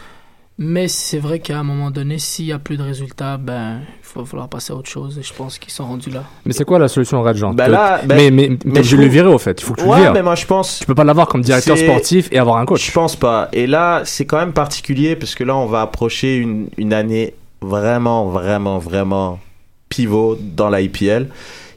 Mais 0.56 0.86
c'est 0.86 1.18
vrai 1.18 1.40
qu'à 1.40 1.58
un 1.58 1.64
moment 1.64 1.90
donné, 1.90 2.16
s'il 2.20 2.44
n'y 2.44 2.52
a 2.52 2.60
plus 2.60 2.76
de 2.76 2.82
résultats, 2.84 3.38
ben, 3.38 3.80
il 3.80 4.18
va 4.20 4.24
falloir 4.24 4.48
passer 4.48 4.72
à 4.72 4.76
autre 4.76 4.88
chose. 4.88 5.18
Et 5.18 5.22
je 5.24 5.32
pense 5.34 5.58
qu'ils 5.58 5.72
sont 5.72 5.84
rendus 5.84 6.10
là. 6.10 6.22
Mais 6.46 6.52
c'est 6.52 6.64
quoi 6.64 6.78
la 6.78 6.86
solution 6.86 7.24
genre 7.34 7.54
Bah 7.54 7.64
Tu- 7.64 7.72
là, 7.72 8.00
ben, 8.04 8.16
Mais 8.16 8.30
mais, 8.30 8.58
mais 8.64 8.84
je 8.84 8.90
je 8.90 8.96
le 8.96 9.06
virer 9.06 9.26
au 9.26 9.38
fait. 9.38 9.60
Il 9.60 9.64
faut 9.64 9.74
que 9.74 9.80
tu 9.80 9.84
le 9.86 9.90
Ouais, 9.90 10.00
vires. 10.02 10.12
mais 10.12 10.22
moi 10.22 10.36
je 10.36 10.46
pense. 10.46 10.78
Tu 10.78 10.86
peux 10.86 10.94
pas 10.94 11.02
l'avoir 11.02 11.26
comme 11.26 11.42
directeur 11.42 11.76
sportif 11.76 12.28
et 12.30 12.38
avoir 12.38 12.58
un 12.58 12.66
coach. 12.66 12.86
Je 12.86 12.92
pense 12.92 13.16
pas. 13.16 13.48
Et 13.52 13.66
là, 13.66 14.02
c'est 14.04 14.26
quand 14.26 14.38
même 14.38 14.52
particulier 14.52 15.16
parce 15.16 15.34
que 15.34 15.42
là, 15.42 15.56
on 15.56 15.66
va 15.66 15.80
approcher 15.80 16.36
une, 16.36 16.68
une 16.78 16.92
année 16.92 17.34
vraiment, 17.60 18.28
vraiment, 18.28 18.78
vraiment 18.78 19.40
pivot 19.88 20.38
dans 20.40 20.70
la 20.70 20.80
IPL. 20.82 21.30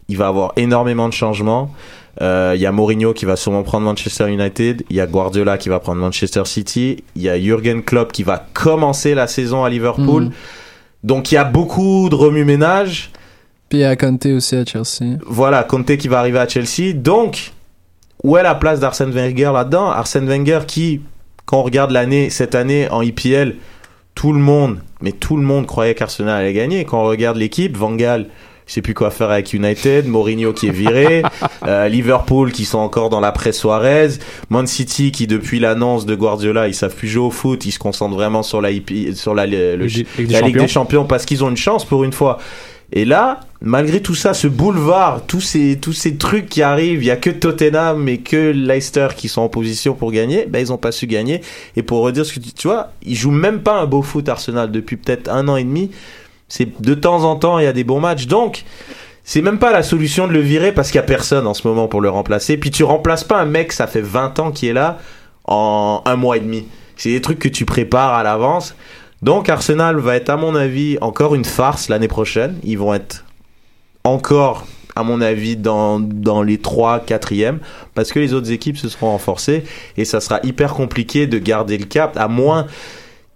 Il 0.10 0.18
va 0.18 0.26
y 0.26 0.28
avoir 0.28 0.54
énormément 0.56 1.08
de 1.10 1.14
changements. 1.14 1.72
Euh, 2.22 2.54
Il 2.56 2.62
y 2.62 2.66
a 2.66 2.72
Mourinho 2.72 3.14
qui 3.14 3.26
va 3.26 3.36
sûrement 3.36 3.64
prendre 3.64 3.86
Manchester 3.86 4.32
United. 4.32 4.84
Il 4.90 4.96
y 4.96 5.02
a 5.02 5.08
Guardiola 5.08 5.58
qui 5.58 5.70
va 5.70 5.80
prendre 5.80 6.02
Manchester 6.02 6.44
City. 6.46 7.04
Il 7.16 7.22
y 7.22 7.30
a 7.30 7.40
Jürgen 7.40 7.84
Klopp 7.84 8.12
qui 8.12 8.24
va 8.24 8.46
commencer 8.54 9.14
la 9.14 9.28
saison 9.28 9.64
à 9.64 9.70
Liverpool. 9.70 10.24
Mhm. 10.26 10.32
Donc 11.04 11.32
il 11.32 11.36
y 11.36 11.38
a 11.38 11.44
beaucoup 11.44 12.10
de 12.10 12.16
remue-ménage. 12.16 13.12
Puis 13.70 13.84
à 13.84 13.96
Conte 13.96 14.26
aussi 14.28 14.56
à 14.56 14.66
Chelsea. 14.66 15.18
Voilà, 15.26 15.64
Conte 15.64 15.98
qui 15.98 16.08
va 16.08 16.20
arriver 16.20 16.40
à 16.40 16.48
Chelsea. 16.48 16.94
Donc, 16.94 17.52
où 18.24 18.38
est 18.38 18.44
la 18.44 18.56
place 18.56 18.80
d'Arsène 18.80 19.12
Wenger 19.12 19.52
là-dedans? 19.54 19.90
Arsène 19.90 20.26
Wenger 20.28 20.62
qui, 20.66 21.02
quand 21.46 21.60
on 21.60 21.64
regarde 21.64 21.92
l'année, 21.92 22.30
cette 22.30 22.56
année 22.56 22.90
en 22.90 23.02
IPL, 23.02 23.56
tout 24.16 24.34
le 24.34 24.40
monde, 24.40 24.80
mais 25.02 25.12
tout 25.12 25.38
le 25.38 25.44
monde 25.44 25.68
croyait 25.68 25.94
qu'Arsenal 25.96 26.42
allait 26.42 26.54
gagner. 26.54 26.86
Quand 26.86 27.02
on 27.02 27.06
regarde 27.08 27.38
l'équipe, 27.38 27.78
Van 27.78 27.94
Gaal, 27.94 28.28
je 28.68 28.74
sais 28.74 28.82
plus 28.82 28.94
quoi 28.94 29.10
faire 29.12 29.32
avec 29.32 29.54
United, 29.54 30.08
Mourinho 30.08 30.54
qui 30.54 30.68
est 30.68 30.72
viré, 30.72 31.24
euh, 31.68 31.88
Liverpool 31.88 32.52
qui 32.52 32.66
sont 32.66 32.80
encore 32.80 33.10
dans 33.10 33.20
la 33.22 33.32
presse 33.32 33.58
Suarez, 33.60 34.10
Man 34.50 34.68
City 34.68 35.12
qui 35.12 35.26
depuis 35.26 35.60
l'annonce 35.60 36.06
de 36.06 36.16
Guardiola, 36.16 36.68
ils 36.68 36.76
savent 36.76 36.96
plus 36.96 37.08
jouer 37.08 37.26
au 37.26 37.32
foot, 37.32 37.66
ils 37.66 37.72
se 37.72 37.80
concentrent 37.80 38.16
vraiment 38.16 38.44
sur 38.44 38.62
la 38.62 38.72
IP, 38.72 39.16
sur 39.16 39.34
la, 39.34 39.48
le- 39.48 39.76
Ligue- 39.78 40.06
Ligue 40.18 40.28
des 40.28 40.34
la 40.34 40.40
Ligue 40.42 40.48
Champions. 40.50 40.62
des 40.64 40.68
Champions 40.68 41.06
parce 41.06 41.26
qu'ils 41.26 41.44
ont 41.44 41.50
une 41.50 41.58
chance 41.58 41.86
pour 41.86 42.04
une 42.04 42.14
fois. 42.14 42.38
Et 42.94 43.04
là, 43.04 43.42
malgré 43.62 44.02
tout 44.02 44.16
ça, 44.16 44.34
ce 44.34 44.48
boulevard, 44.48 45.22
tous 45.28 45.42
ces, 45.42 45.78
tous 45.78 45.92
ces 45.92 46.16
trucs 46.16 46.48
qui 46.48 46.62
arrivent, 46.62 47.04
il 47.04 47.08
y 47.08 47.12
a 47.12 47.18
que 47.18 47.30
Tottenham 47.30 48.08
et 48.08 48.20
que 48.20 48.52
Leicester 48.52 49.10
qui 49.16 49.28
sont 49.28 49.42
en 49.42 49.50
position 49.50 49.94
pour 49.94 50.12
gagner, 50.14 50.46
ben 50.48 50.60
ils 50.60 50.72
ont 50.72 50.78
pas 50.78 50.94
su 50.94 51.06
gagner. 51.06 51.42
Et 51.76 51.84
pour 51.84 52.00
redire 52.02 52.26
ce 52.26 52.32
que 52.34 52.40
tu, 52.40 52.54
tu 52.54 52.68
vois, 52.70 52.92
ils 53.04 53.16
jouent 53.16 53.32
même 53.32 53.60
pas 53.60 53.78
un 53.80 53.86
beau 53.88 54.02
foot 54.02 54.30
Arsenal 54.30 54.72
depuis 54.72 54.96
peut-être 54.96 55.30
un 55.30 55.50
an 55.50 55.58
et 55.58 55.66
demi. 55.66 55.92
C'est 56.50 56.82
de 56.82 56.94
temps 56.94 57.24
en 57.24 57.36
temps, 57.36 57.60
il 57.60 57.66
y 57.66 57.68
a 57.68 57.74
des 57.74 57.84
bons 57.84 58.00
matchs. 58.00 58.28
Donc, 58.28 58.64
c'est 59.24 59.42
même 59.42 59.60
pas 59.60 59.74
la 59.74 59.84
solution 59.84 60.28
de 60.28 60.32
le 60.32 60.40
virer 60.40 60.72
parce 60.72 60.90
qu'il 60.90 61.00
y 61.00 61.04
a 61.04 61.06
personne 61.06 61.48
en 61.48 61.54
ce 61.54 61.68
moment 61.68 61.88
pour 61.88 62.00
le 62.00 62.10
remplacer. 62.10 62.56
Puis 62.58 62.72
tu 62.72 62.84
remplaces 62.84 63.26
pas 63.26 63.38
un 63.38 63.46
mec, 63.46 63.74
ça 63.74 63.86
fait 63.86 64.02
20 64.02 64.40
ans 64.40 64.52
qui 64.52 64.68
est 64.68 64.74
là, 64.74 65.00
en 65.44 66.02
un 66.06 66.16
mois 66.16 66.38
et 66.38 66.40
demi. 66.40 66.66
C'est 66.96 67.10
des 67.10 67.22
trucs 67.22 67.40
que 67.40 67.50
tu 67.50 67.66
prépares 67.66 68.14
à 68.14 68.24
l'avance. 68.24 68.74
Donc 69.22 69.50
Arsenal 69.50 69.98
va 69.98 70.16
être, 70.16 70.30
à 70.30 70.38
mon 70.38 70.56
avis, 70.56 70.98
encore 71.02 71.36
une 71.36 71.44
farce 71.44 71.90
l'année 71.90 72.08
prochaine. 72.08 72.58
Ils 72.64 72.78
vont 72.78 72.94
être 72.94 73.26
encore, 74.06 74.66
à 74.96 75.04
mon 75.04 75.20
avis, 75.20 75.58
dans, 75.58 76.00
dans 76.00 76.42
les 76.42 76.60
3 76.60 77.00
4e 77.00 77.58
parce 77.96 78.14
que 78.14 78.20
les 78.20 78.34
autres 78.34 78.52
équipes 78.52 78.78
se 78.78 78.88
seront 78.88 79.12
renforcées 79.12 79.64
et 79.98 80.06
ça 80.06 80.22
sera 80.22 80.40
hyper 80.44 80.74
compliqué 80.74 81.28
de 81.28 81.38
garder 81.38 81.78
le 81.78 81.86
cap 81.86 82.16
à 82.18 82.30
moins 82.30 82.68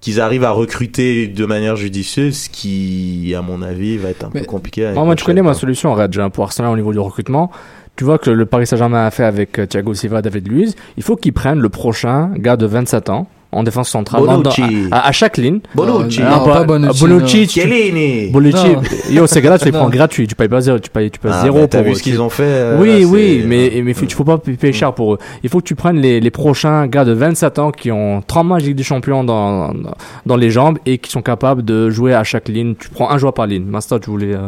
qu'ils 0.02 0.20
arrivent 0.20 0.44
à 0.44 0.52
recruter 0.52 1.28
de 1.28 1.46
manière 1.46 1.76
judicieuse, 1.76 2.36
ce 2.36 2.50
qui, 2.50 3.34
à 3.38 3.42
mon 3.42 3.62
avis, 3.62 3.98
va 3.98 4.10
être 4.10 4.26
un 4.26 4.32
peu 4.32 4.42
compliqué. 4.42 4.92
Moi, 4.94 5.16
tu 5.16 5.24
connais 5.24 5.42
ma 5.44 5.52
quoi. 5.52 5.60
solution, 5.60 5.94
Reg, 5.94 6.20
hein, 6.20 6.30
pour 6.30 6.44
Arsenal 6.44 6.72
au 6.72 6.76
niveau 6.76 6.92
du 6.92 7.00
recrutement. 7.00 7.52
Tu 7.96 8.04
vois 8.04 8.18
que 8.18 8.32
le 8.32 8.46
Paris 8.46 8.66
Saint-Germain 8.66 9.06
a 9.06 9.12
fait 9.12 9.26
avec 9.26 9.60
euh, 9.60 9.68
Thiago 9.68 9.94
Silva, 9.94 10.22
David 10.22 10.48
Luiz. 10.48 10.76
Il 10.98 11.04
faut 11.04 11.16
qu'ils 11.16 11.34
prennent 11.34 11.60
le 11.60 11.70
prochain 11.70 12.32
gars 12.36 12.58
de 12.58 12.66
27 12.66 13.10
ans 13.10 13.28
en 13.52 13.64
défense 13.64 13.90
centrale. 13.90 14.24
dans- 14.26 14.38
Bonucci. 14.40 14.64
à, 14.92 15.08
à 15.08 15.12
chaque 15.12 15.38
ligne. 15.38 15.60
Bonucci. 15.76 16.22
Euh, 16.22 16.30
Non, 16.30 16.46
pas 16.46 16.64
Bonucci, 16.64 17.02
Bonucci, 17.02 17.40
non. 17.42 17.44
tu- 17.46 17.50
Chiellini. 17.50 18.30
Bonucci. 18.32 18.70
Non. 18.74 18.82
Yo, 19.12 19.28
ces 19.28 19.42
gars-là, 19.42 19.60
tu 19.60 19.66
les 19.66 19.72
Non. 19.72 19.80
prends 19.80 19.90
gratuits. 19.90 20.28
Tu 20.28 20.36
payes 20.36 20.48
pas 20.48 20.62
zéro. 20.62 20.80
Tu 20.80 20.90
payes, 20.90 21.12
tu 21.12 21.20
payes 21.20 21.32
Ah, 21.34 21.42
zéro 21.42 21.68
pour 21.68 21.82
vu 21.84 21.92
eux. 21.92 21.96
ce 21.96 22.04
qu'ils 22.04 22.22
ont 22.22 22.30
fait, 22.30 22.44
euh, 22.44 22.78
oui, 22.80 23.02
là, 23.02 23.08
oui, 23.08 23.40
c'est- 23.42 23.48
mais, 23.48 23.82
mais 23.84 23.92
il 24.02 24.12
faut 24.14 24.24
pas 24.24 24.38
payer 24.38 24.74
cher 24.74 24.94
pour 24.94 25.14
eux. 25.16 25.18
Il 25.44 25.50
faut 25.50 25.60
que 25.60 25.66
tu 25.66 25.76
prennes 25.76 25.98
les, 26.00 26.20
les 26.20 26.32
prochains 26.32 26.88
gars 26.88 27.04
de 27.06 27.12
27 27.14 27.60
ans 27.60 27.72
qui 27.72 27.92
ont 27.92 28.22
30 28.26 28.48
matchs 28.48 28.62
de 28.64 28.68
Ligue 28.68 28.78
des 28.78 28.84
Champions 28.84 29.24
dans, 29.24 29.74
dans, 29.74 29.96
dans 30.26 30.36
les 30.36 30.50
jambes 30.50 30.78
et 30.86 30.98
qui 30.98 31.12
sont 31.12 31.22
capables 31.22 31.64
de 31.66 31.90
jouer 31.90 32.14
à 32.14 32.24
chaque 32.24 32.48
ligne. 32.50 32.76
Tu 32.80 32.90
prends 32.90 33.10
un 33.12 33.18
joueur 33.18 33.34
par 33.34 33.48
ligne. 33.48 33.66
Master, 33.66 34.00
tu 34.00 34.10
voulais. 34.10 34.34
euh, 34.34 34.48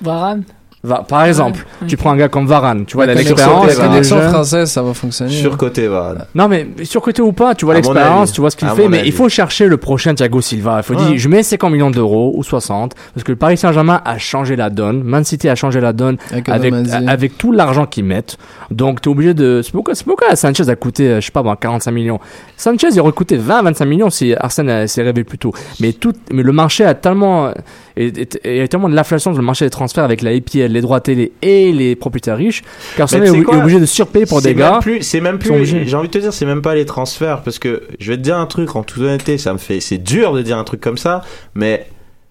Varane 0.00 0.42
Va- 0.84 1.02
par 1.08 1.24
exemple, 1.24 1.64
Ouais, 1.80 1.88
tu 1.88 1.96
prends 1.96 2.10
un 2.12 2.16
gars 2.16 2.28
comme 2.28 2.46
Varane, 2.46 2.84
tu 2.84 2.94
vois, 2.94 3.04
il 3.06 3.10
a 3.10 3.14
La 3.14 3.20
l'expérience, 3.22 4.06
française, 4.30 4.70
ça 4.70 4.82
va 4.82 4.92
fonctionner. 4.94 5.34
hein. 5.34 5.40
Surcoté, 5.40 5.88
Varane. 5.88 6.26
Non, 6.34 6.46
mais 6.46 6.68
surcoté 6.84 7.22
ou 7.22 7.32
pas, 7.32 7.54
tu 7.54 7.64
vois 7.64 7.74
l'expérience, 7.74 8.32
tu 8.32 8.40
vois 8.42 8.50
ce 8.50 8.56
qu'il 8.56 8.68
fait, 8.68 8.86
mais 8.88 8.98
avis. 8.98 9.08
il 9.08 9.12
faut 9.12 9.28
chercher 9.30 9.66
le 9.66 9.78
prochain 9.78 10.14
Thiago 10.14 10.40
Silva. 10.42 10.76
Il 10.78 10.82
faut 10.82 10.94
Ouais. 10.94 11.06
dire, 11.06 11.16
je 11.16 11.28
mets 11.28 11.42
50 11.42 11.72
millions 11.72 11.90
d'euros 11.90 12.32
ou 12.36 12.42
60, 12.42 12.94
parce 13.14 13.24
que 13.24 13.32
le 13.32 13.36
Paris 13.36 13.56
Saint-Germain 13.56 14.02
a 14.04 14.18
changé 14.18 14.56
la 14.56 14.68
donne, 14.70 15.02
Man 15.02 15.24
City 15.24 15.48
a 15.48 15.54
changé 15.54 15.80
la 15.80 15.92
donne 15.94 16.18
Avec 16.30 16.48
avec, 16.50 17.38
tout 17.38 17.50
l'argent 17.50 17.86
qu'ils 17.86 18.04
mettent. 18.04 18.36
Donc, 18.70 19.00
t'es 19.00 19.08
obligé 19.08 19.32
de, 19.34 19.62
c'est 19.64 19.72
pourquoi, 19.72 19.94
c'est 19.94 20.04
pourquoi 20.04 20.36
Sanchez 20.36 20.68
a 20.68 20.76
coûté, 20.76 21.08
euh, 21.08 21.20
je 21.20 21.26
sais 21.26 21.32
pas, 21.32 21.42
bon, 21.42 21.54
45 21.54 21.90
millions? 21.92 22.20
Sanchez, 22.56 22.88
il 22.92 23.00
aurait 23.00 23.12
coûté 23.12 23.36
20, 23.36 23.62
25 23.62 23.84
millions 23.86 24.10
si 24.10 24.34
Arsène 24.34 24.86
s'est 24.86 25.02
rêvé 25.02 25.24
plus 25.24 25.38
tôt. 25.38 25.52
Mais 25.80 25.92
tout, 25.92 26.12
mais 26.30 26.42
le 26.42 26.52
marché 26.52 26.84
a 26.84 26.94
tellement, 26.94 27.52
et, 27.96 28.06
et- 28.06 28.62
et- 28.62 28.68
tellement 28.68 28.88
de 28.88 28.94
l'inflation 28.94 29.32
sur 29.32 29.40
le 29.40 29.46
marché 29.46 29.64
des 29.64 29.70
transferts 29.70 30.04
avec 30.04 30.22
la 30.22 30.32
EPL, 30.32 30.72
les 30.72 30.80
droits 30.80 31.00
télé 31.00 31.32
et 31.42 31.72
les 31.72 31.94
propriétaires 31.96 32.36
riches, 32.36 32.62
qu'Arsenal 32.96 33.30
Mais 33.32 33.38
est, 33.38 33.46
obligé 33.46 33.80
de 33.80 33.86
surpayer 33.86 34.26
pour 34.26 34.42
des 34.42 34.54
gars. 34.54 34.80
C'est 35.00 35.20
même 35.20 35.38
plus. 35.38 35.64
J'ai 35.64 35.96
envie 35.96 36.08
de 36.08 36.12
te 36.12 36.18
dire, 36.18 36.32
c'est 36.32 36.46
même 36.46 36.62
pas 36.62 36.74
les 36.74 36.84
transferts 36.86 37.42
parce 37.42 37.58
que 37.58 37.82
je 37.98 38.10
vais 38.10 38.16
te 38.16 38.22
dire 38.22 38.36
un 38.36 38.46
truc 38.46 38.74
en 38.76 38.82
toute 38.82 39.02
honnêteté, 39.02 39.38
ça 39.38 39.52
me 39.52 39.58
fait, 39.58 39.80
c'est 39.80 39.98
dur 39.98 40.32
de 40.32 40.42
dire 40.42 40.58
un 40.58 40.64
truc 40.64 40.80
comme 40.80 40.98
ça, 40.98 41.22
mais 41.54 41.86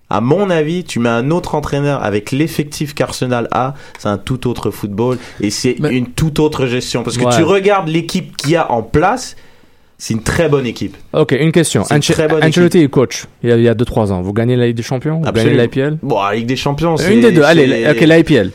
à 0.10 0.22
mon 0.22 0.50
avis, 0.52 0.84
tu 0.84 1.00
mets 1.00 1.10
un 1.10 1.32
autre 1.32 1.56
entraîneur 1.56 2.04
avec 2.04 2.32
l'effectif 2.32 2.94
qu'Arsenal 2.94 3.48
a, 3.52 3.74
c'est 3.98 4.10
un 4.10 4.18
tout 4.20 4.48
autre 4.48 4.70
football 4.70 5.18
et 5.42 5.50
c'est 5.50 5.78
une 5.90 6.08
toute 6.08 6.40
autre 6.40 6.68
gestion 6.68 7.02
parce 7.04 7.18
que 7.18 7.24
Ouais. 7.26 7.36
tu 7.36 7.42
regardes 7.44 7.88
l'équipe 7.88 8.36
qu'il 8.38 8.52
y 8.52 8.56
a 8.56 8.70
en 8.72 8.84
place, 8.84 9.36
c'est 9.98 10.14
une 10.14 10.24
très 10.24 10.50
bonne 10.50 10.66
équipe. 10.66 10.98
Ok, 11.14 11.34
une 11.40 11.52
question. 11.52 11.84
C'est 11.84 11.94
une 11.96 12.00
Anche- 12.00 12.12
très 12.12 12.28
bonne 12.28 12.44
Ancelotti 12.44 12.80
est 12.80 12.88
coach 12.90 13.26
il 13.44 13.50
y 13.50 13.52
a- 13.54 13.58
il 13.58 13.64
y 13.64 13.70
a 13.70 13.74
2-3 13.74 14.12
ans. 14.12 14.22
Vous 14.22 14.34
gagnez 14.34 14.56
la 14.56 14.68
Ligue 14.68 14.76
des 14.76 14.84
Champions? 14.84 15.16
Vous 15.20 15.32
gagnez 15.32 15.40
Absolument. 15.40 15.62
l'IPL 15.64 15.98
Bon, 16.04 16.22
la 16.22 16.36
Ligue 16.36 16.46
des 16.48 16.56
Champions, 16.56 16.98
c'est 16.98 17.14
Une 17.14 17.22
des 17.22 17.32
deux. 17.32 17.44
Allez, 17.44 17.86
ok, 17.90 18.02
l'IPL. 18.02 18.52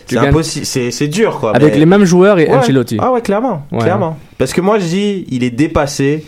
C'est 0.52 1.08
dur 1.08 1.38
quoi. 1.40 1.54
Avec 1.56 1.72
mais- 1.74 1.78
les 1.78 1.86
mêmes 1.86 2.04
joueurs 2.04 2.38
et 2.38 2.46
Ouais. 2.48 2.54
Ancelotti. 2.56 2.96
Ah 3.00 3.12
ouais, 3.12 3.22
clairement, 3.22 3.66
Ouais. 3.72 3.78
clairement. 3.80 4.18
Parce 4.36 4.52
que 4.52 4.60
moi 4.60 4.78
je 4.78 4.84
dis, 4.86 5.26
il 5.30 5.42
est 5.44 5.50
dépassé. 5.50 6.24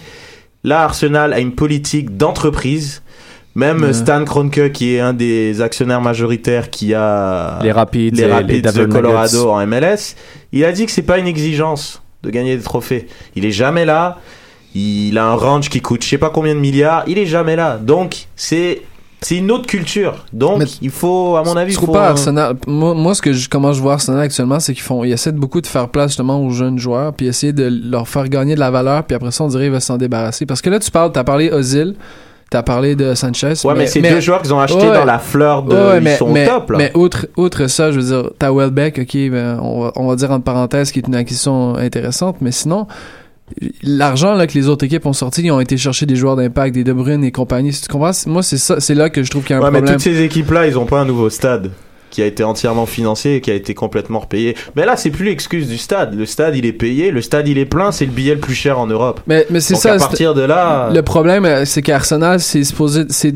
Là, 0.64 0.82
Arsenal 0.82 1.32
a 1.32 1.40
une 1.40 1.52
politique 1.52 2.16
d'entreprise. 2.16 3.02
Même 3.56 3.82
Ouais. 3.82 3.92
Stan 3.92 4.24
Kroenke, 4.24 4.70
qui 4.72 4.94
est 4.94 5.00
un 5.00 5.12
des 5.12 5.60
actionnaires 5.60 6.00
majoritaires 6.00 6.70
qui 6.70 6.94
a 6.94 7.58
Les 7.62 7.72
Rapids 7.72 8.10
les 8.12 8.60
Denver 8.62 8.86
de 8.86 8.92
Colorado 8.92 9.38
Nuggets. 9.38 9.50
en 9.50 9.60
MLS, 9.66 10.14
il 10.52 10.64
a 10.64 10.70
dit 10.70 10.86
que 10.86 10.92
c'est 10.92 11.02
pas 11.02 11.18
une 11.18 11.26
exigence 11.26 12.00
de 12.22 12.30
gagner 12.30 12.56
des 12.56 12.62
trophées. 12.62 13.08
Il 13.34 13.44
est 13.44 13.50
jamais 13.50 13.84
là. 13.84 14.18
Il 14.74 15.18
a 15.18 15.24
un 15.26 15.34
range 15.34 15.68
qui 15.68 15.80
coûte 15.80 16.04
je 16.04 16.08
sais 16.08 16.18
pas 16.18 16.30
combien 16.30 16.54
de 16.54 16.60
milliards. 16.60 17.04
Il 17.06 17.18
est 17.18 17.26
jamais 17.26 17.56
là. 17.56 17.76
Donc 17.78 18.26
c'est 18.36 18.82
c'est 19.22 19.36
une 19.36 19.50
autre 19.50 19.66
culture. 19.66 20.24
Donc 20.32 20.62
il 20.80 20.90
faut, 20.90 21.36
à 21.36 21.42
mon 21.44 21.54
avis, 21.56 21.72
Je 21.72 21.74
il 21.74 21.76
trouve 21.76 21.88
faut 21.88 21.92
pas 21.92 22.08
Arsenal. 22.08 22.56
Moi, 22.66 22.94
moi, 22.94 23.14
ce 23.14 23.20
que 23.20 23.32
je, 23.32 23.48
comment 23.48 23.72
je 23.72 23.80
vois 23.80 23.94
Arsenal 23.94 24.20
actuellement, 24.22 24.60
c'est 24.60 24.72
qu'ils 24.72 24.82
font, 24.82 25.04
ils 25.04 25.12
essaient 25.12 25.32
beaucoup 25.32 25.60
de 25.60 25.66
faire 25.66 25.88
place 25.88 26.12
justement 26.12 26.42
aux 26.42 26.50
jeunes 26.50 26.78
joueurs, 26.78 27.12
puis 27.12 27.26
essayer 27.26 27.52
de 27.52 27.70
leur 27.90 28.08
faire 28.08 28.28
gagner 28.28 28.54
de 28.54 28.60
la 28.60 28.70
valeur, 28.70 29.04
puis 29.04 29.14
après 29.14 29.30
ça, 29.30 29.44
on 29.44 29.48
dirait 29.48 29.64
qu'ils 29.64 29.72
veulent 29.72 29.80
s'en 29.82 29.98
débarrasser. 29.98 30.46
Parce 30.46 30.62
que 30.62 30.70
là, 30.70 30.78
tu 30.78 30.90
parles, 30.90 31.12
t'as 31.12 31.24
parlé 31.24 31.52
Ozil, 31.52 31.96
t'as 32.48 32.62
parlé 32.62 32.96
de 32.96 33.14
Sanchez. 33.14 33.52
Ouais, 33.64 33.74
mais 33.76 33.86
c'est 33.86 34.00
deux 34.00 34.20
joueurs 34.20 34.40
qu'ils 34.40 34.54
ont 34.54 34.60
achetés 34.60 34.86
dans 34.86 35.04
la 35.04 35.18
fleur 35.18 35.64
de- 35.64 35.98
ils 35.98 36.02
mais, 36.02 36.16
sont 36.16 36.30
mais, 36.30 36.46
top, 36.46 36.70
là. 36.70 36.78
Mais 36.78 36.90
outre, 36.96 37.26
outre 37.36 37.66
ça, 37.66 37.92
je 37.92 38.00
veux 38.00 38.06
dire, 38.22 38.30
t'as 38.38 38.50
Welbeck, 38.50 39.00
ok, 39.02 39.30
ben, 39.30 39.58
on, 39.62 39.82
va, 39.82 39.92
on 39.96 40.06
va 40.08 40.16
dire 40.16 40.30
entre 40.30 40.44
parenthèses, 40.44 40.92
qui 40.92 41.00
est 41.00 41.06
une 41.06 41.14
acquisition 41.14 41.76
intéressante, 41.76 42.36
mais 42.40 42.52
sinon. 42.52 42.86
L'argent 43.82 44.34
là 44.34 44.46
que 44.46 44.54
les 44.54 44.68
autres 44.68 44.84
équipes 44.84 45.06
ont 45.06 45.12
sorti, 45.12 45.42
ils 45.42 45.50
ont 45.50 45.60
été 45.60 45.76
chercher 45.76 46.06
des 46.06 46.16
joueurs 46.16 46.36
d'impact, 46.36 46.74
des 46.74 46.84
De 46.84 46.92
Bruyne 46.92 47.24
et 47.24 47.32
compagnie. 47.32 47.72
Si 47.72 47.82
tu 47.82 47.88
comprends, 47.88 48.10
moi 48.26 48.42
c'est 48.42 48.58
ça, 48.58 48.80
c'est 48.80 48.94
là 48.94 49.10
que 49.10 49.22
je 49.22 49.30
trouve 49.30 49.42
qu'il 49.42 49.54
y 49.54 49.54
a 49.54 49.58
un 49.58 49.62
Ouais, 49.64 49.70
mais 49.70 49.78
problème. 49.78 49.94
toutes 49.96 50.02
ces 50.04 50.22
équipes-là, 50.22 50.66
ils 50.66 50.78
ont 50.78 50.86
pas 50.86 51.00
un 51.00 51.04
nouveau 51.04 51.30
stade 51.30 51.70
qui 52.20 52.24
a 52.24 52.26
été 52.26 52.44
entièrement 52.44 52.84
financé 52.84 53.30
et 53.30 53.40
qui 53.40 53.50
a 53.50 53.54
été 53.54 53.72
complètement 53.72 54.18
repayé. 54.18 54.54
Mais 54.76 54.84
là, 54.84 54.98
c'est 54.98 55.08
plus 55.08 55.24
l'excuse 55.24 55.68
du 55.68 55.78
stade. 55.78 56.14
Le 56.14 56.26
stade, 56.26 56.54
il 56.54 56.66
est 56.66 56.72
payé, 56.74 57.10
le 57.10 57.22
stade, 57.22 57.48
il 57.48 57.56
est 57.56 57.64
plein, 57.64 57.92
c'est 57.92 58.04
le 58.04 58.10
billet 58.10 58.34
le 58.34 58.40
plus 58.40 58.54
cher 58.54 58.78
en 58.78 58.86
Europe. 58.86 59.20
Mais, 59.26 59.46
mais 59.48 59.60
c'est 59.60 59.74
ça. 59.74 59.94
à 59.94 59.96
partir 59.96 60.34
de 60.34 60.42
là, 60.42 60.90
Le 60.92 61.00
problème, 61.00 61.46
euh, 61.46 61.64
c'est 61.64 61.80
qu'Arsenal, 61.80 62.38
c'est 62.38 62.62
supposé, 62.62 63.04
c'est, 63.08 63.32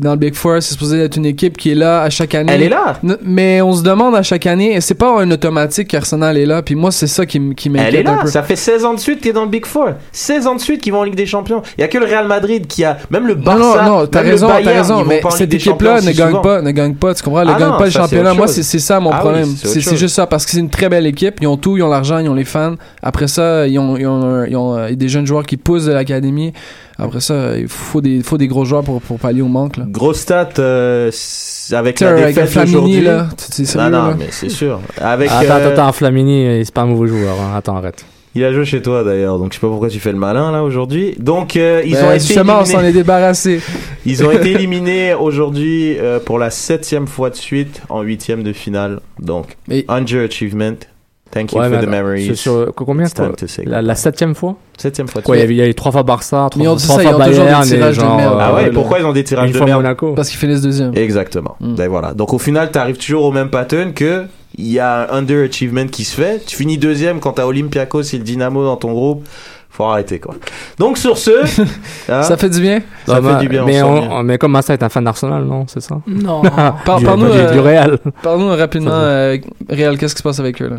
dans 0.00 0.12
le 0.12 0.16
Big 0.16 0.34
Four, 0.34 0.62
c'est 0.62 0.72
supposé 0.72 1.00
être 1.00 1.16
une 1.16 1.26
équipe 1.26 1.58
qui 1.58 1.72
est 1.72 1.74
là 1.74 2.00
à 2.00 2.08
chaque 2.08 2.34
année. 2.34 2.50
Elle 2.50 2.62
est 2.62 2.68
là. 2.70 2.98
Mais 3.22 3.60
on 3.60 3.74
se 3.74 3.82
demande 3.82 4.16
à 4.16 4.22
chaque 4.22 4.46
année, 4.46 4.80
c'est 4.80 4.94
pas 4.94 5.20
un 5.20 5.30
automatique 5.30 5.88
qu'Arsenal 5.88 6.38
est 6.38 6.46
là, 6.46 6.62
puis 6.62 6.76
moi, 6.76 6.90
c'est 6.92 7.06
ça 7.08 7.26
qui, 7.26 7.54
qui 7.54 7.68
m'inquiète 7.68 7.88
elle 7.94 8.06
est 8.06 8.08
un 8.08 8.16
là. 8.16 8.22
peu. 8.22 8.28
Ça 8.30 8.42
fait 8.42 8.56
16 8.56 8.86
ans 8.86 8.94
de 8.94 9.00
suite 9.00 9.20
qu'il 9.20 9.28
est 9.28 9.34
dans 9.34 9.44
le 9.44 9.50
Big 9.50 9.66
Four. 9.66 9.88
16 10.12 10.46
ans 10.46 10.54
de 10.54 10.60
suite 10.62 10.80
qu'ils 10.80 10.94
vont 10.94 11.00
en 11.00 11.04
Ligue 11.04 11.14
des 11.14 11.26
Champions. 11.26 11.60
Il 11.76 11.82
y 11.82 11.84
a 11.84 11.88
que 11.88 11.98
le 11.98 12.06
Real 12.06 12.26
Madrid 12.26 12.66
qui 12.66 12.84
a, 12.84 12.96
même 13.10 13.26
le 13.26 13.34
Non, 13.34 13.42
Barça. 13.42 13.82
non, 13.82 13.98
non, 14.00 14.06
t'as 14.06 14.20
même 14.20 14.28
le 14.28 14.32
raison, 14.32 14.48
t'as 14.48 14.70
raison, 14.72 15.04
mais 15.04 15.20
cette 15.36 15.52
équipe-là 15.52 16.00
ne 16.00 16.12
gagne 16.12 16.40
pas, 16.40 16.62
ne 16.62 16.70
gagne 16.70 16.94
pas, 16.94 17.12
tu 17.14 17.22
comprends, 17.22 17.42
elle 17.42 17.48
ne 17.48 17.52
Ah 17.52 17.58
gagne 17.58 17.68
non, 17.68 17.76
pas 17.78 17.84
le 17.84 17.90
championnat. 18.02 18.34
Moi, 18.34 18.48
c'est, 18.48 18.62
c'est 18.62 18.78
ça 18.78 19.00
mon 19.00 19.10
Ah 19.10 19.16
oui, 19.16 19.20
problème. 19.20 19.44
c'est 19.56 19.68
autre 19.68 19.80
c'est, 19.90 19.96
juste 19.96 20.14
ça, 20.14 20.26
parce 20.26 20.44
que 20.44 20.50
c'est 20.52 20.60
une 20.60 20.70
très 20.70 20.88
belle 20.88 21.06
équipe, 21.06 21.36
ils 21.40 21.46
ont 21.46 21.56
tout, 21.56 21.76
ils 21.76 21.82
ont 21.82 21.88
l'argent, 21.88 22.18
ils 22.18 22.28
ont 22.28 22.34
les 22.34 22.44
fans. 22.44 22.74
Après 23.02 23.28
ça, 23.28 23.66
ils 23.66 23.78
ont, 23.78 23.96
ils 23.96 24.06
ont, 24.06 24.22
un- 24.22 24.46
ils 24.46 24.56
ont, 24.56 24.76
euh, 24.76 24.90
des 24.94 25.08
jeunes 25.08 25.26
joueurs 25.26 25.44
qui 25.44 25.56
poussent 25.56 25.84
de 25.86 25.92
l'académie. 25.92 26.52
Après 26.98 27.20
ça, 27.20 27.56
il 27.56 27.68
faut 27.68 28.00
des, 28.00 28.22
faut 28.22 28.38
des 28.38 28.48
gros 28.48 28.64
joueurs 28.64 28.82
pour, 28.82 29.00
pour 29.00 29.18
pallier 29.18 29.42
au 29.42 29.46
manque, 29.46 29.76
là. 29.76 29.84
Gros 29.88 30.14
stat 30.14 30.48
euh, 30.58 31.10
avec 31.72 31.96
Tiens, 31.96 32.12
la 32.12 32.22
avec 32.24 32.34
défaite 32.34 32.50
Flamini, 32.68 33.00
là, 33.02 33.28
c'est 33.36 33.64
sérieux, 33.64 33.90
non, 33.90 33.98
non, 34.02 34.08
là? 34.08 34.16
mais 34.18 34.26
c'est 34.30 34.48
sûr. 34.48 34.80
Avec, 35.00 35.30
Attends, 35.30 35.42
euh, 35.44 35.56
attends, 35.68 35.82
attends, 35.82 35.92
Flamini, 35.92 36.64
c'est 36.64 36.74
pas 36.74 36.82
un 36.82 36.86
mauvais 36.86 37.08
joueur. 37.08 37.36
hein. 37.40 37.56
Attends, 37.56 37.76
arrête. 37.76 38.04
Il 38.38 38.44
a 38.44 38.52
joué 38.52 38.64
chez 38.64 38.80
toi 38.80 39.02
d'ailleurs, 39.02 39.36
donc 39.36 39.52
je 39.52 39.56
sais 39.56 39.60
pas 39.60 39.66
pourquoi 39.66 39.88
tu 39.88 39.98
fais 39.98 40.12
le 40.12 40.18
malin 40.18 40.52
là 40.52 40.62
aujourd'hui. 40.62 41.16
Donc 41.18 41.56
euh, 41.56 41.82
ils 41.84 41.94
Ben, 41.94 42.04
ont 42.04 42.10
été 42.12 42.20
justement, 42.20 42.58
on 42.60 42.62
éliminés. 42.62 42.80
s'en 42.82 42.86
est 42.86 42.92
débarrassé. 42.92 43.60
Ils 44.06 44.24
ont 44.24 44.30
été 44.30 44.50
éliminés 44.52 45.12
aujourd'hui 45.14 45.96
euh, 45.98 46.20
pour 46.20 46.38
la 46.38 46.50
septième 46.50 47.08
fois 47.08 47.30
de 47.30 47.34
suite 47.34 47.82
en 47.88 48.02
huitième 48.02 48.44
de 48.44 48.52
finale. 48.52 49.00
Donc 49.18 49.56
underachievement. 49.88 50.76
Thank 51.30 51.52
you 51.52 51.60
Ouais, 51.60 51.68
for 51.68 51.80
the 51.80 51.86
memories. 51.86 52.26
c'est 52.28 52.34
sur- 52.36 52.72
combien 52.74 53.04
It's 53.04 53.12
time 53.14 53.26
quoi 53.26 53.36
to 53.36 53.46
say 53.46 53.64
la, 53.66 53.82
la 53.82 53.94
septième 53.94 54.34
fois 54.34 54.56
Septième 54.78 55.08
fois. 55.08 55.20
Quoi, 55.22 55.36
il 55.36 55.50
y 55.52 55.56
y 55.56 55.60
a 55.60 55.66
eu 55.68 55.74
trois 55.74 55.92
fois 55.92 56.02
Barça, 56.02 56.46
trois, 56.50 56.58
Mais 56.58 56.64
trois 56.64 56.78
ça, 56.78 56.92
fois 56.94 57.02
ils 57.02 57.08
ont 57.08 57.10
toujours 57.12 57.26
des 57.26 57.34
Bayern, 57.50 57.62
et 57.64 57.66
tirages 57.66 57.96
de 57.96 58.00
genre, 58.00 58.16
merde. 58.16 58.34
euh, 58.34 58.40
Ah 58.40 58.54
ouais, 58.54 58.70
pourquoi 58.70 58.98
ils 59.00 59.04
ont 59.04 59.12
des 59.12 59.24
tirages 59.24 59.46
une 59.46 59.52
de 59.52 59.56
fois 59.58 59.66
merde 59.66 59.82
Monaco. 59.82 60.12
Parce 60.14 60.30
qu'ils 60.30 60.38
finissent 60.38 60.62
deuxième. 60.62 60.96
Exactement. 60.96 61.56
Ben 61.60 61.88
voilà. 61.88 62.14
Donc 62.14 62.32
au 62.32 62.38
final, 62.38 62.70
tu 62.72 62.78
arrives 62.78 62.96
toujours 62.96 63.24
au 63.24 63.32
même 63.32 63.50
pattern 63.50 63.92
que 63.92 64.24
il 64.56 64.68
y 64.72 64.78
a 64.78 65.12
un 65.12 65.18
underachievement 65.18 65.86
qui 65.88 66.04
se 66.04 66.14
fait. 66.14 66.44
Tu 66.46 66.56
finis 66.56 66.78
deuxième 66.78 67.20
quand 67.20 67.32
t'as 67.32 67.44
Olympiakos 67.44 68.02
et 68.14 68.16
le 68.18 68.24
Dynamo 68.24 68.64
dans 68.64 68.76
ton 68.76 68.92
groupe. 68.92 69.26
Faut 69.70 69.84
arrêter 69.84 70.18
quoi. 70.18 70.34
Donc 70.78 70.96
sur 70.98 71.18
ce, 71.18 71.30
hein, 72.08 72.22
Ça 72.22 72.36
fait 72.36 72.48
du 72.48 72.60
bien. 72.60 72.80
ça 73.06 73.16
fait 73.16 73.22
mais- 73.22 73.38
du 73.38 73.48
bien. 73.48 73.64
Mais, 73.64 73.82
on 73.82 74.00
bien. 74.00 74.22
mais 74.24 74.38
comme 74.38 74.52
Massa 74.52 74.72
est 74.72 74.82
un 74.82 74.88
fan 74.88 75.04
d'Arsenal, 75.04 75.44
non 75.44 75.66
C'est 75.68 75.80
ça? 75.80 76.00
Non. 76.06 76.42
Par- 76.84 76.98
Du- 76.98 77.04
Parle-nous 77.04 77.26
du- 77.30 77.38
euh, 77.38 77.52
du 77.52 77.60
Real. 77.60 77.98
parle-nous 78.22 78.48
rapidement, 78.56 78.90
euh, 78.92 79.36
Réal, 79.68 79.96
qu'est-ce 79.98 80.14
qui 80.14 80.18
se 80.18 80.22
passe 80.24 80.40
avec 80.40 80.60
eux, 80.62 80.68
là? 80.68 80.76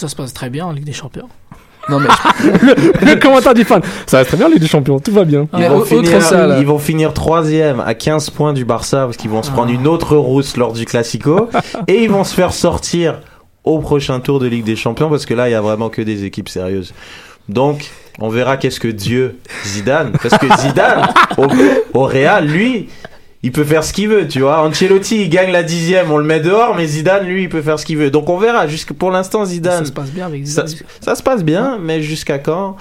Ça 0.00 0.08
se 0.08 0.16
passe 0.16 0.32
très 0.32 0.48
bien 0.48 0.64
en 0.64 0.72
Ligue 0.72 0.86
des 0.86 0.94
Champions. 0.94 1.28
Non, 1.90 2.00
mais 2.00 2.08
le, 2.42 3.04
le 3.04 3.20
commentaire 3.20 3.52
du 3.52 3.64
fan. 3.64 3.82
Ça 4.06 4.16
reste 4.16 4.28
très 4.28 4.38
bien, 4.38 4.48
Ligue 4.48 4.60
des 4.60 4.66
Champions, 4.66 4.98
tout 4.98 5.12
va 5.12 5.24
bien. 5.24 5.46
Ils, 5.58 5.66
vont 5.66 5.84
finir, 5.84 6.16
outre 6.16 6.22
ça, 6.22 6.46
là. 6.46 6.58
ils 6.58 6.64
vont 6.64 6.78
finir 6.78 7.12
troisième 7.12 7.80
à 7.80 7.92
15 7.92 8.30
points 8.30 8.54
du 8.54 8.64
Barça 8.64 9.04
parce 9.04 9.18
qu'ils 9.18 9.28
vont 9.28 9.42
se 9.42 9.50
prendre 9.50 9.70
une 9.70 9.86
autre 9.86 10.16
rousse 10.16 10.56
lors 10.56 10.72
du 10.72 10.86
Classico 10.86 11.50
et 11.86 12.02
ils 12.02 12.10
vont 12.10 12.24
se 12.24 12.32
faire 12.32 12.54
sortir 12.54 13.20
au 13.64 13.78
prochain 13.80 14.20
tour 14.20 14.40
de 14.40 14.46
Ligue 14.46 14.64
des 14.64 14.74
Champions 14.74 15.10
parce 15.10 15.26
que 15.26 15.34
là 15.34 15.50
il 15.50 15.52
y 15.52 15.54
a 15.54 15.60
vraiment 15.60 15.90
que 15.90 16.00
des 16.00 16.24
équipes 16.24 16.48
sérieuses. 16.48 16.94
Donc 17.50 17.90
on 18.20 18.30
verra 18.30 18.56
qu'est-ce 18.56 18.80
que 18.80 18.88
Dieu 18.88 19.38
Zidane 19.66 20.12
parce 20.12 20.38
que 20.38 20.46
Zidane 20.60 21.08
au, 21.36 21.46
au 21.92 22.04
Real 22.04 22.46
lui 22.46 22.88
il 23.42 23.52
peut 23.52 23.64
faire 23.64 23.82
ce 23.84 23.92
qu'il 23.92 24.08
veut, 24.08 24.28
tu 24.28 24.40
vois. 24.40 24.62
Ancelotti, 24.62 25.22
il 25.22 25.28
gagne 25.30 25.50
la 25.50 25.62
dixième, 25.62 26.10
on 26.10 26.18
le 26.18 26.24
met 26.24 26.40
dehors, 26.40 26.74
mais 26.76 26.86
Zidane, 26.86 27.24
lui, 27.26 27.44
il 27.44 27.48
peut 27.48 27.62
faire 27.62 27.78
ce 27.78 27.86
qu'il 27.86 27.96
veut. 27.96 28.10
Donc 28.10 28.28
on 28.28 28.36
verra. 28.38 28.66
Jusque 28.66 28.92
pour 28.92 29.10
l'instant, 29.10 29.44
Zidane, 29.44 29.78
Ça 29.80 29.84
se 29.86 29.92
passe 29.92 30.10
bien 30.10 30.26
avec 30.26 30.44
Zidane. 30.44 30.66
ça 31.00 31.14
se 31.14 31.22
passe 31.22 31.42
bien, 31.42 31.78
mais 31.82 32.02
jusqu'à 32.02 32.38
quand? 32.38 32.76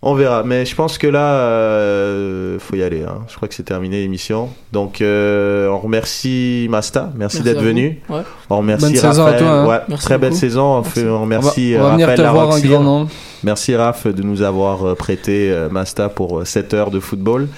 On 0.00 0.14
verra. 0.14 0.44
Mais 0.44 0.64
je 0.64 0.76
pense 0.76 0.96
que 0.96 1.08
là, 1.08 1.32
euh, 1.72 2.58
faut 2.60 2.76
y 2.76 2.82
aller. 2.84 3.02
hein. 3.02 3.18
Je 3.28 3.34
crois 3.34 3.48
que 3.48 3.54
c'est 3.54 3.64
terminé 3.64 4.00
l'émission. 4.00 4.48
Donc, 4.72 5.00
euh, 5.00 5.66
on 5.68 5.78
remercie 5.78 6.68
Masta. 6.70 7.10
Merci, 7.16 7.38
Merci 7.38 7.42
d'être 7.42 7.62
venu. 7.64 7.98
Ouais. 8.08 8.20
On 8.48 8.58
remercie 8.58 8.84
Bonne 8.86 8.94
saison 8.94 9.22
à 9.22 9.24
Raphaël. 9.24 9.42
toi, 9.42 9.50
hein. 9.50 9.66
Ouais, 9.66 9.78
Merci 9.88 10.04
très 10.04 10.18
belle 10.18 10.34
saison. 10.34 10.62
On, 10.76 10.82
fait- 10.84 11.02
on 11.04 11.08
on 11.08 11.12
va, 11.14 11.18
remercie 11.22 11.74
on 11.76 11.82
va 11.82 11.90
venir 11.92 12.06
Raphaël 12.06 12.26
te 12.28 12.32
voir 12.32 12.44
en 12.46 12.48
Larocire. 12.50 12.70
grand 12.70 12.82
nombre. 12.84 13.10
Merci 13.42 13.74
Raph 13.74 14.06
de 14.06 14.22
nous 14.22 14.42
avoir 14.42 14.86
euh, 14.86 14.94
prêté 14.94 15.50
euh, 15.50 15.68
Masta 15.68 16.08
pour 16.08 16.40
euh, 16.40 16.44
7 16.44 16.74
heures 16.74 16.90
de 16.92 17.00
football. 17.00 17.48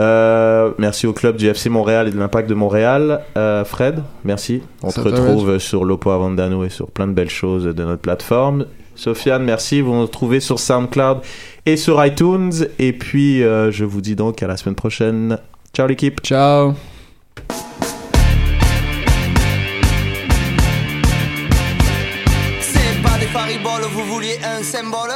Euh, 0.00 0.72
merci 0.78 1.06
au 1.06 1.12
club 1.12 1.36
du 1.36 1.46
FC 1.46 1.68
Montréal 1.68 2.08
et 2.08 2.10
de 2.10 2.18
l'Impact 2.18 2.48
de 2.48 2.54
Montréal. 2.54 3.20
Euh, 3.36 3.64
Fred, 3.64 4.02
merci. 4.24 4.62
On 4.82 4.90
Ça 4.90 5.02
te 5.02 5.08
retrouve 5.08 5.58
sur 5.58 5.84
Lopo 5.84 6.10
Avandano 6.10 6.64
et 6.64 6.70
sur 6.70 6.90
plein 6.90 7.06
de 7.06 7.12
belles 7.12 7.30
choses 7.30 7.64
de 7.64 7.84
notre 7.84 8.02
plateforme. 8.02 8.66
Sofiane, 8.96 9.44
merci. 9.44 9.80
Vous 9.80 9.92
nous 9.92 10.02
retrouvez 10.02 10.40
sur 10.40 10.58
SoundCloud 10.58 11.18
et 11.66 11.76
sur 11.76 12.04
iTunes. 12.04 12.52
Et 12.78 12.92
puis, 12.92 13.42
euh, 13.42 13.70
je 13.70 13.84
vous 13.84 14.00
dis 14.00 14.16
donc 14.16 14.42
à 14.42 14.46
la 14.46 14.56
semaine 14.56 14.76
prochaine. 14.76 15.38
Ciao 15.74 15.86
l'équipe. 15.86 16.20
Ciao. 16.22 16.74
C'est 22.60 23.02
pas 23.02 23.18
des 23.18 23.26
fariboles, 23.26 23.82
vous 23.92 24.04
vouliez 24.04 24.38
un 24.44 24.62
symbole? 24.62 25.10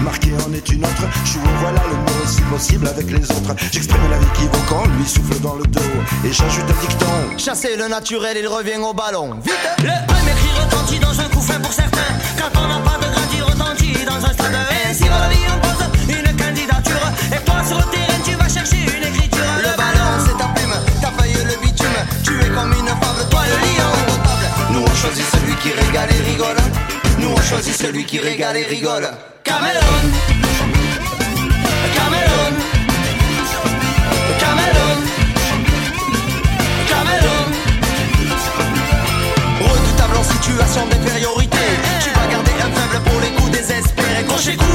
Marquer 0.00 0.32
en 0.46 0.52
est 0.52 0.68
une 0.70 0.84
autre. 0.84 1.04
Jouer, 1.24 1.42
voilà 1.60 1.82
le 1.88 1.96
mot 1.96 2.26
si 2.26 2.40
possible 2.42 2.88
avec 2.88 3.10
les 3.10 3.24
autres. 3.30 3.54
J'exprime 3.70 4.10
la 4.10 4.18
vie 4.18 4.26
qui 4.34 4.48
quand 4.68 4.86
lui 4.98 5.06
souffle 5.06 5.40
dans 5.40 5.54
le 5.54 5.64
dos. 5.64 5.80
Et 6.24 6.32
j'ajoute 6.32 6.64
un 6.64 6.80
dicton. 6.80 7.38
Chasser 7.38 7.76
le 7.76 7.88
naturel, 7.88 8.36
il 8.40 8.48
revient 8.48 8.78
au 8.82 8.94
ballon. 8.94 9.34
Vite 9.42 9.54
Le 9.78 10.06
premier 10.06 10.32
cri 10.32 10.50
retentit 10.60 10.98
dans 10.98 11.18
un 11.20 11.28
coup 11.28 11.40
fin 11.40 11.60
pour 11.60 11.72
certains. 11.72 12.12
Quand 12.38 12.60
on 12.60 12.68
n'a 12.68 12.80
pas 12.80 12.98
de 12.98 13.12
grade, 13.12 13.32
il 13.34 13.42
retentit 13.42 14.04
dans 14.04 14.24
un 14.24 14.32
stade. 14.32 14.56
Ainsi 14.88 15.04
va 15.04 15.20
la 15.20 15.28
vie 15.28 15.46
impose 15.46 15.84
une 16.08 16.36
candidature. 16.36 17.06
Et 17.32 17.44
toi 17.44 17.62
sur 17.66 17.78
le 17.78 17.84
terrain, 17.90 18.20
tu 18.24 18.34
vas 18.34 18.48
chercher 18.48 18.82
une 18.82 19.04
écriture. 19.06 19.52
Le 19.58 19.76
ballon, 19.76 20.10
c'est 20.24 20.36
ta 20.36 20.48
plume, 20.54 20.74
ta 21.00 21.10
feuille, 21.12 21.44
le 21.44 21.56
bitume. 21.64 22.00
Tu 22.24 22.40
es 22.40 22.48
comme 22.48 22.72
une 22.72 22.88
fable, 22.88 23.28
toi 23.30 23.42
le 23.46 23.56
lion. 23.66 23.92
Nous 24.72 24.84
on 24.86 24.94
choisit 24.94 25.24
celui 25.32 25.54
qui 25.56 25.70
régale 25.72 26.08
et 26.10 26.30
rigole. 26.30 26.56
Nous 27.20 27.28
on 27.28 27.40
choisit 27.42 27.74
celui 27.74 28.04
qui 28.04 28.18
régale 28.18 28.56
et 28.56 28.64
rigole. 28.64 29.08
Cameroun 29.44 30.12
Cameroun 31.94 32.54
Cameroun 34.38 35.00
Cameroun 36.88 37.50
Redoutable 39.60 40.16
en 40.16 40.24
situation 40.24 40.86
d'infériorité. 40.86 41.58
Tu 42.02 42.10
vas 42.10 42.26
garder 42.30 42.52
un 42.64 42.70
faible 42.70 43.04
pour 43.04 43.20
les 43.20 43.30
coups 43.30 43.50
désespérés. 43.50 44.24
Crochet 44.26 44.56
coup 44.56 44.64